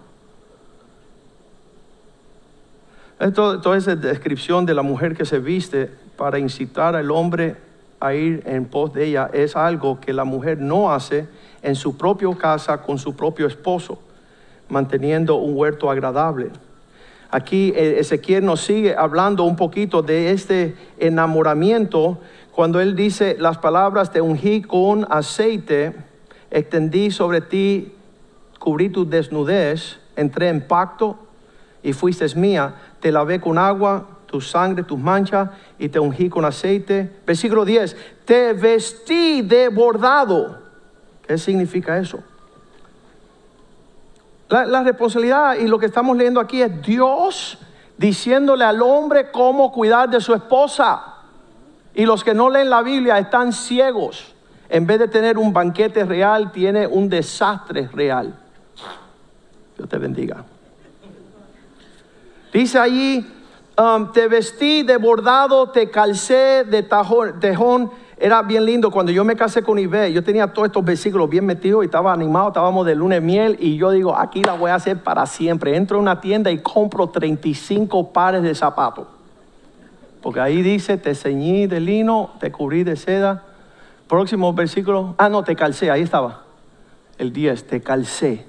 Esto, 3.20 3.56
esto 3.56 3.76
es 3.76 3.88
la 3.88 3.96
descripción 3.96 4.66
de 4.66 4.74
la 4.74 4.84
mujer 4.84 5.16
que 5.16 5.26
se 5.26 5.40
viste 5.40 5.90
para 6.18 6.40
incitar 6.40 6.96
al 6.96 7.12
hombre 7.12 7.56
a 8.00 8.14
ir 8.14 8.44
en 8.46 8.66
pos 8.66 8.94
de 8.94 9.06
ella. 9.06 9.30
Es 9.34 9.56
algo 9.56 10.00
que 10.00 10.14
la 10.14 10.24
mujer 10.24 10.60
no 10.60 10.92
hace 10.92 11.28
en 11.62 11.76
su 11.76 11.98
propia 11.98 12.30
casa 12.38 12.82
con 12.82 12.98
su 12.98 13.16
propio 13.16 13.48
esposo, 13.48 14.00
manteniendo 14.70 15.36
un 15.38 15.58
huerto 15.58 15.90
agradable. 15.90 16.52
Aquí 17.30 17.74
eh, 17.76 18.00
Ezequiel 18.00 18.46
nos 18.46 18.62
sigue 18.62 18.96
hablando 18.96 19.44
un 19.44 19.56
poquito 19.56 20.02
de 20.02 20.32
este 20.32 20.76
enamoramiento 20.98 22.20
cuando 22.58 22.80
él 22.80 22.96
dice 22.96 23.36
las 23.38 23.58
palabras 23.58 24.12
te 24.12 24.22
ungí 24.22 24.62
con 24.62 25.06
aceite, 25.12 25.94
extendí 26.52 27.12
sobre 27.12 27.42
ti, 27.42 27.94
cubrí 28.60 28.90
tu 28.90 29.08
desnudez, 29.08 30.00
entré 30.16 30.50
en 30.50 30.68
pacto 30.68 31.18
y 31.84 31.94
fuiste 31.94 32.26
mía, 32.36 32.76
te 33.00 33.12
lavé 33.12 33.40
con 33.40 33.58
agua, 33.58 34.06
tu 34.26 34.42
sangre, 34.42 34.84
tus 34.84 35.00
manchas 35.00 35.50
y 35.80 35.90
te 35.90 36.00
ungí 36.00 36.30
con 36.30 36.46
aceite. 36.46 37.10
Versículo 37.26 37.66
10, 37.66 37.96
te 38.26 38.54
vestí 38.54 39.42
de 39.42 39.70
bordado. 39.70 40.60
¿Qué 41.26 41.38
significa 41.38 41.98
eso? 41.98 42.20
La, 44.50 44.66
la, 44.66 44.84
responsabilidad 44.84 45.56
y 45.56 45.68
lo 45.68 45.78
que 45.78 45.88
estamos 45.88 46.16
leyendo 46.16 46.40
aquí 46.40 46.62
es 46.62 46.82
Dios 46.82 47.58
diciéndole 47.98 48.64
al 48.64 48.82
hombre 48.82 49.30
cómo 49.32 49.72
cuidar 49.72 50.10
de 50.10 50.22
su 50.22 50.34
esposa. 50.34 51.16
Y 51.94 52.06
los 52.06 52.24
que 52.24 52.34
no 52.34 52.50
leen 52.50 52.70
la 52.70 52.82
Biblia 52.82 53.18
están 53.18 53.52
ciegos. 53.52 54.36
En 54.70 54.86
vez 54.86 55.00
de 55.00 55.08
tener 55.08 55.38
un 55.38 55.54
banquete 55.54 56.04
real, 56.06 56.52
tiene 56.52 56.88
un 56.88 57.10
desastre 57.10 57.90
real. 57.94 58.38
Dios 59.78 59.90
te 59.90 59.98
bendiga. 59.98 60.44
Dice 62.52 62.80
allí, 62.80 63.26
um, 63.78 64.12
te 64.12 64.28
vestí 64.28 64.84
de 64.84 64.98
bordado, 64.98 65.70
te 65.70 65.90
calcé 65.90 66.64
de 66.64 66.84
tejón 67.40 67.92
era 68.20 68.42
bien 68.42 68.66
lindo 68.66 68.90
cuando 68.90 69.12
yo 69.12 69.24
me 69.24 69.36
casé 69.36 69.62
con 69.62 69.78
Ibe, 69.78 70.12
yo 70.12 70.24
tenía 70.24 70.48
todos 70.48 70.68
estos 70.68 70.84
versículos 70.84 71.30
bien 71.30 71.46
metidos 71.46 71.84
y 71.84 71.86
estaba 71.86 72.12
animado, 72.12 72.48
estábamos 72.48 72.84
de 72.88 72.96
lunes 72.96 73.22
miel 73.22 73.58
y 73.60 73.78
yo 73.78 73.92
digo, 73.92 74.18
aquí 74.18 74.42
la 74.42 74.54
voy 74.54 74.72
a 74.72 74.76
hacer 74.76 74.98
para 75.04 75.28
siempre. 75.28 75.76
Entro 75.76 76.00
a 76.00 76.02
una 76.02 76.20
tienda 76.20 76.50
y 76.50 76.58
compro 76.58 77.08
35 77.08 78.12
pares 78.12 78.42
de 78.42 78.56
zapatos. 78.56 79.06
Porque 80.24 80.40
ahí 80.40 80.64
dice, 80.64 80.98
te 80.98 81.14
ceñí 81.14 81.68
de 81.68 81.80
lino, 81.80 82.32
te 82.40 82.52
cubrí 82.52 82.84
de 82.84 82.96
seda. 82.96 83.44
Próximo 84.08 84.54
versículo, 84.54 85.16
ah, 85.18 85.30
no, 85.30 85.44
te 85.44 85.56
calcé, 85.56 85.92
ahí 85.92 86.02
estaba. 86.02 86.44
El 87.18 87.34
10, 87.34 87.68
te 87.68 87.82
calcé. 87.82 88.48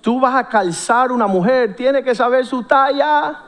Tú 0.00 0.18
vas 0.18 0.34
a 0.34 0.48
calzar 0.48 1.12
una 1.12 1.26
mujer, 1.26 1.76
tiene 1.76 2.02
que 2.02 2.14
saber 2.14 2.46
su 2.46 2.62
talla. 2.62 3.38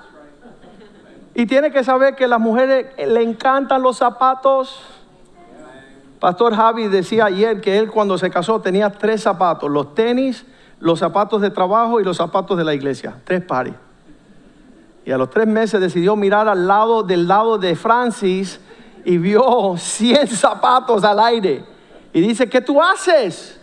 Y 1.34 1.46
tiene 1.46 1.70
que 1.70 1.82
saber 1.82 2.14
que 2.14 2.28
las 2.28 2.40
mujeres 2.40 2.88
le 2.98 3.22
encantan 3.22 3.80
los 3.80 3.96
zapatos. 3.96 4.80
Pastor 6.20 6.54
Javi 6.54 6.88
decía 6.88 7.24
ayer 7.24 7.60
que 7.62 7.78
él 7.78 7.90
cuando 7.90 8.18
se 8.18 8.30
casó 8.30 8.60
tenía 8.60 8.90
tres 8.90 9.22
zapatos, 9.22 9.70
los 9.70 9.94
tenis, 9.94 10.44
los 10.78 10.98
zapatos 10.98 11.40
de 11.40 11.50
trabajo 11.50 12.00
y 12.00 12.04
los 12.04 12.18
zapatos 12.18 12.58
de 12.58 12.64
la 12.64 12.74
iglesia, 12.74 13.16
tres 13.24 13.42
pares. 13.42 13.74
Y 15.04 15.10
a 15.10 15.16
los 15.16 15.30
tres 15.30 15.46
meses 15.46 15.80
decidió 15.80 16.14
mirar 16.14 16.48
al 16.48 16.66
lado 16.66 17.02
del 17.02 17.26
lado 17.26 17.56
de 17.56 17.74
Francis 17.74 18.60
y 19.04 19.18
vio 19.18 19.74
100 19.76 20.28
zapatos 20.28 21.04
al 21.04 21.20
aire. 21.20 21.64
Y 22.12 22.20
dice, 22.20 22.48
¿qué 22.48 22.60
tú 22.60 22.80
haces? 22.80 23.60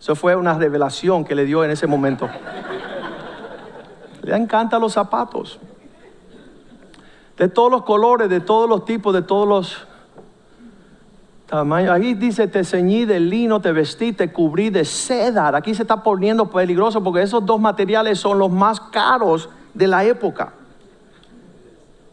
Eso 0.00 0.14
fue 0.14 0.36
una 0.36 0.54
revelación 0.54 1.24
que 1.24 1.34
le 1.34 1.44
dio 1.44 1.64
en 1.64 1.70
ese 1.70 1.86
momento. 1.86 2.28
Le 4.22 4.36
encantan 4.36 4.80
los 4.80 4.92
zapatos 4.92 5.58
de 7.36 7.48
todos 7.48 7.70
los 7.70 7.82
colores, 7.84 8.28
de 8.28 8.40
todos 8.40 8.68
los 8.68 8.84
tipos, 8.84 9.14
de 9.14 9.22
todos 9.22 9.48
los 9.48 9.86
tamaños. 11.46 11.92
Ahí 11.92 12.14
dice, 12.14 12.48
te 12.48 12.64
ceñí 12.64 13.04
de 13.04 13.20
lino, 13.20 13.60
te 13.60 13.72
vestí, 13.72 14.12
te 14.12 14.32
cubrí 14.32 14.70
de 14.70 14.84
cedar. 14.84 15.54
Aquí 15.54 15.74
se 15.74 15.82
está 15.82 16.02
poniendo 16.02 16.50
peligroso 16.50 17.02
porque 17.02 17.22
esos 17.22 17.46
dos 17.46 17.60
materiales 17.60 18.18
son 18.18 18.38
los 18.38 18.50
más 18.50 18.80
caros 18.80 19.48
de 19.72 19.86
la 19.86 20.04
época. 20.04 20.52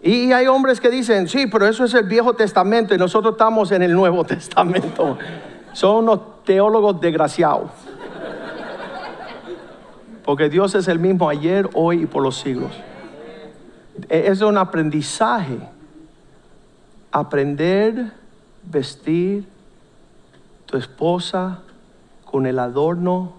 Y 0.06 0.32
hay 0.34 0.46
hombres 0.46 0.80
que 0.80 0.92
dicen, 0.92 1.28
sí, 1.28 1.48
pero 1.48 1.66
eso 1.66 1.84
es 1.84 1.96
el 1.96 2.06
Viejo 2.06 2.36
Testamento 2.36 2.94
y 2.94 2.98
nosotros 3.00 3.32
estamos 3.32 3.72
en 3.72 3.82
el 3.82 3.92
Nuevo 3.92 4.24
Testamento. 4.24 5.18
Son 5.74 6.04
unos 6.04 6.44
teólogos 6.44 7.02
desgraciados. 7.02 7.72
Porque 10.24 10.48
Dios 10.48 10.76
es 10.76 10.88
el 10.90 11.00
mismo 11.00 11.28
ayer, 11.28 11.68
hoy 11.74 12.04
y 12.04 12.06
por 12.06 12.22
los 12.22 12.40
siglos. 12.40 12.72
E-, 14.08 14.28
es 14.28 14.42
un 14.42 14.60
aprendizaje. 14.60 15.58
Aprender, 17.12 18.12
vestir 18.62 19.48
tu 20.68 20.78
esposa 20.78 21.62
con 22.26 22.46
el 22.46 22.60
adorno 22.60 23.34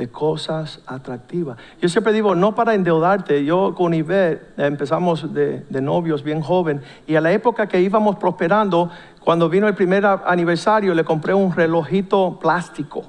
de 0.00 0.08
cosas 0.08 0.80
atractivas. 0.86 1.58
Yo 1.78 1.90
siempre 1.90 2.14
digo, 2.14 2.34
no 2.34 2.54
para 2.54 2.72
endeudarte, 2.72 3.44
yo 3.44 3.74
con 3.76 3.92
Iber 3.92 4.54
empezamos 4.56 5.34
de, 5.34 5.62
novios 5.82 6.22
bien 6.22 6.40
joven 6.40 6.80
y 7.06 7.16
a 7.16 7.20
la 7.20 7.32
época 7.32 7.66
que 7.66 7.82
íbamos 7.82 8.16
prosperando, 8.16 8.88
cuando 9.22 9.50
vino 9.50 9.68
el 9.68 9.74
primer 9.74 10.06
aniversario, 10.06 10.94
le 10.94 11.04
compré 11.04 11.34
un 11.34 11.54
relojito 11.54 12.38
plástico 12.40 13.04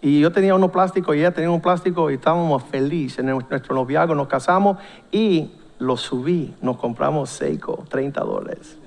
y 0.00 0.20
yo 0.20 0.30
tenía 0.30 0.54
uno 0.54 0.70
plástico 0.70 1.12
y 1.12 1.18
ella 1.18 1.32
tenía 1.32 1.50
un 1.50 1.60
plástico 1.60 2.08
y 2.08 2.14
estábamos 2.14 2.62
felices 2.62 3.18
en 3.18 3.26
nuestro 3.26 3.74
noviazgo. 3.74 4.14
Nos 4.14 4.28
casamos 4.28 4.78
y 5.10 5.50
lo 5.80 5.96
subí. 5.96 6.54
Nos 6.62 6.76
compramos 6.76 7.30
Seiko, 7.30 7.84
30 7.88 8.20
dólares. 8.20 8.78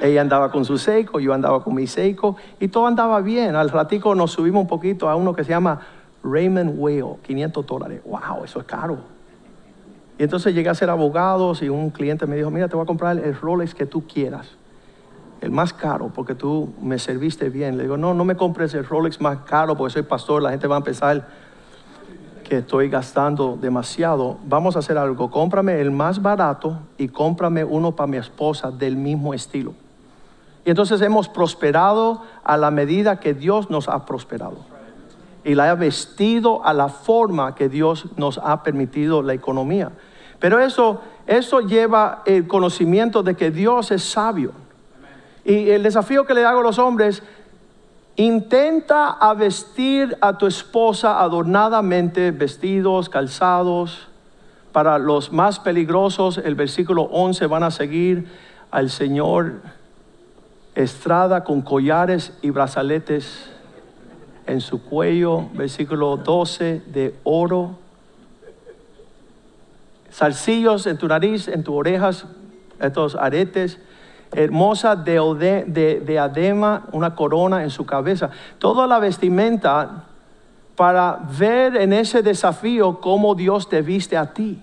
Ella 0.00 0.22
andaba 0.22 0.50
con 0.50 0.64
su 0.64 0.78
Seiko, 0.78 1.20
yo 1.20 1.34
andaba 1.34 1.62
con 1.62 1.74
mi 1.74 1.86
Seiko 1.86 2.36
y 2.58 2.68
todo 2.68 2.86
andaba 2.86 3.20
bien. 3.20 3.54
Al 3.54 3.70
ratico 3.70 4.14
nos 4.14 4.32
subimos 4.32 4.62
un 4.62 4.68
poquito 4.68 5.08
a 5.08 5.16
uno 5.16 5.34
que 5.34 5.44
se 5.44 5.50
llama 5.50 5.80
Raymond 6.22 6.74
Whale, 6.78 7.16
500 7.22 7.66
dólares. 7.66 8.00
¡Wow! 8.04 8.44
Eso 8.44 8.60
es 8.60 8.66
caro. 8.66 8.98
Y 10.18 10.22
entonces 10.22 10.54
llegué 10.54 10.68
a 10.68 10.74
ser 10.74 10.90
abogado 10.90 11.52
y 11.60 11.68
un 11.68 11.90
cliente 11.90 12.26
me 12.26 12.36
dijo, 12.36 12.50
mira, 12.50 12.68
te 12.68 12.76
voy 12.76 12.84
a 12.84 12.86
comprar 12.86 13.18
el 13.18 13.34
Rolex 13.34 13.74
que 13.74 13.86
tú 13.86 14.06
quieras 14.06 14.56
el 15.40 15.50
más 15.50 15.72
caro 15.72 16.10
porque 16.14 16.34
tú 16.34 16.72
me 16.82 16.98
serviste 16.98 17.48
bien. 17.48 17.76
Le 17.76 17.84
digo, 17.84 17.96
no, 17.96 18.14
no 18.14 18.24
me 18.24 18.36
compres 18.36 18.74
el 18.74 18.84
Rolex 18.84 19.20
más 19.20 19.38
caro 19.38 19.76
porque 19.76 19.92
soy 19.92 20.02
pastor, 20.02 20.42
la 20.42 20.50
gente 20.50 20.66
va 20.66 20.76
a 20.76 20.84
pensar 20.84 21.26
que 22.44 22.58
estoy 22.58 22.88
gastando 22.88 23.56
demasiado. 23.60 24.38
Vamos 24.44 24.76
a 24.76 24.80
hacer 24.80 24.98
algo, 24.98 25.30
cómprame 25.30 25.80
el 25.80 25.90
más 25.90 26.20
barato 26.20 26.80
y 26.98 27.08
cómprame 27.08 27.64
uno 27.64 27.92
para 27.92 28.06
mi 28.06 28.16
esposa 28.16 28.70
del 28.70 28.96
mismo 28.96 29.32
estilo. 29.32 29.72
Y 30.64 30.70
entonces 30.70 31.00
hemos 31.00 31.28
prosperado 31.28 32.22
a 32.44 32.56
la 32.56 32.70
medida 32.70 33.20
que 33.20 33.34
Dios 33.34 33.70
nos 33.70 33.88
ha 33.88 34.04
prosperado. 34.04 34.58
Y 35.44 35.54
la 35.54 35.70
ha 35.70 35.74
vestido 35.74 36.64
a 36.64 36.74
la 36.74 36.88
forma 36.88 37.54
que 37.54 37.68
Dios 37.68 38.06
nos 38.16 38.38
ha 38.38 38.62
permitido 38.62 39.22
la 39.22 39.32
economía. 39.32 39.90
Pero 40.38 40.58
eso, 40.58 41.00
eso 41.26 41.60
lleva 41.60 42.22
el 42.26 42.46
conocimiento 42.46 43.22
de 43.22 43.36
que 43.36 43.50
Dios 43.50 43.90
es 43.90 44.02
sabio 44.02 44.52
y 45.44 45.70
el 45.70 45.82
desafío 45.82 46.24
que 46.24 46.34
le 46.34 46.44
hago 46.44 46.60
a 46.60 46.62
los 46.62 46.78
hombres, 46.78 47.22
intenta 48.16 49.16
vestir 49.34 50.16
a 50.20 50.36
tu 50.36 50.46
esposa 50.46 51.20
adornadamente, 51.20 52.30
vestidos, 52.30 53.08
calzados. 53.08 54.08
Para 54.72 54.98
los 54.98 55.32
más 55.32 55.58
peligrosos, 55.58 56.38
el 56.38 56.54
versículo 56.54 57.02
11 57.04 57.46
van 57.46 57.64
a 57.64 57.70
seguir 57.70 58.28
al 58.70 58.90
Señor 58.90 59.62
estrada 60.74 61.44
con 61.44 61.62
collares 61.62 62.32
y 62.42 62.50
brazaletes 62.50 63.50
en 64.46 64.60
su 64.60 64.82
cuello, 64.82 65.48
versículo 65.54 66.16
12, 66.16 66.82
de 66.86 67.14
oro, 67.24 67.76
zarcillos 70.12 70.86
en 70.86 70.98
tu 70.98 71.06
nariz, 71.06 71.48
en 71.48 71.62
tus 71.62 71.74
orejas, 71.74 72.26
estos 72.80 73.14
aretes, 73.14 73.78
hermosa 74.32 74.96
de, 74.96 76.00
de, 76.04 76.18
adema, 76.18 76.86
una 76.92 77.14
corona 77.14 77.62
en 77.62 77.70
su 77.70 77.84
cabeza. 77.84 78.30
Toda 78.58 78.86
la 78.86 78.98
vestimenta 78.98 80.04
para 80.76 81.20
ver 81.38 81.76
en 81.76 81.92
ese 81.92 82.22
desafío 82.22 83.00
cómo 83.00 83.34
Dios 83.34 83.68
te 83.68 83.82
viste 83.82 84.16
a 84.16 84.32
ti. 84.32 84.60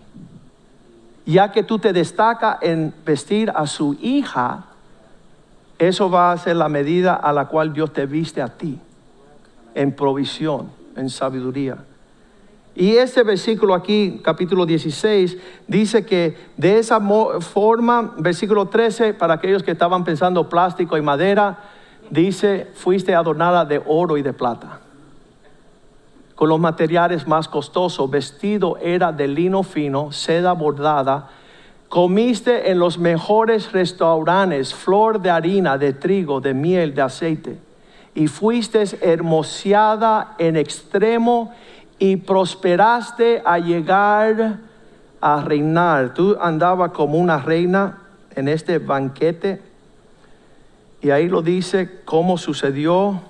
Ya 1.25 1.51
que 1.51 1.63
tú 1.63 1.79
te 1.79 1.91
destaca 1.91 2.57
en 2.61 2.93
vestir 3.05 3.51
a 3.53 3.67
su 3.67 3.97
hija, 4.01 4.66
eso 5.80 6.09
va 6.09 6.32
a 6.32 6.38
ser 6.38 6.55
la 6.55 6.69
medida 6.69 7.13
a 7.13 7.32
la 7.34 7.45
cual 7.45 7.73
Dios 7.73 7.93
te 7.93 8.05
viste 8.05 8.41
a 8.41 8.47
ti, 8.47 8.80
en 9.75 9.95
provisión, 9.95 10.69
en 10.95 11.09
sabiduría. 11.09 11.78
Y 12.75 12.97
este 12.97 13.23
versículo 13.23 13.73
aquí, 13.73 14.21
capítulo 14.23 14.65
16, 14.65 15.38
dice 15.67 16.05
que 16.05 16.38
de 16.57 16.78
esa 16.78 16.99
forma, 17.39 18.13
versículo 18.19 18.67
13, 18.67 19.15
para 19.15 19.36
aquellos 19.36 19.63
que 19.63 19.71
estaban 19.71 20.03
pensando 20.03 20.47
plástico 20.47 20.95
y 20.95 21.01
madera, 21.01 21.57
dice, 22.11 22.67
fuiste 22.75 23.15
adornada 23.15 23.65
de 23.65 23.82
oro 23.86 24.15
y 24.17 24.21
de 24.21 24.32
plata. 24.32 24.82
Con 26.36 26.49
los 26.49 26.59
materiales 26.59 27.28
más 27.28 27.47
costosos, 27.47 28.11
vestido 28.11 28.78
era 28.78 29.11
de 29.11 29.28
lino 29.28 29.63
fino, 29.63 30.11
seda 30.11 30.53
bordada, 30.53 31.30
comiste 31.89 32.69
en 32.69 32.79
los 32.79 32.97
mejores 32.97 33.71
restaurantes 33.71 34.73
flor 34.73 35.21
de 35.21 35.29
harina, 35.29 35.77
de 35.77 35.93
trigo, 35.93 36.41
de 36.41 36.53
miel, 36.53 36.93
de 36.93 37.01
aceite, 37.01 37.59
y 38.13 38.27
fuiste 38.27 38.83
hermoseada 39.01 40.35
en 40.38 40.57
extremo 40.57 41.53
y 41.99 42.17
prosperaste 42.17 43.41
a 43.45 43.59
llegar 43.59 44.59
a 45.21 45.41
reinar. 45.41 46.13
Tú 46.13 46.38
andabas 46.39 46.91
como 46.91 47.17
una 47.17 47.38
reina 47.38 47.99
en 48.35 48.47
este 48.47 48.79
banquete 48.79 49.61
y 51.01 51.09
ahí 51.11 51.27
lo 51.27 51.41
dice 51.41 52.01
cómo 52.05 52.38
sucedió. 52.38 53.21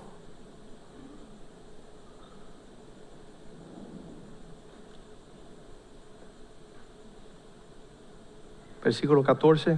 Versículo 8.88 9.22
14. 9.22 9.78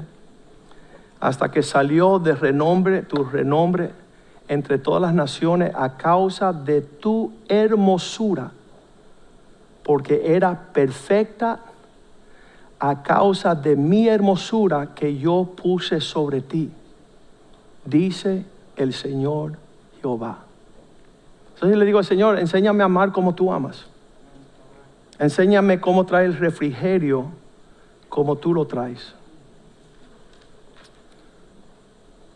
Hasta 1.19 1.49
que 1.49 1.63
salió 1.63 2.19
de 2.19 2.35
renombre, 2.35 3.01
tu 3.01 3.23
renombre 3.23 3.89
entre 4.47 4.77
todas 4.77 5.01
las 5.01 5.15
naciones 5.15 5.71
a 5.73 5.97
causa 5.97 6.53
de 6.53 6.81
tu 6.81 7.33
hermosura 7.47 8.51
porque 9.81 10.35
era 10.35 10.67
perfecta 10.73 11.61
a 12.77 13.01
causa 13.01 13.55
de 13.55 13.75
mi 13.75 14.07
hermosura 14.07 14.93
que 14.93 15.17
yo 15.17 15.55
puse 15.59 16.01
sobre 16.01 16.41
ti, 16.41 16.69
dice 17.85 18.45
el 18.75 18.93
Señor 18.93 19.53
Jehová. 19.99 20.37
Entonces 21.55 21.79
le 21.79 21.85
digo 21.85 21.97
al 21.97 22.05
Señor, 22.05 22.37
enséñame 22.37 22.83
a 22.83 22.85
amar 22.85 23.11
como 23.11 23.33
tú 23.33 23.51
amas. 23.51 23.87
Enséñame 25.17 25.81
cómo 25.81 26.05
traer 26.05 26.27
el 26.27 26.37
refrigerio 26.37 27.38
como 28.09 28.35
tú 28.35 28.53
lo 28.53 28.65
traes. 28.65 29.13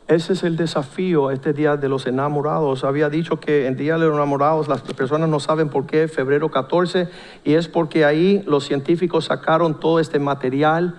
Ese 0.07 0.33
es 0.33 0.43
el 0.43 0.57
desafío 0.57 1.31
este 1.31 1.53
día 1.53 1.77
de 1.77 1.87
los 1.87 2.05
enamorados. 2.05 2.83
Había 2.83 3.09
dicho 3.09 3.39
que 3.39 3.67
en 3.67 3.77
Día 3.77 3.93
de 3.97 4.05
los 4.05 4.15
Enamorados 4.15 4.67
las 4.67 4.81
personas 4.81 5.29
no 5.29 5.39
saben 5.39 5.69
por 5.69 5.85
qué 5.85 6.07
febrero 6.07 6.51
14 6.51 7.07
y 7.45 7.53
es 7.53 7.69
porque 7.69 8.03
ahí 8.03 8.43
los 8.45 8.65
científicos 8.65 9.25
sacaron 9.25 9.79
todo 9.79 9.99
este 9.99 10.19
material 10.19 10.95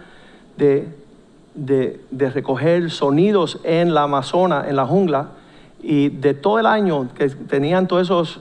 de, 0.57 0.89
de, 1.55 2.01
de 2.11 2.31
recoger 2.31 2.91
sonidos 2.91 3.61
en 3.63 3.93
la 3.93 4.05
Amazona, 4.05 4.65
en 4.69 4.77
la 4.77 4.87
jungla, 4.87 5.29
y 5.83 6.09
de 6.09 6.33
todo 6.33 6.59
el 6.59 6.67
año 6.67 7.11
que 7.15 7.29
tenían 7.29 7.87
todos 7.87 8.03
esos 8.03 8.41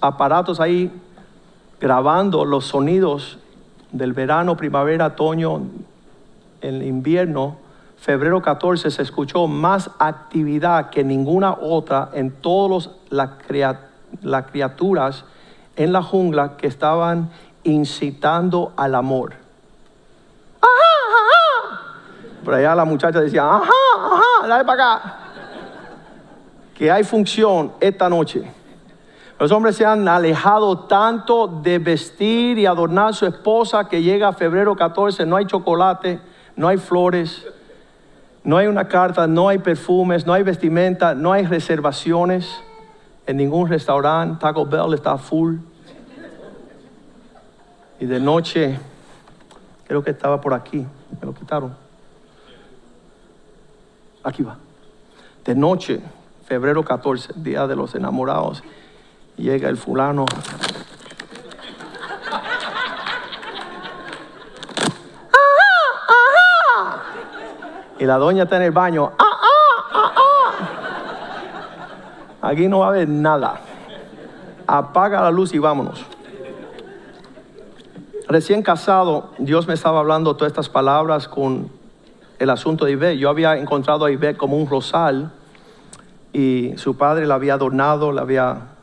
aparatos 0.00 0.60
ahí 0.60 0.92
grabando 1.80 2.44
los 2.44 2.66
sonidos 2.66 3.38
del 3.94 4.12
verano, 4.12 4.56
primavera, 4.56 5.06
otoño, 5.06 5.62
el 6.60 6.82
invierno, 6.82 7.58
febrero 7.96 8.42
14 8.42 8.90
se 8.90 9.02
escuchó 9.02 9.46
más 9.46 9.88
actividad 10.00 10.90
que 10.90 11.04
ninguna 11.04 11.52
otra 11.52 12.10
en 12.12 12.32
todas 12.32 12.90
las 13.10 14.46
criaturas 14.50 15.24
en 15.76 15.92
la 15.92 16.02
jungla 16.02 16.56
que 16.56 16.66
estaban 16.66 17.30
incitando 17.62 18.72
al 18.76 18.96
amor. 18.96 19.34
Ajá, 20.60 20.70
ajá. 21.08 21.80
Por 22.44 22.54
allá 22.54 22.74
la 22.74 22.84
muchacha 22.84 23.20
decía, 23.20 23.48
ajá, 23.48 23.70
ajá, 23.96 24.48
dale 24.48 24.64
para 24.64 24.94
acá. 24.94 25.16
Que 26.74 26.90
hay 26.90 27.04
función 27.04 27.72
esta 27.78 28.08
noche. 28.08 28.42
Los 29.38 29.50
hombres 29.50 29.76
se 29.76 29.84
han 29.84 30.06
alejado 30.06 30.80
tanto 30.80 31.48
de 31.48 31.78
vestir 31.78 32.58
y 32.58 32.66
adornar 32.66 33.08
a 33.08 33.12
su 33.12 33.26
esposa 33.26 33.88
que 33.88 34.02
llega 34.02 34.32
febrero 34.32 34.76
14, 34.76 35.26
no 35.26 35.36
hay 35.36 35.46
chocolate, 35.46 36.20
no 36.56 36.68
hay 36.68 36.76
flores, 36.76 37.46
no 38.44 38.56
hay 38.58 38.68
una 38.68 38.86
carta, 38.86 39.26
no 39.26 39.48
hay 39.48 39.58
perfumes, 39.58 40.24
no 40.24 40.32
hay 40.32 40.42
vestimenta, 40.42 41.14
no 41.14 41.32
hay 41.32 41.46
reservaciones 41.46 42.62
en 43.26 43.36
ningún 43.36 43.68
restaurante. 43.68 44.38
Taco 44.40 44.66
Bell 44.66 44.94
está 44.94 45.18
full. 45.18 45.56
Y 47.98 48.06
de 48.06 48.20
noche, 48.20 48.78
creo 49.86 50.02
que 50.04 50.10
estaba 50.10 50.40
por 50.40 50.54
aquí, 50.54 50.86
me 51.20 51.26
lo 51.26 51.34
quitaron. 51.34 51.74
Aquí 54.22 54.42
va. 54.42 54.58
De 55.44 55.54
noche, 55.54 56.00
febrero 56.44 56.84
14, 56.84 57.32
día 57.36 57.66
de 57.66 57.76
los 57.76 57.94
enamorados, 57.94 58.62
llega 59.36 59.68
el 59.68 59.76
fulano. 59.76 60.26
Y 67.98 68.04
la 68.04 68.18
doña 68.18 68.42
está 68.44 68.56
en 68.56 68.62
el 68.62 68.72
baño. 68.72 69.12
¡Ah, 69.18 69.24
ah, 69.24 69.84
ah, 69.92 70.12
ah! 70.16 70.24
Aquí 72.48 72.68
no 72.68 72.80
va 72.80 72.86
a 72.86 72.88
haber 72.88 73.08
nada. 73.08 73.60
Apaga 74.66 75.22
la 75.22 75.30
luz 75.30 75.54
y 75.54 75.58
vámonos. 75.58 76.04
Recién 78.26 78.62
casado, 78.62 79.30
Dios 79.38 79.68
me 79.68 79.74
estaba 79.74 80.00
hablando 80.00 80.34
todas 80.34 80.50
estas 80.50 80.68
palabras 80.68 81.28
con 81.28 81.70
el 82.38 82.50
asunto 82.50 82.84
de 82.84 82.92
Ivette. 82.92 83.18
Yo 83.18 83.30
había 83.30 83.56
encontrado 83.56 84.06
a 84.06 84.10
Ivette 84.10 84.36
como 84.36 84.56
un 84.56 84.68
rosal 84.68 85.30
y 86.32 86.72
su 86.76 86.96
padre 86.96 87.26
la 87.26 87.36
había 87.36 87.54
adornado, 87.54 88.10
la 88.12 88.22
había 88.22 88.73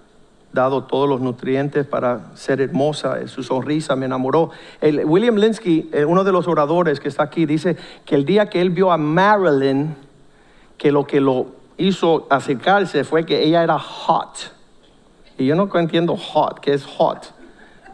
dado 0.54 0.84
todos 0.84 1.08
los 1.08 1.22
nutrientes 1.22 1.86
para 1.86 2.36
ser 2.36 2.62
hermosa, 2.62 3.28
su 3.28 3.44
sonrisa 3.44 3.96
me 3.96 4.06
enamoró. 4.06 4.52
William 4.82 5.36
Linsky, 5.36 5.90
eh, 5.94 6.06
uno 6.06 6.24
de 6.24 6.32
los 6.32 6.48
oradores 6.48 7.00
que 7.00 7.08
está 7.08 7.24
aquí, 7.24 7.46
dice 7.46 7.78
que 8.06 8.16
el 8.16 8.26
día 8.26 8.48
que 8.48 8.62
él 8.62 8.70
vio 8.70 8.92
a 8.92 8.98
Marilyn, 8.98 9.96
que 10.78 10.92
lo 10.92 11.06
que 11.06 11.22
lo 11.22 11.48
hizo 11.78 12.28
acercarse 12.30 13.04
fue 13.04 13.26
que 13.26 13.44
ella 13.44 13.64
era 13.64 13.80
hot. 13.80 14.52
Y 15.38 15.46
yo 15.46 15.56
no 15.56 15.70
entiendo 15.74 16.18
hot, 16.18 16.60
¿qué 16.60 16.74
es 16.74 16.86
hot? 16.86 17.34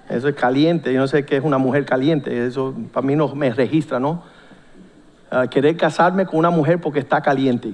Eso 0.10 0.28
es 0.28 0.36
caliente, 0.36 0.94
yo 0.94 1.00
no 1.00 1.08
sé 1.08 1.26
qué 1.26 1.38
es 1.38 1.44
una 1.44 1.58
mujer 1.58 1.86
caliente, 1.86 2.46
eso 2.46 2.74
para 2.94 3.06
mí 3.06 3.16
no 3.16 3.34
me 3.36 3.52
registra, 3.52 4.00
¿no? 4.00 4.24
Ah, 5.30 5.48
querer 5.48 5.76
casarme 5.76 6.26
con 6.26 6.40
una 6.40 6.50
mujer 6.50 6.80
porque 6.80 7.00
está 7.00 7.22
caliente. 7.22 7.74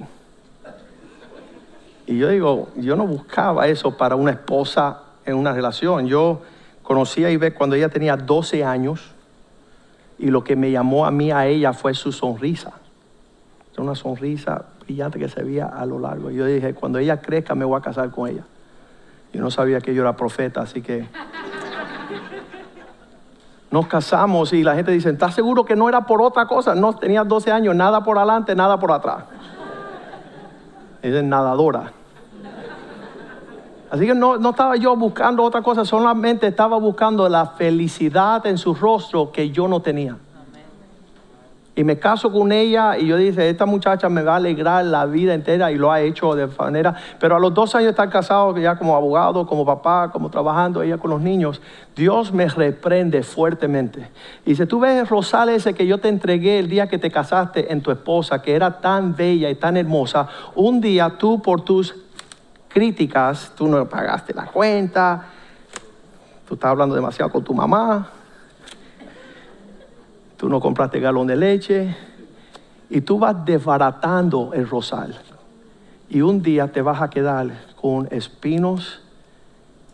Y 2.06 2.18
yo 2.18 2.28
digo, 2.28 2.68
yo 2.76 2.96
no 2.96 3.06
buscaba 3.06 3.66
eso 3.66 3.96
para 3.96 4.16
una 4.16 4.32
esposa 4.32 5.00
en 5.24 5.36
una 5.36 5.52
relación. 5.52 6.06
Yo 6.06 6.42
conocí 6.82 7.24
a 7.24 7.30
Ivette 7.30 7.54
cuando 7.54 7.76
ella 7.76 7.88
tenía 7.88 8.16
12 8.16 8.64
años 8.64 9.12
y 10.18 10.26
lo 10.26 10.44
que 10.44 10.54
me 10.54 10.70
llamó 10.70 11.06
a 11.06 11.10
mí 11.10 11.32
a 11.32 11.46
ella 11.46 11.72
fue 11.72 11.94
su 11.94 12.12
sonrisa. 12.12 12.72
Una 13.78 13.94
sonrisa 13.94 14.66
brillante 14.84 15.18
que 15.18 15.28
se 15.28 15.42
veía 15.42 15.66
a 15.66 15.84
lo 15.86 15.98
largo. 15.98 16.30
Y 16.30 16.36
yo 16.36 16.44
dije, 16.44 16.74
cuando 16.74 16.98
ella 16.98 17.20
crezca 17.20 17.54
me 17.54 17.64
voy 17.64 17.78
a 17.78 17.80
casar 17.80 18.10
con 18.10 18.28
ella. 18.28 18.44
Yo 19.32 19.40
no 19.40 19.50
sabía 19.50 19.80
que 19.80 19.94
yo 19.94 20.02
era 20.02 20.14
profeta, 20.14 20.60
así 20.60 20.80
que 20.80 21.08
nos 23.70 23.86
casamos 23.88 24.52
y 24.52 24.62
la 24.62 24.76
gente 24.76 24.92
dice, 24.92 25.10
¿estás 25.10 25.34
seguro 25.34 25.64
que 25.64 25.74
no 25.74 25.88
era 25.88 26.06
por 26.06 26.22
otra 26.22 26.46
cosa? 26.46 26.74
No, 26.74 26.94
tenía 26.94 27.24
12 27.24 27.50
años, 27.50 27.74
nada 27.74 28.04
por 28.04 28.18
adelante, 28.18 28.54
nada 28.54 28.78
por 28.78 28.92
atrás 28.92 29.24
es 31.12 31.24
nadadora. 31.24 31.92
Así 33.90 34.06
que 34.06 34.14
no, 34.14 34.38
no, 34.38 34.50
estaba 34.50 34.76
yo 34.76 34.96
buscando 34.96 35.44
otra 35.44 35.62
cosa, 35.62 35.84
solamente 35.84 36.48
estaba 36.48 36.78
buscando 36.78 37.28
la 37.28 37.46
felicidad 37.46 38.44
en 38.46 38.58
su 38.58 38.74
rostro 38.74 39.30
que 39.30 39.50
yo 39.50 39.68
no 39.68 39.80
tenía. 39.80 40.16
Y 41.76 41.82
me 41.82 41.98
caso 41.98 42.30
con 42.30 42.52
ella 42.52 42.96
y 42.96 43.08
yo 43.08 43.16
dije, 43.16 43.50
esta 43.50 43.66
muchacha 43.66 44.08
me 44.08 44.22
va 44.22 44.34
a 44.34 44.36
alegrar 44.36 44.84
la 44.84 45.06
vida 45.06 45.34
entera 45.34 45.72
y 45.72 45.76
lo 45.76 45.90
ha 45.90 46.00
hecho 46.00 46.36
de 46.36 46.46
manera. 46.46 46.94
Pero 47.18 47.34
a 47.34 47.40
los 47.40 47.52
dos 47.52 47.74
años 47.74 47.86
de 47.86 47.90
estar 47.90 48.08
casado, 48.10 48.56
ya 48.58 48.76
como 48.76 48.94
abogado, 48.94 49.44
como 49.44 49.66
papá, 49.66 50.10
como 50.12 50.30
trabajando 50.30 50.82
ella 50.82 50.98
con 50.98 51.10
los 51.10 51.20
niños, 51.20 51.60
Dios 51.96 52.32
me 52.32 52.46
reprende 52.46 53.24
fuertemente. 53.24 54.08
Y 54.46 54.50
dice, 54.50 54.66
tú 54.66 54.78
ves 54.78 55.00
el 55.00 55.08
rosal 55.08 55.48
ese 55.48 55.74
que 55.74 55.84
yo 55.84 55.98
te 55.98 56.08
entregué 56.08 56.60
el 56.60 56.68
día 56.68 56.88
que 56.88 56.98
te 56.98 57.10
casaste 57.10 57.72
en 57.72 57.82
tu 57.82 57.90
esposa, 57.90 58.40
que 58.40 58.54
era 58.54 58.80
tan 58.80 59.16
bella 59.16 59.50
y 59.50 59.56
tan 59.56 59.76
hermosa, 59.76 60.28
un 60.54 60.80
día 60.80 61.18
tú 61.18 61.42
por 61.42 61.62
tus 61.62 61.96
críticas, 62.68 63.52
tú 63.56 63.66
no 63.66 63.88
pagaste 63.88 64.32
la 64.32 64.46
cuenta, 64.46 65.26
tú 66.46 66.54
estás 66.54 66.70
hablando 66.70 66.94
demasiado 66.94 67.32
con 67.32 67.42
tu 67.42 67.52
mamá, 67.52 68.10
tú 70.44 70.50
no 70.50 70.60
compraste 70.60 71.00
galón 71.00 71.26
de 71.26 71.36
leche 71.36 71.96
y 72.90 73.00
tú 73.00 73.18
vas 73.18 73.46
desbaratando 73.46 74.52
el 74.52 74.68
rosal. 74.68 75.18
Y 76.10 76.20
un 76.20 76.42
día 76.42 76.70
te 76.70 76.82
vas 76.82 77.00
a 77.00 77.08
quedar 77.08 77.50
con 77.80 78.08
espinos 78.10 79.00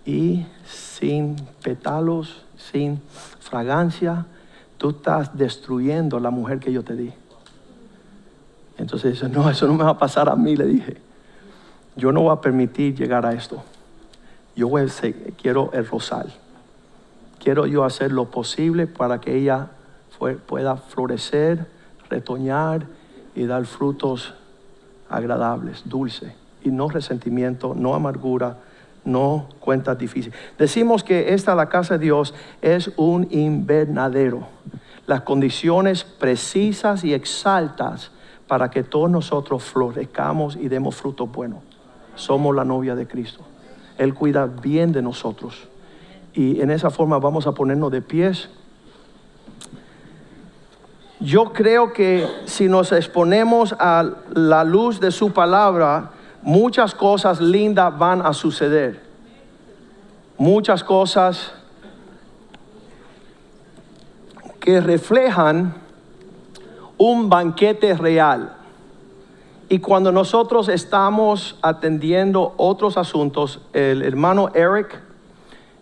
y 0.04 0.44
sin 0.64 1.36
pétalos, 1.62 2.42
sin 2.56 3.00
fragancia. 3.38 4.26
Tú 4.76 4.90
estás 4.90 5.38
destruyendo 5.38 6.18
la 6.18 6.30
mujer 6.30 6.58
que 6.58 6.72
yo 6.72 6.82
te 6.82 6.96
di. 6.96 7.12
Entonces 8.76 9.12
dice, 9.12 9.28
no, 9.28 9.48
eso 9.48 9.68
no 9.68 9.74
me 9.74 9.84
va 9.84 9.90
a 9.90 9.98
pasar 9.98 10.28
a 10.28 10.34
mí, 10.34 10.56
le 10.56 10.66
dije. 10.66 10.96
Yo 11.94 12.10
no 12.10 12.22
voy 12.22 12.32
a 12.32 12.40
permitir 12.40 12.96
llegar 12.96 13.24
a 13.24 13.34
esto. 13.34 13.62
Yo 14.56 14.68
voy 14.68 14.82
a 14.82 14.86
quiero 15.40 15.70
el 15.74 15.86
rosal. 15.86 16.34
Quiero 17.38 17.66
yo 17.66 17.84
hacer 17.84 18.10
lo 18.10 18.32
posible 18.32 18.88
para 18.88 19.20
que 19.20 19.36
ella 19.36 19.70
pueda 20.46 20.76
florecer, 20.76 21.66
retoñar 22.08 22.86
y 23.34 23.46
dar 23.46 23.64
frutos 23.64 24.34
agradables, 25.08 25.82
dulces, 25.86 26.32
y 26.62 26.70
no 26.70 26.88
resentimiento, 26.88 27.74
no 27.74 27.94
amargura, 27.94 28.58
no 29.04 29.48
cuentas 29.60 29.98
difíciles. 29.98 30.38
Decimos 30.58 31.02
que 31.02 31.34
esta, 31.34 31.54
la 31.54 31.68
casa 31.68 31.96
de 31.98 32.04
Dios, 32.04 32.34
es 32.60 32.92
un 32.96 33.26
invernadero. 33.30 34.46
Las 35.06 35.22
condiciones 35.22 36.04
precisas 36.04 37.02
y 37.02 37.14
exaltas 37.14 38.10
para 38.46 38.70
que 38.70 38.82
todos 38.82 39.10
nosotros 39.10 39.64
florezcamos 39.64 40.56
y 40.56 40.68
demos 40.68 40.96
frutos 40.96 41.30
buenos. 41.30 41.60
Somos 42.14 42.54
la 42.54 42.64
novia 42.64 42.94
de 42.94 43.06
Cristo. 43.06 43.40
Él 43.96 44.14
cuida 44.14 44.46
bien 44.46 44.92
de 44.92 45.02
nosotros. 45.02 45.68
Y 46.34 46.60
en 46.60 46.70
esa 46.70 46.90
forma 46.90 47.18
vamos 47.18 47.46
a 47.46 47.52
ponernos 47.52 47.90
de 47.90 48.02
pies. 48.02 48.50
Yo 51.20 51.52
creo 51.52 51.92
que 51.92 52.26
si 52.46 52.66
nos 52.66 52.92
exponemos 52.92 53.74
a 53.78 54.08
la 54.32 54.64
luz 54.64 55.00
de 55.00 55.10
su 55.10 55.32
palabra, 55.32 56.12
muchas 56.40 56.94
cosas 56.94 57.42
lindas 57.42 57.96
van 57.98 58.24
a 58.24 58.32
suceder. 58.32 59.02
Muchas 60.38 60.82
cosas 60.82 61.52
que 64.60 64.80
reflejan 64.80 65.74
un 66.96 67.28
banquete 67.28 67.94
real. 67.94 68.56
Y 69.68 69.78
cuando 69.78 70.12
nosotros 70.12 70.70
estamos 70.70 71.58
atendiendo 71.60 72.54
otros 72.56 72.96
asuntos, 72.96 73.60
el 73.74 74.02
hermano 74.02 74.48
Eric 74.54 75.09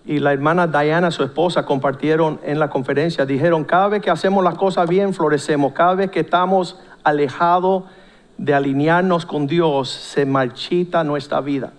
y 0.09 0.21
la 0.21 0.33
hermana 0.33 0.67
Diana, 0.67 1.11
su 1.11 1.23
esposa, 1.23 1.67
compartieron 1.67 2.41
en 2.43 2.59
la 2.59 2.71
conferencia, 2.71 3.27
dijeron, 3.27 3.65
cada 3.65 3.89
vez 3.89 4.01
que 4.01 4.09
hacemos 4.09 4.43
las 4.43 4.55
cosas 4.55 4.89
bien, 4.89 5.13
florecemos, 5.13 5.75
cada 5.75 5.95
vez 5.97 6.11
que 6.11 6.21
estamos 6.21 6.81
alejados 7.05 7.85
de 8.39 8.55
alinearnos 8.55 9.27
con 9.27 9.47
Dios, 9.47 9.91
se 9.91 10.25
marchita 10.25 11.05
nuestra 11.05 11.43
vida. 11.43 11.75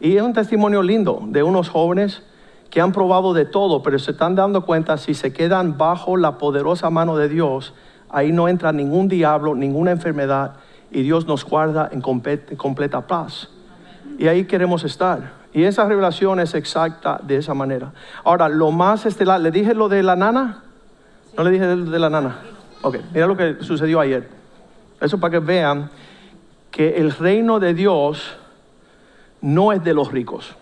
Y 0.00 0.18
es 0.18 0.22
un 0.22 0.34
testimonio 0.34 0.82
lindo 0.82 1.22
de 1.28 1.42
unos 1.42 1.70
jóvenes 1.70 2.22
que 2.68 2.82
han 2.82 2.92
probado 2.92 3.32
de 3.32 3.46
todo, 3.46 3.82
pero 3.82 3.98
se 3.98 4.10
están 4.10 4.34
dando 4.34 4.66
cuenta 4.66 4.98
si 4.98 5.14
se 5.14 5.32
quedan 5.32 5.78
bajo 5.78 6.18
la 6.18 6.36
poderosa 6.36 6.90
mano 6.90 7.16
de 7.16 7.30
Dios, 7.30 7.72
ahí 8.10 8.32
no 8.32 8.48
entra 8.48 8.70
ningún 8.70 9.08
diablo, 9.08 9.54
ninguna 9.54 9.92
enfermedad, 9.92 10.56
y 10.90 11.00
Dios 11.00 11.26
nos 11.26 11.42
guarda 11.46 11.88
en 11.90 12.02
completa 12.02 13.06
paz. 13.06 13.48
Y 14.18 14.28
ahí 14.28 14.44
queremos 14.44 14.84
estar. 14.84 15.43
Y 15.54 15.62
esa 15.64 15.86
revelación 15.86 16.40
es 16.40 16.54
exacta 16.54 17.20
de 17.22 17.36
esa 17.36 17.54
manera. 17.54 17.92
Ahora, 18.24 18.48
lo 18.48 18.72
más 18.72 19.06
estelar, 19.06 19.40
¿le 19.40 19.52
dije 19.52 19.72
lo 19.72 19.88
de 19.88 20.02
la 20.02 20.16
nana? 20.16 20.64
¿No 21.38 21.44
le 21.44 21.52
dije 21.52 21.64
de 21.64 21.98
la 21.98 22.10
nana? 22.10 22.38
Ok, 22.82 22.98
mira 23.12 23.28
lo 23.28 23.36
que 23.36 23.58
sucedió 23.60 24.00
ayer. 24.00 24.28
Eso 25.00 25.18
para 25.18 25.30
que 25.30 25.38
vean 25.38 25.90
que 26.72 26.96
el 26.96 27.12
reino 27.12 27.60
de 27.60 27.72
Dios 27.72 28.36
no 29.40 29.72
es 29.72 29.84
de 29.84 29.94
los 29.94 30.10
ricos. 30.10 30.56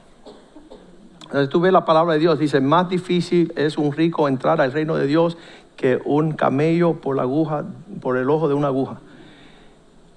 Entonces 1.23 1.49
tú 1.49 1.61
ves 1.61 1.73
la 1.73 1.87
palabra 1.87 2.13
de 2.13 2.21
Dios, 2.21 2.39
dice, 2.39 2.61
más 2.61 2.91
difícil 2.91 3.51
es 3.57 3.79
un 3.79 3.93
rico 3.93 4.29
entrar 4.29 4.61
al 4.61 4.73
reino 4.73 4.97
de 4.97 5.07
Dios 5.07 5.39
que 5.77 6.03
un 6.05 6.33
camello 6.33 7.01
por 7.01 7.17
la 7.17 7.23
aguja, 7.23 7.65
por 8.03 8.19
el 8.19 8.29
ojo 8.29 8.47
de 8.47 8.55
una 8.55 8.67
aguja. 8.67 8.99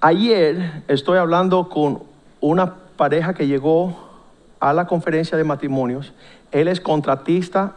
Ayer 0.02 0.82
estoy 0.88 1.16
hablando 1.16 1.70
con 1.70 2.02
una 2.42 2.74
pareja 2.96 3.32
que 3.32 3.46
llegó 3.46 4.05
a 4.60 4.72
la 4.72 4.86
conferencia 4.86 5.36
de 5.36 5.44
matrimonios. 5.44 6.12
Él 6.50 6.68
es 6.68 6.80
contratista, 6.80 7.74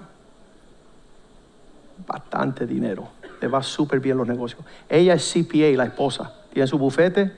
bastante 2.08 2.66
dinero, 2.66 3.10
le 3.42 3.48
va 3.48 3.62
súper 3.62 4.00
bien 4.00 4.18
los 4.18 4.28
negocios. 4.28 4.62
Ella 4.88 5.14
es 5.14 5.32
CPA, 5.32 5.76
la 5.76 5.86
esposa, 5.86 6.34
tiene 6.52 6.68
su 6.68 6.78
bufete, 6.78 7.32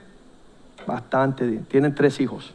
bastante, 0.85 1.47
tienen 1.67 1.95
tres 1.95 2.19
hijos. 2.19 2.53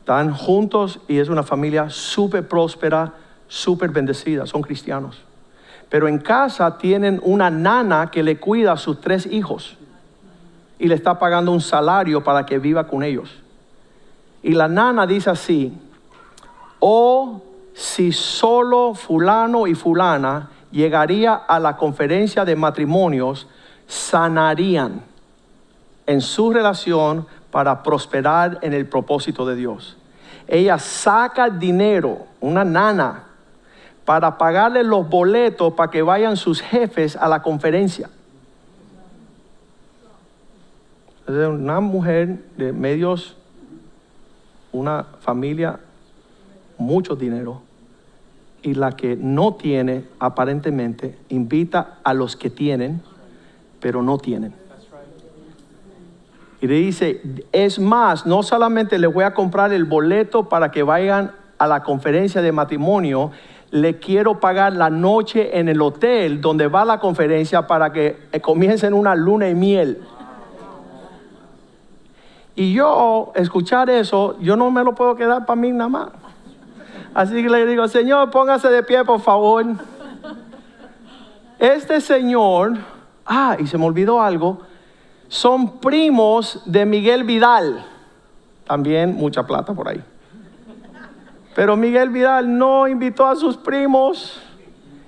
Están 0.00 0.32
juntos 0.32 1.00
y 1.06 1.18
es 1.18 1.28
una 1.28 1.42
familia 1.42 1.88
súper 1.90 2.48
próspera, 2.48 3.12
súper 3.46 3.90
bendecida, 3.90 4.46
son 4.46 4.62
cristianos. 4.62 5.22
Pero 5.88 6.08
en 6.08 6.18
casa 6.18 6.78
tienen 6.78 7.20
una 7.22 7.50
nana 7.50 8.10
que 8.10 8.22
le 8.22 8.40
cuida 8.40 8.72
a 8.72 8.76
sus 8.76 9.00
tres 9.00 9.26
hijos 9.26 9.76
y 10.78 10.88
le 10.88 10.94
está 10.94 11.18
pagando 11.18 11.52
un 11.52 11.60
salario 11.60 12.24
para 12.24 12.46
que 12.46 12.58
viva 12.58 12.86
con 12.86 13.02
ellos. 13.02 13.41
Y 14.42 14.52
la 14.52 14.68
nana 14.68 15.06
dice 15.06 15.30
así, 15.30 15.72
oh, 16.80 17.40
si 17.74 18.12
solo 18.12 18.94
fulano 18.94 19.66
y 19.66 19.74
fulana 19.74 20.50
llegaría 20.70 21.34
a 21.34 21.60
la 21.60 21.76
conferencia 21.76 22.44
de 22.44 22.56
matrimonios, 22.56 23.46
sanarían 23.86 25.02
en 26.06 26.20
su 26.20 26.52
relación 26.52 27.26
para 27.50 27.82
prosperar 27.82 28.58
en 28.62 28.72
el 28.72 28.86
propósito 28.86 29.46
de 29.46 29.54
Dios. 29.54 29.96
Ella 30.48 30.78
saca 30.78 31.48
dinero, 31.48 32.26
una 32.40 32.64
nana, 32.64 33.24
para 34.04 34.36
pagarle 34.36 34.82
los 34.82 35.08
boletos 35.08 35.74
para 35.74 35.90
que 35.90 36.02
vayan 36.02 36.36
sus 36.36 36.60
jefes 36.60 37.14
a 37.14 37.28
la 37.28 37.40
conferencia. 37.42 38.10
Una 41.28 41.78
mujer 41.80 42.44
de 42.56 42.72
medios 42.72 43.36
una 44.72 45.04
familia 45.20 45.78
mucho 46.78 47.16
dinero 47.16 47.62
y 48.62 48.74
la 48.74 48.92
que 48.92 49.16
no 49.16 49.54
tiene 49.54 50.04
aparentemente 50.18 51.18
invita 51.28 51.98
a 52.04 52.14
los 52.14 52.36
que 52.36 52.50
tienen, 52.50 53.02
pero 53.80 54.02
no 54.02 54.18
tienen. 54.18 54.54
Y 56.60 56.68
le 56.68 56.74
dice, 56.74 57.20
es 57.50 57.80
más, 57.80 58.24
no 58.24 58.44
solamente 58.44 58.98
le 58.98 59.08
voy 59.08 59.24
a 59.24 59.34
comprar 59.34 59.72
el 59.72 59.84
boleto 59.84 60.48
para 60.48 60.70
que 60.70 60.84
vayan 60.84 61.32
a 61.58 61.66
la 61.66 61.82
conferencia 61.82 62.40
de 62.40 62.52
matrimonio, 62.52 63.32
le 63.72 63.98
quiero 63.98 64.38
pagar 64.38 64.74
la 64.74 64.90
noche 64.90 65.58
en 65.58 65.68
el 65.68 65.80
hotel 65.80 66.40
donde 66.40 66.68
va 66.68 66.84
la 66.84 67.00
conferencia 67.00 67.66
para 67.66 67.92
que 67.92 68.16
comiencen 68.42 68.94
una 68.94 69.14
luna 69.16 69.48
y 69.48 69.54
miel. 69.54 70.02
Y 72.54 72.74
yo, 72.74 73.32
escuchar 73.34 73.88
eso, 73.88 74.38
yo 74.40 74.56
no 74.56 74.70
me 74.70 74.84
lo 74.84 74.94
puedo 74.94 75.16
quedar 75.16 75.46
para 75.46 75.60
mí 75.60 75.70
nada 75.70 75.88
más. 75.88 76.08
Así 77.14 77.42
que 77.42 77.48
le 77.48 77.66
digo, 77.66 77.88
Señor, 77.88 78.30
póngase 78.30 78.68
de 78.68 78.82
pie, 78.82 79.04
por 79.04 79.20
favor. 79.20 79.64
Este 81.58 82.00
señor, 82.00 82.78
ah, 83.24 83.56
y 83.58 83.66
se 83.66 83.78
me 83.78 83.84
olvidó 83.86 84.20
algo, 84.20 84.60
son 85.28 85.78
primos 85.78 86.62
de 86.66 86.84
Miguel 86.84 87.24
Vidal. 87.24 87.86
También 88.66 89.14
mucha 89.14 89.46
plata 89.46 89.72
por 89.72 89.88
ahí. 89.88 90.02
Pero 91.54 91.76
Miguel 91.76 92.10
Vidal 92.10 92.58
no 92.58 92.88
invitó 92.88 93.26
a 93.26 93.36
sus 93.36 93.56
primos. 93.56 94.42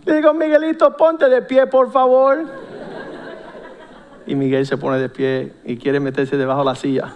Le 0.04 0.16
digo, 0.16 0.34
Miguelito, 0.34 0.96
ponte 0.96 1.28
de 1.28 1.42
pie, 1.42 1.66
por 1.66 1.90
favor. 1.90 2.44
Y 4.26 4.34
Miguel 4.34 4.66
se 4.66 4.76
pone 4.76 4.98
de 4.98 5.08
pie 5.08 5.52
y 5.64 5.76
quiere 5.76 6.00
meterse 6.00 6.36
debajo 6.36 6.60
de 6.60 6.66
la 6.66 6.74
silla. 6.74 7.14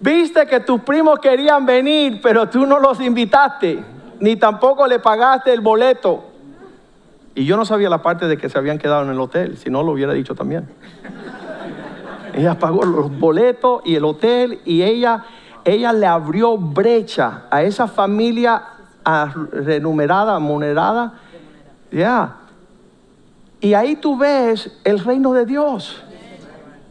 Viste 0.00 0.46
que 0.46 0.60
tus 0.60 0.80
primos 0.82 1.18
querían 1.18 1.66
venir, 1.66 2.20
pero 2.22 2.48
tú 2.48 2.66
no 2.66 2.78
los 2.78 3.00
invitaste, 3.00 3.82
ni 4.20 4.36
tampoco 4.36 4.86
le 4.86 4.98
pagaste 4.98 5.52
el 5.52 5.60
boleto. 5.60 6.24
Y 7.34 7.44
yo 7.44 7.56
no 7.56 7.64
sabía 7.64 7.90
la 7.90 8.02
parte 8.02 8.28
de 8.28 8.38
que 8.38 8.48
se 8.48 8.56
habían 8.56 8.78
quedado 8.78 9.02
en 9.02 9.10
el 9.10 9.20
hotel, 9.20 9.58
si 9.58 9.68
no 9.68 9.82
lo 9.82 9.92
hubiera 9.92 10.12
dicho 10.12 10.34
también. 10.34 10.68
ella 12.34 12.58
pagó 12.58 12.84
los 12.84 13.18
boletos 13.18 13.82
y 13.84 13.94
el 13.94 14.04
hotel 14.04 14.60
y 14.64 14.82
ella, 14.82 15.24
ella 15.64 15.92
le 15.92 16.06
abrió 16.06 16.56
brecha 16.56 17.42
a 17.50 17.62
esa 17.62 17.88
familia 17.88 18.62
renumerada, 19.52 20.38
monerada. 20.38 21.14
Ya. 21.90 22.36
Y 23.60 23.74
ahí 23.74 23.96
tú 23.96 24.16
ves 24.16 24.70
el 24.84 24.98
reino 24.98 25.32
de 25.32 25.46
Dios. 25.46 26.02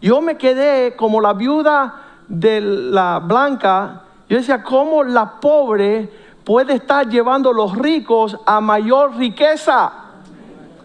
Yo 0.01 0.21
me 0.21 0.37
quedé 0.37 0.95
como 0.95 1.21
la 1.21 1.33
viuda 1.33 2.01
de 2.27 2.61
la 2.61 3.19
blanca. 3.19 4.03
Yo 4.29 4.37
decía, 4.37 4.63
¿cómo 4.63 5.03
la 5.03 5.39
pobre 5.39 6.09
puede 6.43 6.73
estar 6.75 7.07
llevando 7.07 7.51
a 7.51 7.53
los 7.53 7.77
ricos 7.77 8.37
a 8.45 8.61
mayor 8.61 9.15
riqueza? 9.15 9.91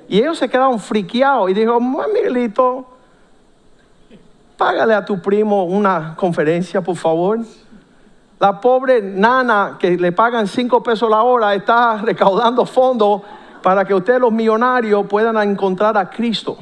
Y 0.09 0.19
ellos 0.19 0.39
se 0.39 0.49
quedaron 0.49 0.79
friqueados 0.79 1.51
y 1.51 1.55
dijo, 1.55 1.79
Miguelito, 1.81 2.87
págale 4.57 4.95
a 4.95 5.05
tu 5.05 5.21
primo 5.23 5.65
una 5.65 6.15
conferencia, 6.17 6.81
por 6.81 6.97
favor. 6.97 7.39
La 8.39 8.61
pobre 8.61 9.03
nana 9.03 9.77
que 9.79 9.97
le 9.97 10.13
pagan 10.13 10.47
cinco 10.47 10.83
pesos 10.83 11.09
la 11.11 11.23
hora 11.23 11.55
está 11.55 11.99
recaudando 11.99 12.65
fondos 12.65 13.23
para 13.63 13.85
que 13.85 13.95
ustedes 13.95 14.21
los 14.21 14.33
millonarios 14.33 15.07
puedan 15.07 15.37
encontrar 15.39 15.97
a 15.97 16.09
Cristo. 16.09 16.59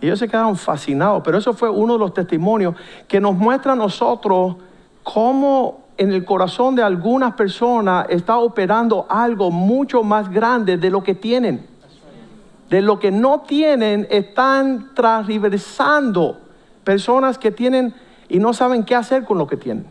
Y 0.00 0.06
ellos 0.06 0.18
se 0.18 0.28
quedaron 0.28 0.56
fascinados, 0.56 1.22
pero 1.24 1.38
eso 1.38 1.52
fue 1.52 1.68
uno 1.68 1.94
de 1.94 1.98
los 1.98 2.14
testimonios 2.14 2.74
que 3.06 3.20
nos 3.20 3.34
muestra 3.34 3.72
a 3.72 3.76
nosotros 3.76 4.56
cómo 5.02 5.84
en 5.96 6.12
el 6.12 6.24
corazón 6.24 6.74
de 6.74 6.82
algunas 6.82 7.34
personas 7.34 8.06
está 8.08 8.38
operando 8.38 9.06
algo 9.08 9.50
mucho 9.50 10.02
más 10.02 10.30
grande 10.30 10.78
de 10.78 10.90
lo 10.90 11.02
que 11.02 11.14
tienen. 11.14 11.66
De 12.70 12.80
lo 12.80 12.98
que 12.98 13.10
no 13.10 13.40
tienen 13.40 14.06
están 14.10 14.94
transversando 14.94 16.38
personas 16.84 17.36
que 17.36 17.50
tienen 17.50 17.92
y 18.28 18.38
no 18.38 18.54
saben 18.54 18.84
qué 18.84 18.94
hacer 18.94 19.24
con 19.24 19.36
lo 19.36 19.46
que 19.46 19.56
tienen. 19.58 19.86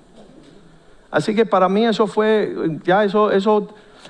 Así 1.11 1.35
que 1.35 1.45
para 1.45 1.69
mí 1.69 1.85
eso 1.85 2.07
fue, 2.07 2.79
ya 2.83 3.03
eso, 3.03 3.31
eso 3.31 3.67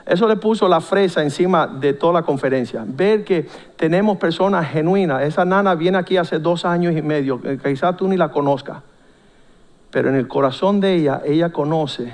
eso 0.10 0.28
le 0.28 0.38
puso 0.38 0.68
la 0.68 0.82
fresa 0.82 1.22
encima 1.22 1.68
de 1.68 1.94
toda 1.94 2.14
la 2.14 2.22
conferencia. 2.24 2.84
Ver 2.84 3.24
que 3.24 3.48
tenemos 3.76 4.18
personas 4.18 4.68
genuinas. 4.68 5.22
Esa 5.22 5.46
nana 5.46 5.76
viene 5.76 6.00
aquí 6.00 6.18
hace 6.18 6.40
dos 6.40 6.66
años 6.66 6.98
y 6.98 7.04
medio. 7.04 7.40
Quizás 7.64 7.96
tú 7.96 8.08
ni 8.08 8.18
la 8.18 8.32
conozcas. 8.32 8.80
Pero 9.92 10.10
en 10.10 10.16
el 10.16 10.28
corazón 10.28 10.80
de 10.80 10.96
ella, 10.96 11.22
ella 11.24 11.52
conoce 11.52 12.12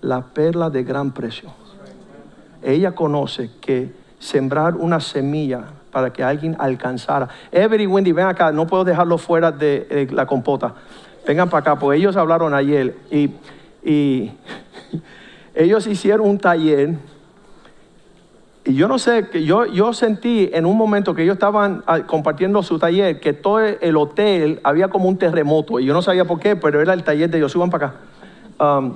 la 0.00 0.22
perla 0.22 0.70
de 0.70 0.82
gran 0.82 1.12
precio. 1.12 1.50
Ella 2.62 2.92
conoce 2.92 3.50
que 3.60 3.92
sembrar 4.18 4.74
una 4.74 5.00
semilla 5.00 5.64
para 5.92 6.14
que 6.14 6.24
alguien 6.24 6.56
alcanzara. 6.58 7.28
Every 7.52 7.86
Wendy, 7.86 8.12
ven 8.12 8.26
acá, 8.26 8.52
no 8.52 8.66
puedo 8.66 8.84
dejarlo 8.84 9.18
fuera 9.18 9.52
de 9.52 9.86
eh, 9.90 10.08
la 10.10 10.24
compota. 10.24 10.74
Vengan 11.26 11.50
para 11.50 11.60
acá, 11.60 11.78
porque 11.78 11.98
ellos 11.98 12.16
hablaron 12.16 12.54
ayer 12.54 12.96
y, 13.10 13.30
y 13.84 14.32
ellos 15.54 15.86
hicieron 15.86 16.28
un 16.28 16.38
taller 16.38 16.96
y 18.64 18.74
yo 18.74 18.88
no 18.88 18.98
sé, 18.98 19.26
yo, 19.44 19.64
yo 19.64 19.92
sentí 19.94 20.50
en 20.52 20.66
un 20.66 20.76
momento 20.76 21.14
que 21.14 21.22
ellos 21.22 21.34
estaban 21.34 21.82
ah, 21.86 22.00
compartiendo 22.00 22.62
su 22.62 22.78
taller 22.78 23.18
que 23.18 23.32
todo 23.32 23.60
el 23.60 23.96
hotel 23.96 24.60
había 24.64 24.88
como 24.88 25.08
un 25.08 25.16
terremoto 25.16 25.80
y 25.80 25.86
yo 25.86 25.94
no 25.94 26.02
sabía 26.02 26.26
por 26.26 26.40
qué, 26.40 26.56
pero 26.56 26.80
era 26.80 26.92
el 26.92 27.02
taller 27.02 27.30
de 27.30 27.38
ellos. 27.38 27.52
Suban 27.52 27.70
para 27.70 27.86
acá. 27.86 27.96
Um, 28.78 28.94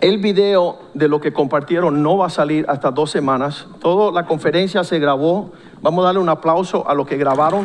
el 0.00 0.18
video 0.18 0.78
de 0.92 1.08
lo 1.08 1.20
que 1.20 1.32
compartieron 1.32 2.02
no 2.02 2.18
va 2.18 2.26
a 2.26 2.30
salir 2.30 2.66
hasta 2.68 2.90
dos 2.90 3.10
semanas. 3.10 3.66
Toda 3.80 4.12
la 4.12 4.26
conferencia 4.26 4.84
se 4.84 4.98
grabó. 4.98 5.52
Vamos 5.80 6.02
a 6.02 6.06
darle 6.06 6.20
un 6.20 6.28
aplauso 6.28 6.86
a 6.86 6.94
los 6.94 7.06
que 7.06 7.16
grabaron. 7.16 7.64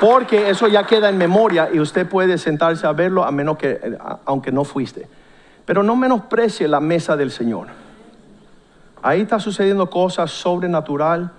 Porque 0.00 0.48
eso 0.48 0.68
ya 0.68 0.84
queda 0.84 1.08
en 1.08 1.18
memoria 1.18 1.68
y 1.72 1.80
usted 1.80 2.08
puede 2.08 2.38
sentarse 2.38 2.86
a 2.86 2.92
verlo 2.92 3.24
a 3.24 3.32
menos 3.32 3.58
que, 3.58 3.80
eh, 3.82 3.98
aunque 4.24 4.52
no 4.52 4.64
fuiste. 4.64 5.08
Pero 5.64 5.82
no 5.82 5.96
menosprecie 5.96 6.68
la 6.68 6.80
mesa 6.80 7.16
del 7.16 7.30
Señor. 7.30 7.68
Ahí 9.02 9.22
está 9.22 9.40
sucediendo 9.40 9.90
cosas 9.90 10.30
sobrenatural 10.30 11.32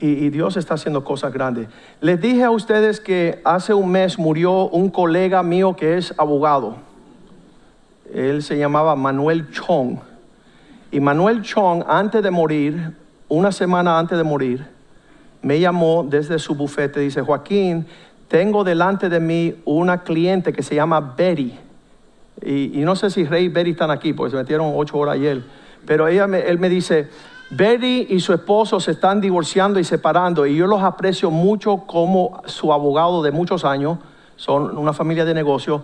y, 0.00 0.06
y 0.06 0.30
Dios 0.30 0.56
está 0.56 0.74
haciendo 0.74 1.04
cosas 1.04 1.32
grandes. 1.32 1.68
Les 2.00 2.20
dije 2.20 2.44
a 2.44 2.50
ustedes 2.50 3.00
que 3.00 3.42
hace 3.44 3.74
un 3.74 3.90
mes 3.90 4.18
murió 4.18 4.68
un 4.68 4.90
colega 4.90 5.42
mío 5.42 5.76
que 5.76 5.98
es 5.98 6.14
abogado. 6.16 6.76
Él 8.12 8.42
se 8.42 8.56
llamaba 8.56 8.96
Manuel 8.96 9.50
Chong. 9.50 9.98
Y 10.90 11.00
Manuel 11.00 11.42
Chong, 11.42 11.84
antes 11.86 12.22
de 12.22 12.30
morir, 12.30 12.96
una 13.28 13.52
semana 13.52 13.98
antes 13.98 14.16
de 14.16 14.24
morir, 14.24 14.77
me 15.42 15.60
llamó 15.60 16.04
desde 16.08 16.38
su 16.38 16.54
bufete. 16.54 17.00
Dice, 17.00 17.22
Joaquín, 17.22 17.86
tengo 18.28 18.64
delante 18.64 19.08
de 19.08 19.20
mí 19.20 19.54
una 19.64 20.02
cliente 20.02 20.52
que 20.52 20.62
se 20.62 20.74
llama 20.74 21.14
Betty. 21.16 21.58
Y, 22.44 22.78
no 22.78 22.94
sé 22.94 23.10
si 23.10 23.24
Rey 23.24 23.46
y 23.46 23.48
Betty 23.48 23.70
están 23.70 23.90
aquí, 23.90 24.12
porque 24.12 24.30
se 24.30 24.36
metieron 24.36 24.72
ocho 24.74 24.98
horas 24.98 25.16
ayer. 25.16 25.42
Pero 25.86 26.08
él 26.08 26.58
me 26.58 26.68
dice, 26.68 27.08
Betty 27.50 28.08
y 28.10 28.20
su 28.20 28.34
esposo 28.34 28.78
se 28.78 28.90
están 28.90 29.20
divorciando 29.20 29.80
y 29.80 29.84
separando. 29.84 30.46
Y 30.46 30.56
yo 30.56 30.66
los 30.66 30.82
aprecio 30.82 31.30
mucho 31.30 31.84
como 31.86 32.42
su 32.44 32.72
abogado 32.72 33.22
de 33.22 33.30
muchos 33.30 33.64
años. 33.64 33.98
Son 34.36 34.76
una 34.76 34.92
familia 34.92 35.24
de 35.24 35.34
negocio. 35.34 35.82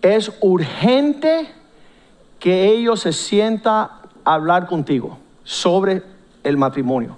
Es 0.00 0.32
urgente 0.40 1.48
que 2.38 2.66
ellos 2.66 3.00
se 3.00 3.12
sientan 3.12 3.88
a 4.24 4.34
hablar 4.34 4.66
contigo 4.66 5.18
sobre 5.42 6.02
el 6.44 6.56
matrimonio. 6.56 7.16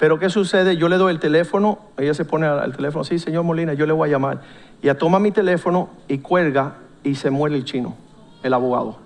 Pero 0.00 0.18
¿qué 0.18 0.30
sucede? 0.30 0.78
Yo 0.78 0.88
le 0.88 0.96
doy 0.96 1.12
el 1.12 1.20
teléfono, 1.20 1.78
ella 1.98 2.14
se 2.14 2.24
pone 2.24 2.46
al 2.46 2.74
teléfono, 2.74 3.04
sí, 3.04 3.18
señor 3.18 3.44
Molina, 3.44 3.74
yo 3.74 3.84
le 3.84 3.92
voy 3.92 4.08
a 4.08 4.12
llamar. 4.12 4.40
Ella 4.82 4.96
toma 4.96 5.18
mi 5.18 5.30
teléfono 5.30 5.90
y 6.08 6.18
cuelga 6.18 6.76
y 7.04 7.16
se 7.16 7.28
muere 7.28 7.54
el 7.56 7.66
chino, 7.66 7.94
el 8.42 8.54
abogado. 8.54 8.96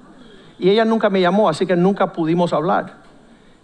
Y 0.56 0.70
ella 0.70 0.84
nunca 0.84 1.10
me 1.10 1.20
llamó, 1.20 1.48
así 1.48 1.66
que 1.66 1.74
nunca 1.74 2.12
pudimos 2.12 2.52
hablar. 2.52 2.98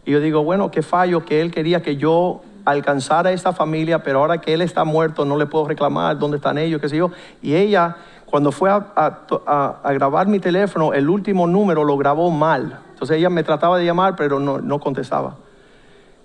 Y 0.04 0.10
yo 0.10 0.18
digo, 0.18 0.42
bueno, 0.42 0.72
qué 0.72 0.82
fallo 0.82 1.24
que 1.24 1.40
él 1.40 1.52
quería 1.52 1.82
que 1.82 1.96
yo 1.96 2.42
alcanzara 2.64 3.30
a 3.30 3.32
esta 3.32 3.52
familia, 3.52 4.02
pero 4.02 4.18
ahora 4.18 4.40
que 4.40 4.52
él 4.52 4.60
está 4.60 4.82
muerto 4.82 5.24
no 5.24 5.36
le 5.36 5.46
puedo 5.46 5.68
reclamar 5.68 6.18
dónde 6.18 6.38
están 6.38 6.58
ellos, 6.58 6.80
qué 6.80 6.88
sé 6.88 6.96
yo. 6.96 7.12
Y 7.40 7.54
ella, 7.54 7.96
cuando 8.26 8.50
fue 8.50 8.70
a, 8.72 9.92
grabar 9.94 10.26
mi 10.26 10.40
teléfono, 10.40 10.94
el 10.94 11.08
último 11.08 11.46
número 11.46 11.84
lo 11.84 11.96
grabó 11.96 12.28
mal. 12.32 12.80
Entonces 12.90 13.18
ella 13.18 13.30
me 13.30 13.44
trataba 13.44 13.78
de 13.78 13.84
llamar, 13.84 14.16
pero 14.16 14.40
no 14.40 14.80
contestaba. 14.80 15.36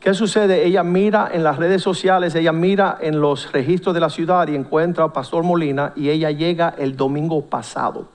¿Qué 0.06 0.14
sucede? 0.14 0.68
Ella 0.68 0.84
mira 0.84 1.28
en 1.34 1.44
las 1.44 1.58
redes 1.58 1.82
sociales, 1.82 2.36
ella 2.36 2.52
mira 2.52 2.96
en 3.02 3.20
los 3.20 3.52
registros 3.52 3.96
de 3.96 4.00
la 4.00 4.12
ciudad 4.12 4.48
y 4.48 4.54
encuentra 4.54 5.06
a 5.06 5.12
Pastor 5.12 5.44
Molina 5.44 5.94
y 5.96 6.10
ella 6.10 6.30
llega 6.30 6.76
el 6.78 6.96
domingo 6.96 7.42
pasado 7.46 8.06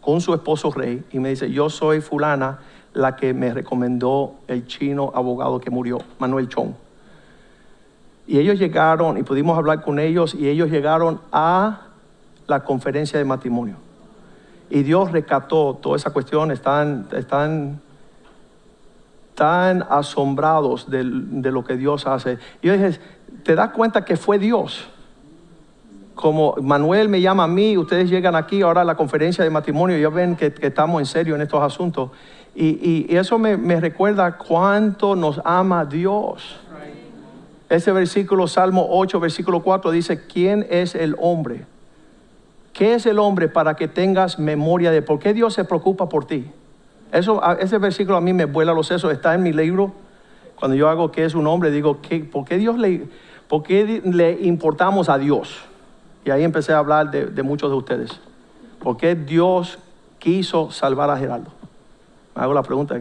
con 0.00 0.22
su 0.22 0.32
esposo 0.32 0.70
Rey 0.70 1.04
y 1.12 1.18
me 1.18 1.28
dice, 1.28 1.50
yo 1.50 1.68
soy 1.68 2.00
fulana 2.00 2.60
la 2.94 3.14
que 3.14 3.34
me 3.34 3.52
recomendó 3.52 4.36
el 4.46 4.66
chino 4.66 5.12
abogado 5.14 5.60
que 5.60 5.68
murió, 5.68 5.98
Manuel 6.18 6.48
Chong. 6.48 6.72
Y 8.26 8.38
ellos 8.38 8.58
llegaron 8.58 9.18
y 9.18 9.22
pudimos 9.22 9.58
hablar 9.58 9.82
con 9.82 9.98
ellos 9.98 10.34
y 10.34 10.48
ellos 10.48 10.70
llegaron 10.70 11.20
a 11.30 11.88
la 12.46 12.64
conferencia 12.64 13.18
de 13.18 13.26
matrimonio. 13.26 13.76
Y 14.70 14.82
Dios 14.82 15.12
rescató 15.12 15.74
toda 15.74 15.98
esa 15.98 16.08
cuestión, 16.10 16.52
están, 16.52 17.06
están 17.12 17.82
tan 19.38 19.84
asombrados 19.88 20.90
del- 20.90 21.40
de, 21.42 21.52
lo 21.52 21.62
que 21.64 21.76
Dios 21.76 22.08
hace. 22.08 22.38
Yo 22.60 22.72
dije, 22.72 22.98
¿te 23.44 23.54
das 23.54 23.70
cuenta 23.70 24.04
que 24.04 24.16
fue 24.16 24.36
Dios? 24.40 24.88
Como 26.16 26.56
Manuel 26.60 27.08
me 27.08 27.20
llama 27.20 27.44
a 27.44 27.46
mí, 27.46 27.78
ustedes 27.78 28.10
llegan 28.10 28.34
aquí 28.34 28.62
ahora 28.62 28.80
a 28.80 28.84
la 28.84 28.96
conferencia 28.96 29.44
de 29.44 29.50
matrimonio, 29.50 29.96
ya 29.96 30.08
ven 30.08 30.34
que, 30.34 30.52
que 30.52 30.66
estamos 30.66 31.00
en 31.00 31.06
serio 31.06 31.36
en 31.36 31.42
estos 31.42 31.62
asuntos. 31.62 32.10
Y, 32.56 32.66
y- 32.66 33.06
y 33.08 33.16
eso 33.16 33.38
me, 33.38 33.56
me 33.56 33.78
recuerda 33.80 34.36
cuánto 34.36 35.14
nos 35.14 35.40
ama 35.44 35.84
Dios. 35.84 36.58
Ese 37.68 37.92
versículo, 37.92 38.48
Salmo 38.48 38.88
8, 38.90 39.20
versículo 39.20 39.62
4, 39.62 39.92
dice, 39.92 40.26
¿quién 40.26 40.66
es 40.68 40.96
el 40.96 41.14
hombre? 41.20 41.64
¿Qué 42.72 42.94
es 42.94 43.06
el 43.06 43.20
hombre 43.20 43.46
para 43.46 43.76
que 43.76 43.86
tengas 43.86 44.40
memoria 44.40 44.90
de 44.90 45.02
por 45.02 45.20
qué 45.20 45.32
Dios 45.32 45.54
se 45.54 45.64
preocupa 45.64 46.08
por 46.08 46.24
ti? 46.26 46.50
Eso, 47.12 47.42
ese 47.58 47.78
versículo 47.78 48.16
a 48.16 48.20
mí 48.20 48.32
me 48.32 48.44
vuela 48.44 48.72
los 48.72 48.86
sesos, 48.86 49.12
está 49.12 49.34
en 49.34 49.42
mi 49.42 49.52
libro. 49.52 49.92
Cuando 50.56 50.76
yo 50.76 50.88
hago 50.88 51.10
qué 51.10 51.24
es 51.24 51.34
un 51.34 51.46
hombre, 51.46 51.70
digo, 51.70 52.00
¿qué, 52.02 52.20
¿por 52.20 52.44
qué 52.44 52.58
Dios 52.58 52.78
le, 52.78 53.08
por 53.48 53.62
qué 53.62 54.02
le 54.04 54.32
importamos 54.42 55.08
a 55.08 55.18
Dios? 55.18 55.60
Y 56.24 56.30
ahí 56.30 56.44
empecé 56.44 56.72
a 56.72 56.78
hablar 56.78 57.10
de, 57.10 57.26
de 57.26 57.42
muchos 57.42 57.70
de 57.70 57.76
ustedes. 57.76 58.20
¿Por 58.80 58.96
qué 58.96 59.14
Dios 59.14 59.78
quiso 60.18 60.70
salvar 60.70 61.10
a 61.10 61.16
Geraldo? 61.16 61.50
Me 62.34 62.42
hago 62.42 62.54
la 62.54 62.62
pregunta, 62.62 62.96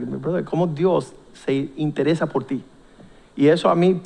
¿cómo 0.46 0.68
Dios 0.68 1.14
se 1.34 1.70
interesa 1.76 2.28
por 2.28 2.44
ti? 2.44 2.64
Y 3.36 3.48
eso 3.48 3.70
a 3.70 3.76
mí, 3.76 4.02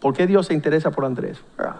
¿por 0.00 0.14
qué 0.14 0.26
Dios 0.26 0.46
se 0.46 0.54
interesa 0.54 0.90
por 0.90 1.04
Andrés? 1.04 1.38
Ah, 1.58 1.76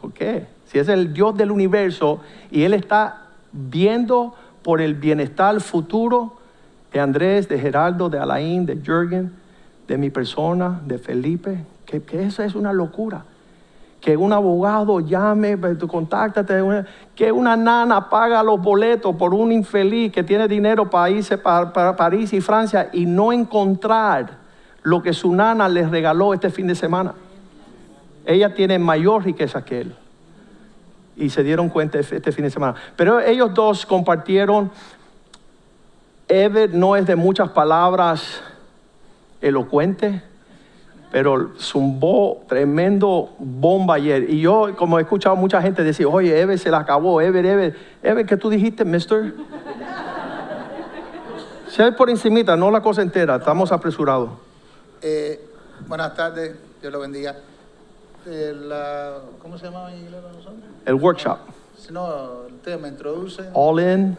¿Por 0.00 0.12
qué? 0.12 0.46
Si 0.66 0.78
es 0.78 0.88
el 0.88 1.12
Dios 1.12 1.36
del 1.36 1.52
universo 1.52 2.20
y 2.50 2.64
Él 2.64 2.74
está 2.74 3.22
viendo 3.52 4.34
por 4.66 4.80
el 4.80 4.94
bienestar 4.94 5.60
futuro 5.60 6.32
de 6.92 6.98
Andrés, 6.98 7.48
de 7.48 7.56
Geraldo, 7.56 8.08
de 8.08 8.18
Alain, 8.18 8.66
de 8.66 8.74
Jürgen, 8.74 9.32
de 9.86 9.96
mi 9.96 10.10
persona, 10.10 10.80
de 10.84 10.98
Felipe, 10.98 11.64
que, 11.84 12.02
que 12.02 12.24
eso 12.24 12.42
es 12.42 12.56
una 12.56 12.72
locura. 12.72 13.22
Que 14.00 14.16
un 14.16 14.32
abogado 14.32 14.98
llame, 14.98 15.56
contáctate, 15.86 16.60
que 17.14 17.30
una 17.30 17.56
nana 17.56 18.10
paga 18.10 18.42
los 18.42 18.60
boletos 18.60 19.14
por 19.14 19.34
un 19.34 19.52
infeliz 19.52 20.10
que 20.10 20.24
tiene 20.24 20.48
dinero 20.48 20.90
para 20.90 21.10
irse 21.10 21.38
para, 21.38 21.72
para 21.72 21.94
París 21.94 22.32
y 22.32 22.40
Francia 22.40 22.90
y 22.92 23.06
no 23.06 23.32
encontrar 23.32 24.38
lo 24.82 25.00
que 25.00 25.12
su 25.12 25.32
nana 25.32 25.68
les 25.68 25.88
regaló 25.88 26.34
este 26.34 26.50
fin 26.50 26.66
de 26.66 26.74
semana. 26.74 27.14
Ella 28.24 28.52
tiene 28.52 28.80
mayor 28.80 29.24
riqueza 29.24 29.64
que 29.64 29.82
él. 29.82 29.94
Y 31.16 31.30
se 31.30 31.42
dieron 31.42 31.68
cuenta 31.70 31.98
este 31.98 32.30
fin 32.32 32.44
de 32.44 32.50
semana. 32.50 32.76
Pero 32.94 33.20
ellos 33.20 33.54
dos 33.54 33.86
compartieron. 33.86 34.70
Ever 36.28 36.74
no 36.74 36.96
es 36.96 37.06
de 37.06 37.16
muchas 37.16 37.50
palabras 37.50 38.42
elocuente, 39.40 40.22
pero 41.10 41.52
zumbó 41.58 42.44
tremendo 42.48 43.34
bomba 43.38 43.94
ayer. 43.94 44.28
Y 44.28 44.40
yo, 44.40 44.74
como 44.76 44.98
he 44.98 45.02
escuchado 45.02 45.36
mucha 45.36 45.62
gente 45.62 45.84
decir, 45.84 46.06
oye, 46.06 46.38
Ever 46.38 46.58
se 46.58 46.70
la 46.70 46.78
acabó, 46.78 47.20
Ever, 47.20 47.46
Ever. 47.46 47.76
Ever, 48.02 48.26
¿qué 48.26 48.36
tú 48.36 48.50
dijiste, 48.50 48.84
mister? 48.84 49.34
Sé 51.68 51.92
por 51.92 52.10
encimita, 52.10 52.56
no 52.56 52.70
la 52.70 52.80
cosa 52.80 53.02
entera, 53.02 53.36
estamos 53.36 53.70
apresurados. 53.70 54.30
Eh, 55.02 55.40
buenas 55.86 56.14
tardes, 56.14 56.56
Dios 56.80 56.92
lo 56.92 57.00
bendiga. 57.00 57.36
Eh, 58.26 58.54
¿Cómo 59.40 59.58
se 59.58 59.66
llama 59.66 59.92
en 59.92 60.00
inglés 60.00 60.22
nosotros? 60.22 60.75
El 60.86 60.94
workshop, 60.94 61.38
no, 61.90 62.46
el 62.48 62.58
tema 62.60 62.88
introduce. 62.88 63.42
all 63.52 63.78
in. 63.80 64.16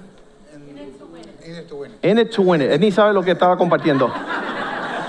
In 0.53 0.77
it 0.77 0.97
to 0.99 1.05
win 1.05 1.23
it. 1.23 2.05
In 2.05 2.17
it 2.19 2.31
to 2.31 2.41
win 2.41 2.61
it. 2.61 2.71
Él 2.71 2.79
ni 2.81 2.91
sabe 2.91 3.13
lo 3.13 3.23
que 3.23 3.31
estaba 3.31 3.57
compartiendo. 3.57 4.11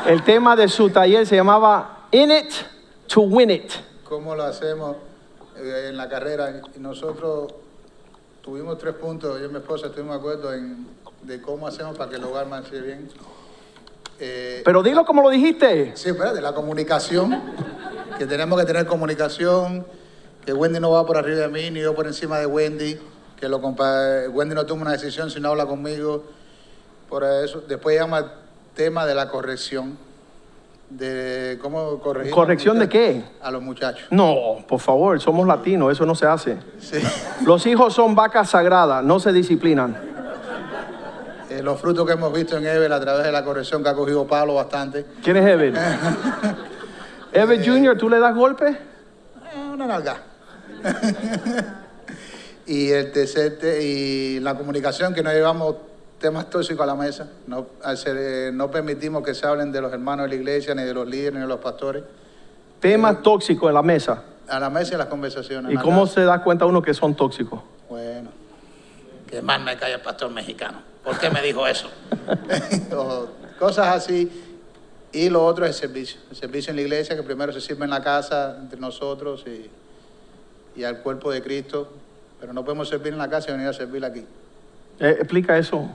El 0.07 0.23
tema 0.23 0.55
de 0.57 0.69
su 0.69 0.89
taller 0.89 1.27
se 1.27 1.37
llamaba 1.37 2.07
In 2.13 2.31
it 2.31 2.53
to 3.09 3.23
win 3.23 3.51
it. 3.51 3.73
¿Cómo 4.05 4.35
lo 4.35 4.45
hacemos 4.45 4.97
eh, 5.57 5.89
en 5.91 5.97
la 5.97 6.09
carrera? 6.09 6.63
Nosotros 6.79 7.53
tuvimos 8.41 8.79
tres 8.79 8.95
puntos, 8.95 9.39
yo 9.41 9.47
y 9.47 9.49
mi 9.49 9.59
esposa 9.59 9.89
estuvimos 9.89 10.15
de 10.15 10.19
acuerdo 10.21 10.55
en 10.55 10.87
de 11.23 11.43
cómo 11.43 11.67
hacemos 11.67 11.97
para 11.97 12.09
que 12.09 12.17
el 12.17 12.25
hogar 12.25 12.47
marche 12.47 12.81
bien. 12.81 13.11
Eh, 14.21 14.63
Pero 14.65 14.83
dilo 14.83 15.05
como 15.05 15.23
lo 15.23 15.31
dijiste. 15.31 15.97
Sí, 15.97 16.11
espérate, 16.11 16.41
la 16.41 16.55
comunicación, 16.55 17.41
que 18.17 18.27
tenemos 18.27 18.59
que 18.59 18.65
tener 18.67 18.87
comunicación, 18.87 19.85
que 20.49 20.55
Wendy 20.55 20.81
no 20.81 20.91
va 20.93 21.05
por 21.05 21.19
arriba 21.19 21.41
de 21.41 21.49
mí, 21.49 21.71
ni 21.71 21.81
yo 21.81 21.95
por 21.95 22.07
encima 22.07 22.39
de 22.39 22.47
Wendy, 22.47 22.99
que 23.39 23.51
lo 23.51 23.59
Wendy 23.59 24.55
no 24.55 24.65
toma 24.65 24.81
una 24.81 24.93
decisión 24.93 25.31
si 25.31 25.41
no 25.41 25.51
habla 25.51 25.67
conmigo, 25.67 26.25
por 27.07 27.23
eso. 27.23 27.61
Después 27.69 28.01
llama 28.01 28.19
el 28.21 28.25
tema 28.75 29.05
de 29.05 29.15
la 29.15 29.29
corrección, 29.29 29.99
de 30.89 31.59
cómo 31.61 31.99
corregir. 31.99 32.33
¿Corrección 32.33 32.79
de 32.79 32.89
qué? 32.89 33.25
A 33.43 33.51
los 33.51 33.61
muchachos. 33.61 34.09
No, 34.11 34.65
por 34.67 34.81
favor, 34.81 35.21
somos 35.21 35.47
latinos, 35.47 35.93
eso 35.93 36.07
no 36.07 36.15
se 36.15 36.25
hace. 36.25 36.57
Sí. 36.81 36.97
Los 37.45 37.67
hijos 37.67 37.93
son 37.93 38.15
vacas 38.15 38.49
sagradas, 38.49 39.05
no 39.05 39.21
se 39.21 39.35
disciplinan. 39.35 40.01
Eh, 41.51 41.63
los 41.63 41.79
frutos 41.79 42.07
que 42.07 42.15
hemos 42.15 42.33
visto 42.33 42.57
en 42.57 42.67
Evel 42.67 42.95
a 42.95 43.01
través 43.01 43.25
de 43.25 43.33
la 43.33 43.45
corrección 43.45 43.83
que 43.83 43.91
ha 43.91 43.95
cogido 43.95 44.27
Pablo 44.27 44.55
bastante. 44.55 45.05
¿Quién 45.23 45.37
es 45.37 45.47
Evan? 45.47 45.75
Evan 47.35 47.63
Jr., 47.63 47.99
¿tú 47.99 48.09
le 48.09 48.19
das 48.19 48.35
golpe? 48.35 48.71
Eh, 48.71 49.71
una 49.75 49.87
nalga. 49.87 50.28
y 52.67 52.91
el 52.91 53.13
tercer 53.13 53.59
te- 53.59 53.83
y 53.83 54.41
la 54.41 54.57
comunicación 54.57 55.15
que 55.15 55.23
no 55.23 55.33
llevamos 55.33 55.77
temas 56.21 56.51
tóxicos 56.51 56.83
a 56.83 56.87
la 56.87 56.95
mesa, 56.95 57.29
no, 57.47 57.67
hacer, 57.83 58.17
eh, 58.19 58.51
no 58.53 58.71
permitimos 58.71 59.23
que 59.23 59.35
se 59.35 59.47
hablen 59.47 59.71
de 59.73 59.81
los 59.81 59.93
hermanos 59.93 60.25
de 60.25 60.31
la 60.31 60.35
iglesia, 60.35 60.75
ni 60.75 60.83
de 60.83 60.93
los 60.95 61.07
líderes, 61.07 61.35
ni 61.35 61.41
de 61.41 61.47
los 61.47 61.61
pastores. 61.61 62.03
Temas 62.81 63.23
tóxicos 63.23 63.69
en 63.69 63.75
la 63.75 63.83
mesa. 63.83 64.23
a 64.49 64.59
la 64.59 64.71
mesa 64.71 64.93
y 64.93 64.95
a 64.95 64.99
las 64.99 65.07
conversaciones. 65.09 65.73
¿Y 65.73 65.77
cómo 65.77 66.03
casa. 66.03 66.15
se 66.15 66.25
da 66.25 66.43
cuenta 66.43 66.67
uno 66.67 66.83
que 66.83 66.95
son 66.95 67.15
tóxicos? 67.15 67.61
Bueno, 67.89 68.31
que 69.31 69.41
más 69.43 69.61
me 69.61 69.77
cae 69.77 69.95
el 69.95 70.01
pastor 70.01 70.31
mexicano. 70.31 70.83
¿Por 71.05 71.19
qué 71.19 71.31
me 71.31 71.41
dijo 71.43 71.67
eso? 71.67 71.89
O 72.97 73.27
cosas 73.59 73.89
así. 73.89 74.31
Y 75.13 75.29
lo 75.31 75.45
otro 75.45 75.65
es 75.65 75.71
el 75.71 75.89
servicio. 75.89 76.21
El 76.31 76.37
servicio 76.37 76.71
en 76.71 76.77
la 76.77 76.83
iglesia, 76.83 77.17
que 77.17 77.23
primero 77.23 77.53
se 77.53 77.61
sirve 77.61 77.85
en 77.85 77.91
la 77.91 78.03
casa, 78.03 78.57
entre 78.61 78.79
nosotros 78.79 79.45
y, 79.47 79.71
y 80.79 80.85
al 80.85 81.01
cuerpo 81.01 81.33
de 81.33 81.43
Cristo. 81.43 81.89
Pero 82.41 82.53
no 82.53 82.65
podemos 82.65 82.89
servir 82.89 83.13
en 83.13 83.19
la 83.19 83.29
casa 83.29 83.51
y 83.51 83.53
venir 83.53 83.67
a 83.67 83.73
servir 83.73 84.05
aquí. 84.05 84.25
Eh, 85.01 85.17
explica 85.19 85.59
eso. 85.59 85.89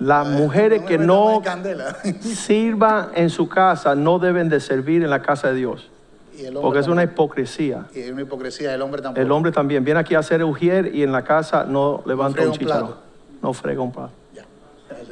Las 0.00 0.26
mujeres 0.26 0.82
me 0.82 0.86
que 0.88 0.98
no 0.98 1.40
sirvan 2.20 3.10
en 3.14 3.30
su 3.30 3.48
casa 3.48 3.94
no 3.94 4.18
deben 4.18 4.48
de 4.48 4.58
servir 4.58 5.04
en 5.04 5.10
la 5.10 5.22
casa 5.22 5.48
de 5.48 5.54
Dios. 5.54 5.88
Y 6.36 6.50
Porque 6.50 6.80
es 6.80 6.88
una 6.88 7.04
hipocresía. 7.04 7.86
Y 7.94 8.00
es 8.00 8.10
una 8.10 8.22
hipocresía. 8.22 8.74
El 8.74 8.82
hombre 8.82 9.00
tampoco. 9.00 9.22
El 9.22 9.30
hombre 9.30 9.52
también 9.52 9.84
viene 9.84 10.00
aquí 10.00 10.16
a 10.16 10.18
hacer 10.18 10.42
ujier 10.42 10.92
y 10.92 11.04
en 11.04 11.12
la 11.12 11.22
casa 11.22 11.62
no 11.64 12.02
levanta 12.06 12.42
un 12.42 12.58
plato. 12.58 12.98
No 13.40 13.52
frega 13.52 13.80
un 13.80 13.92
plato. 13.92 14.10
Ya. 14.34 14.44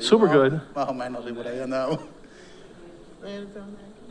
Super 0.01 0.37
good. 0.37 0.59
Más 0.75 0.89
o 0.89 0.95
menos, 0.95 1.25
sí, 1.25 1.33
por 1.33 1.47
ahí 1.47 1.61
andamos. 1.61 2.01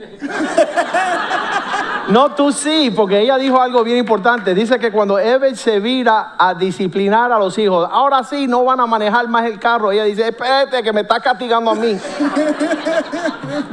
No, 2.08 2.36
tú 2.36 2.52
sí, 2.52 2.92
porque 2.94 3.20
ella 3.22 3.38
dijo 3.38 3.62
algo 3.62 3.84
bien 3.84 3.98
importante. 3.98 4.54
Dice 4.54 4.80
que 4.80 4.92
cuando 4.92 5.18
Eve 5.18 5.56
se 5.56 5.80
vira 5.80 6.34
a 6.38 6.54
disciplinar 6.54 7.32
a 7.32 7.40
los 7.40 7.58
hijos, 7.58 7.88
ahora 7.90 8.24
sí 8.24 8.48
no 8.48 8.66
van 8.66 8.82
a 8.82 8.86
manejar 8.86 9.30
más 9.30 9.46
el 9.46 9.60
carro. 9.60 9.92
Ella 9.92 10.04
dice, 10.04 10.28
espérate 10.28 10.84
que 10.84 10.92
me 10.92 11.02
está 11.02 11.20
castigando 11.20 11.72
a 11.72 11.76
mí. 11.76 11.98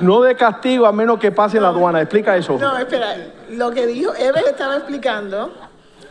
No 0.01 0.21
de 0.21 0.35
castigo 0.35 0.87
a 0.87 0.93
menos 0.93 1.19
que 1.19 1.31
pase 1.33 1.61
la 1.61 1.69
aduana. 1.69 2.01
Explica 2.01 2.37
eso. 2.37 2.59
No, 2.59 2.77
espera. 2.79 3.17
Lo 3.51 3.71
que 3.71 3.87
dijo, 3.87 4.13
Eve 4.15 4.43
estaba 4.47 4.77
explicando 4.77 5.53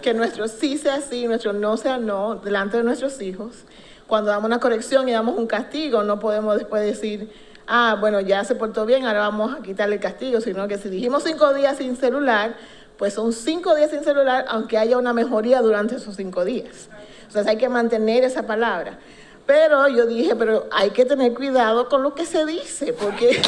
que 0.01 0.13
nuestro 0.13 0.47
sí 0.47 0.77
sea 0.77 1.01
sí, 1.01 1.27
nuestro 1.27 1.53
no 1.53 1.77
sea 1.77 1.97
no, 1.97 2.35
delante 2.35 2.77
de 2.77 2.83
nuestros 2.83 3.21
hijos. 3.21 3.65
Cuando 4.07 4.31
damos 4.31 4.45
una 4.45 4.59
corrección 4.59 5.07
y 5.09 5.11
damos 5.11 5.37
un 5.37 5.47
castigo, 5.47 6.03
no 6.03 6.19
podemos 6.19 6.57
después 6.57 6.81
decir, 6.81 7.29
ah, 7.67 7.97
bueno, 7.99 8.19
ya 8.21 8.43
se 8.43 8.55
portó 8.55 8.85
bien, 8.85 9.05
ahora 9.05 9.19
vamos 9.19 9.55
a 9.55 9.61
quitarle 9.61 9.95
el 9.95 10.01
castigo, 10.01 10.41
sino 10.41 10.67
que 10.67 10.77
si 10.77 10.89
dijimos 10.89 11.23
cinco 11.23 11.53
días 11.53 11.77
sin 11.77 11.95
celular, 11.95 12.55
pues 12.97 13.13
son 13.13 13.33
cinco 13.33 13.75
días 13.75 13.91
sin 13.91 14.03
celular, 14.03 14.45
aunque 14.47 14.77
haya 14.77 14.97
una 14.97 15.13
mejoría 15.13 15.61
durante 15.61 15.95
esos 15.95 16.15
cinco 16.15 16.45
días. 16.45 16.89
Entonces 17.27 17.47
hay 17.47 17.57
que 17.57 17.69
mantener 17.69 18.23
esa 18.23 18.43
palabra. 18.43 18.97
Pero 19.45 19.87
yo 19.87 20.05
dije, 20.05 20.35
pero 20.35 20.67
hay 20.71 20.89
que 20.89 21.05
tener 21.05 21.33
cuidado 21.33 21.87
con 21.87 22.03
lo 22.03 22.13
que 22.13 22.25
se 22.25 22.45
dice, 22.45 22.93
porque 22.93 23.39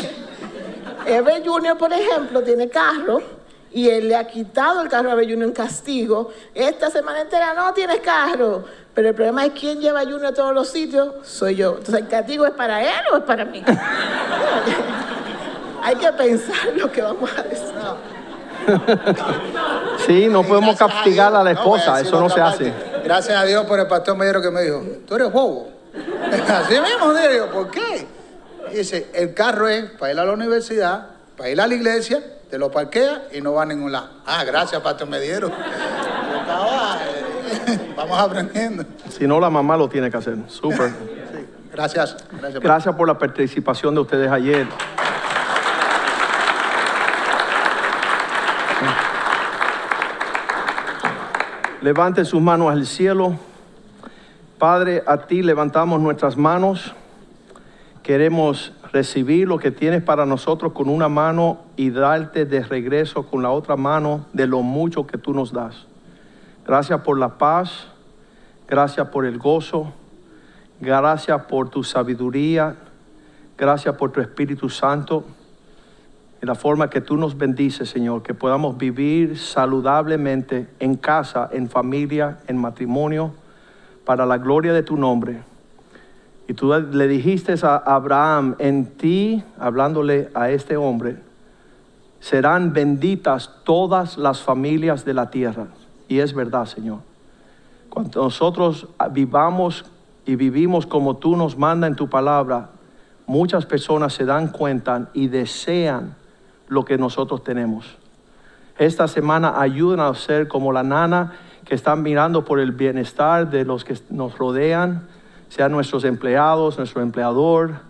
Eve 1.06 1.42
Junior, 1.46 1.78
por 1.78 1.92
ejemplo, 1.92 2.42
tiene 2.42 2.70
carro 2.70 3.22
y 3.72 3.90
él 3.90 4.08
le 4.08 4.16
ha 4.16 4.28
quitado 4.28 4.82
el 4.82 4.90
carro 4.90 5.10
a 5.10 5.14
Eve 5.14 5.24
Junior 5.24 5.50
en 5.50 5.54
castigo. 5.54 6.32
Esta 6.54 6.90
semana 6.90 7.22
entera 7.22 7.54
no 7.54 7.74
tienes 7.74 8.00
carro. 8.00 8.64
Pero 9.00 9.12
el 9.12 9.16
problema 9.16 9.46
es 9.46 9.54
quién 9.58 9.80
lleva 9.80 10.02
a 10.02 10.04
Junior 10.04 10.26
a 10.26 10.34
todos 10.34 10.54
los 10.54 10.68
sitios, 10.68 11.14
soy 11.24 11.56
yo. 11.56 11.78
Entonces, 11.78 12.02
¿el 12.02 12.10
castigo 12.10 12.46
es 12.46 12.52
para 12.52 12.84
él 12.84 13.00
o 13.14 13.16
es 13.16 13.24
para 13.24 13.46
mí? 13.46 13.64
Hay 15.82 15.96
que 15.96 16.12
pensar 16.12 16.74
lo 16.76 16.92
que 16.92 17.02
vamos 17.02 17.32
a 17.32 17.44
decir. 17.44 17.72
Sí, 20.06 20.28
no 20.28 20.44
podemos 20.44 20.76
castigar 20.76 21.34
a 21.34 21.42
la. 21.42 21.54
No, 21.54 21.60
esposa. 21.62 22.02
Eso 22.02 22.20
no 22.20 22.30
se 22.30 22.42
parte. 22.42 22.68
hace. 22.68 23.02
Gracias 23.06 23.38
a 23.38 23.46
Dios 23.46 23.66
por 23.68 23.80
el 23.80 23.88
pastor 23.88 24.18
Medero 24.18 24.42
que 24.42 24.52
me 24.52 24.64
dijo, 24.64 24.84
tú 25.08 25.16
eres 25.16 25.32
bobo. 25.32 25.70
Así 26.50 26.74
mismo, 26.74 27.14
digo 27.14 27.32
yo, 27.38 27.50
¿por 27.52 27.72
qué? 27.72 28.06
Dice, 28.74 29.08
el 29.14 29.34
carro 29.34 29.70
es 29.70 29.92
para 29.92 30.12
ir 30.12 30.20
a 30.20 30.26
la 30.26 30.34
universidad, 30.34 31.08
para 31.38 31.50
ir 31.50 31.62
a 31.62 31.68
la 31.68 31.74
iglesia, 31.74 32.22
te 32.50 32.58
lo 32.58 32.70
parquea 32.70 33.30
y 33.32 33.40
no 33.40 33.54
va 33.54 33.64
a 33.64 33.66
ningún 33.66 33.94
lado. 33.94 34.10
Ah, 34.26 34.44
gracias, 34.44 34.82
pastor 34.82 35.08
Mediero. 35.08 35.50
Vamos 37.96 38.20
aprendiendo. 38.20 38.86
Si 39.10 39.28
no, 39.28 39.40
la 39.40 39.50
mamá 39.50 39.78
lo 39.78 39.90
tiene 39.90 40.10
que 40.10 40.18
hacer. 40.18 40.38
Súper. 40.48 40.92
Gracias. 41.74 42.18
Gracias. 42.32 42.62
Gracias 42.62 42.96
por 42.96 43.08
la 43.08 43.18
participación 43.18 43.96
de 43.96 44.02
ustedes 44.02 44.32
ayer. 44.32 44.68
Levante 51.82 52.26
sus 52.26 52.42
manos 52.42 52.72
al 52.72 52.86
cielo. 52.86 53.38
Padre, 54.58 55.02
a 55.08 55.18
ti 55.18 55.42
levantamos 55.42 56.02
nuestras 56.02 56.36
manos. 56.36 56.94
Queremos 58.04 58.74
recibir 58.92 59.48
lo 59.48 59.60
que 59.60 59.72
tienes 59.72 60.04
para 60.04 60.26
nosotros 60.26 60.74
con 60.74 60.90
una 60.90 61.08
mano 61.08 61.60
y 61.78 61.92
darte 61.92 62.46
de 62.46 62.64
regreso 62.64 63.24
con 63.24 63.44
la 63.44 63.52
otra 63.52 63.78
mano 63.78 64.26
de 64.34 64.48
lo 64.48 64.62
mucho 64.62 65.08
que 65.08 65.18
tú 65.18 65.34
nos 65.34 65.54
das. 65.54 65.89
Gracias 66.70 67.02
por 67.02 67.18
la 67.18 67.30
paz. 67.40 67.88
Gracias 68.68 69.08
por 69.08 69.26
el 69.26 69.40
gozo. 69.40 69.92
Gracias 70.80 71.42
por 71.46 71.68
tu 71.72 71.84
sabiduría. 71.84 72.76
Gracias 73.58 73.96
por 73.96 74.12
tu 74.12 74.22
Espíritu 74.22 74.70
Santo. 74.70 75.26
Y 76.40 76.46
la 76.46 76.54
forma 76.54 76.88
que 76.88 77.02
tú 77.02 77.18
nos 77.18 77.36
bendices, 77.36 77.90
Señor, 77.90 78.22
que 78.22 78.36
podamos 78.36 78.78
vivir 78.78 79.40
saludablemente 79.40 80.70
en 80.80 80.96
casa, 80.96 81.50
en 81.52 81.72
familia, 81.72 82.38
en 82.46 82.58
matrimonio, 82.58 83.34
para 84.06 84.28
la 84.28 84.38
gloria 84.38 84.72
de 84.72 84.84
tu 84.84 84.96
nombre. 84.96 85.42
Y 86.48 86.54
tú 86.54 86.72
le 86.72 87.08
dijiste 87.08 87.56
a 87.64 87.78
Abraham, 87.78 88.56
en 88.60 88.86
ti, 88.86 89.44
hablándole 89.58 90.30
a 90.36 90.52
este 90.52 90.78
hombre, 90.78 91.18
serán 92.20 92.74
benditas 92.74 93.56
todas 93.64 94.20
las 94.20 94.44
familias 94.44 95.04
de 95.04 95.16
la 95.16 95.32
tierra. 95.32 95.66
Y 96.10 96.20
es 96.20 96.34
verdad, 96.34 96.66
Señor. 96.66 97.00
Cuando 97.90 98.24
nosotros 98.24 98.88
vivamos 99.12 99.86
y 100.26 100.36
vivimos 100.36 100.86
como 100.86 101.16
tú 101.18 101.38
nos 101.38 101.58
manda 101.58 101.88
en 101.88 101.96
tu 101.96 102.10
palabra, 102.10 102.72
muchas 103.26 103.66
personas 103.66 104.14
se 104.14 104.26
dan 104.26 104.50
cuenta 104.50 105.10
y 105.14 105.28
desean 105.28 106.16
lo 106.68 106.84
que 106.84 106.98
nosotros 106.98 107.44
tenemos. 107.44 107.98
Esta 108.78 109.08
semana 109.08 109.62
ayudan 109.62 110.00
a 110.00 110.14
ser 110.16 110.48
como 110.48 110.72
la 110.72 110.84
nana 110.84 111.34
que 111.64 111.76
están 111.76 112.02
mirando 112.02 112.44
por 112.44 112.60
el 112.60 112.72
bienestar 112.72 113.50
de 113.50 113.64
los 113.64 113.86
que 113.86 113.96
nos 114.10 114.38
rodean, 114.38 115.08
sean 115.50 115.72
nuestros 115.72 116.04
empleados, 116.06 116.78
nuestro 116.78 117.02
empleador, 117.02 117.82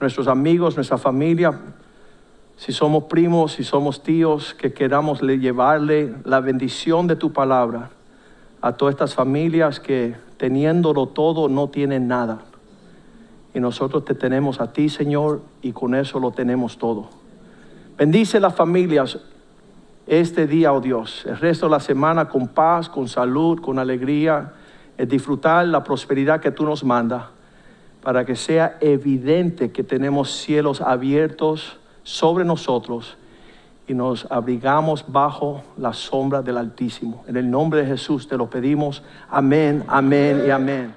nuestros 0.00 0.28
amigos, 0.28 0.76
nuestra 0.76 0.96
familia. 0.96 1.58
Si 2.56 2.72
somos 2.72 3.04
primos, 3.04 3.52
si 3.52 3.64
somos 3.64 4.02
tíos, 4.02 4.54
que 4.54 4.72
queramos 4.72 5.22
le- 5.22 5.38
llevarle 5.38 6.14
la 6.24 6.40
bendición 6.40 7.06
de 7.06 7.16
tu 7.16 7.32
palabra 7.32 7.90
a 8.62 8.72
todas 8.72 8.94
estas 8.94 9.14
familias 9.14 9.78
que 9.78 10.16
teniéndolo 10.38 11.06
todo 11.06 11.48
no 11.48 11.68
tienen 11.68 12.08
nada. 12.08 12.40
Y 13.54 13.60
nosotros 13.60 14.04
te 14.04 14.14
tenemos 14.14 14.60
a 14.60 14.72
ti, 14.72 14.88
Señor, 14.88 15.42
y 15.62 15.72
con 15.72 15.94
eso 15.94 16.18
lo 16.18 16.30
tenemos 16.30 16.78
todo. 16.78 17.08
Bendice 17.96 18.40
las 18.40 18.54
familias 18.54 19.18
este 20.06 20.46
día, 20.46 20.72
oh 20.72 20.80
Dios, 20.80 21.24
el 21.26 21.38
resto 21.38 21.66
de 21.66 21.72
la 21.72 21.80
semana 21.80 22.28
con 22.28 22.48
paz, 22.48 22.88
con 22.88 23.08
salud, 23.08 23.60
con 23.60 23.78
alegría, 23.78 24.52
el 24.96 25.08
disfrutar 25.08 25.66
la 25.66 25.84
prosperidad 25.84 26.40
que 26.40 26.50
tú 26.50 26.64
nos 26.64 26.84
mandas, 26.84 27.24
para 28.02 28.24
que 28.24 28.36
sea 28.36 28.78
evidente 28.80 29.72
que 29.72 29.82
tenemos 29.82 30.30
cielos 30.30 30.80
abiertos 30.80 31.78
sobre 32.06 32.44
nosotros 32.44 33.16
y 33.88 33.92
nos 33.92 34.30
abrigamos 34.30 35.04
bajo 35.08 35.62
la 35.76 35.92
sombra 35.92 36.40
del 36.40 36.56
Altísimo. 36.56 37.24
En 37.26 37.36
el 37.36 37.50
nombre 37.50 37.80
de 37.82 37.86
Jesús 37.88 38.28
te 38.28 38.36
lo 38.36 38.48
pedimos. 38.48 39.02
Amén, 39.28 39.82
amén 39.88 40.44
y 40.46 40.50
amén. 40.50 40.94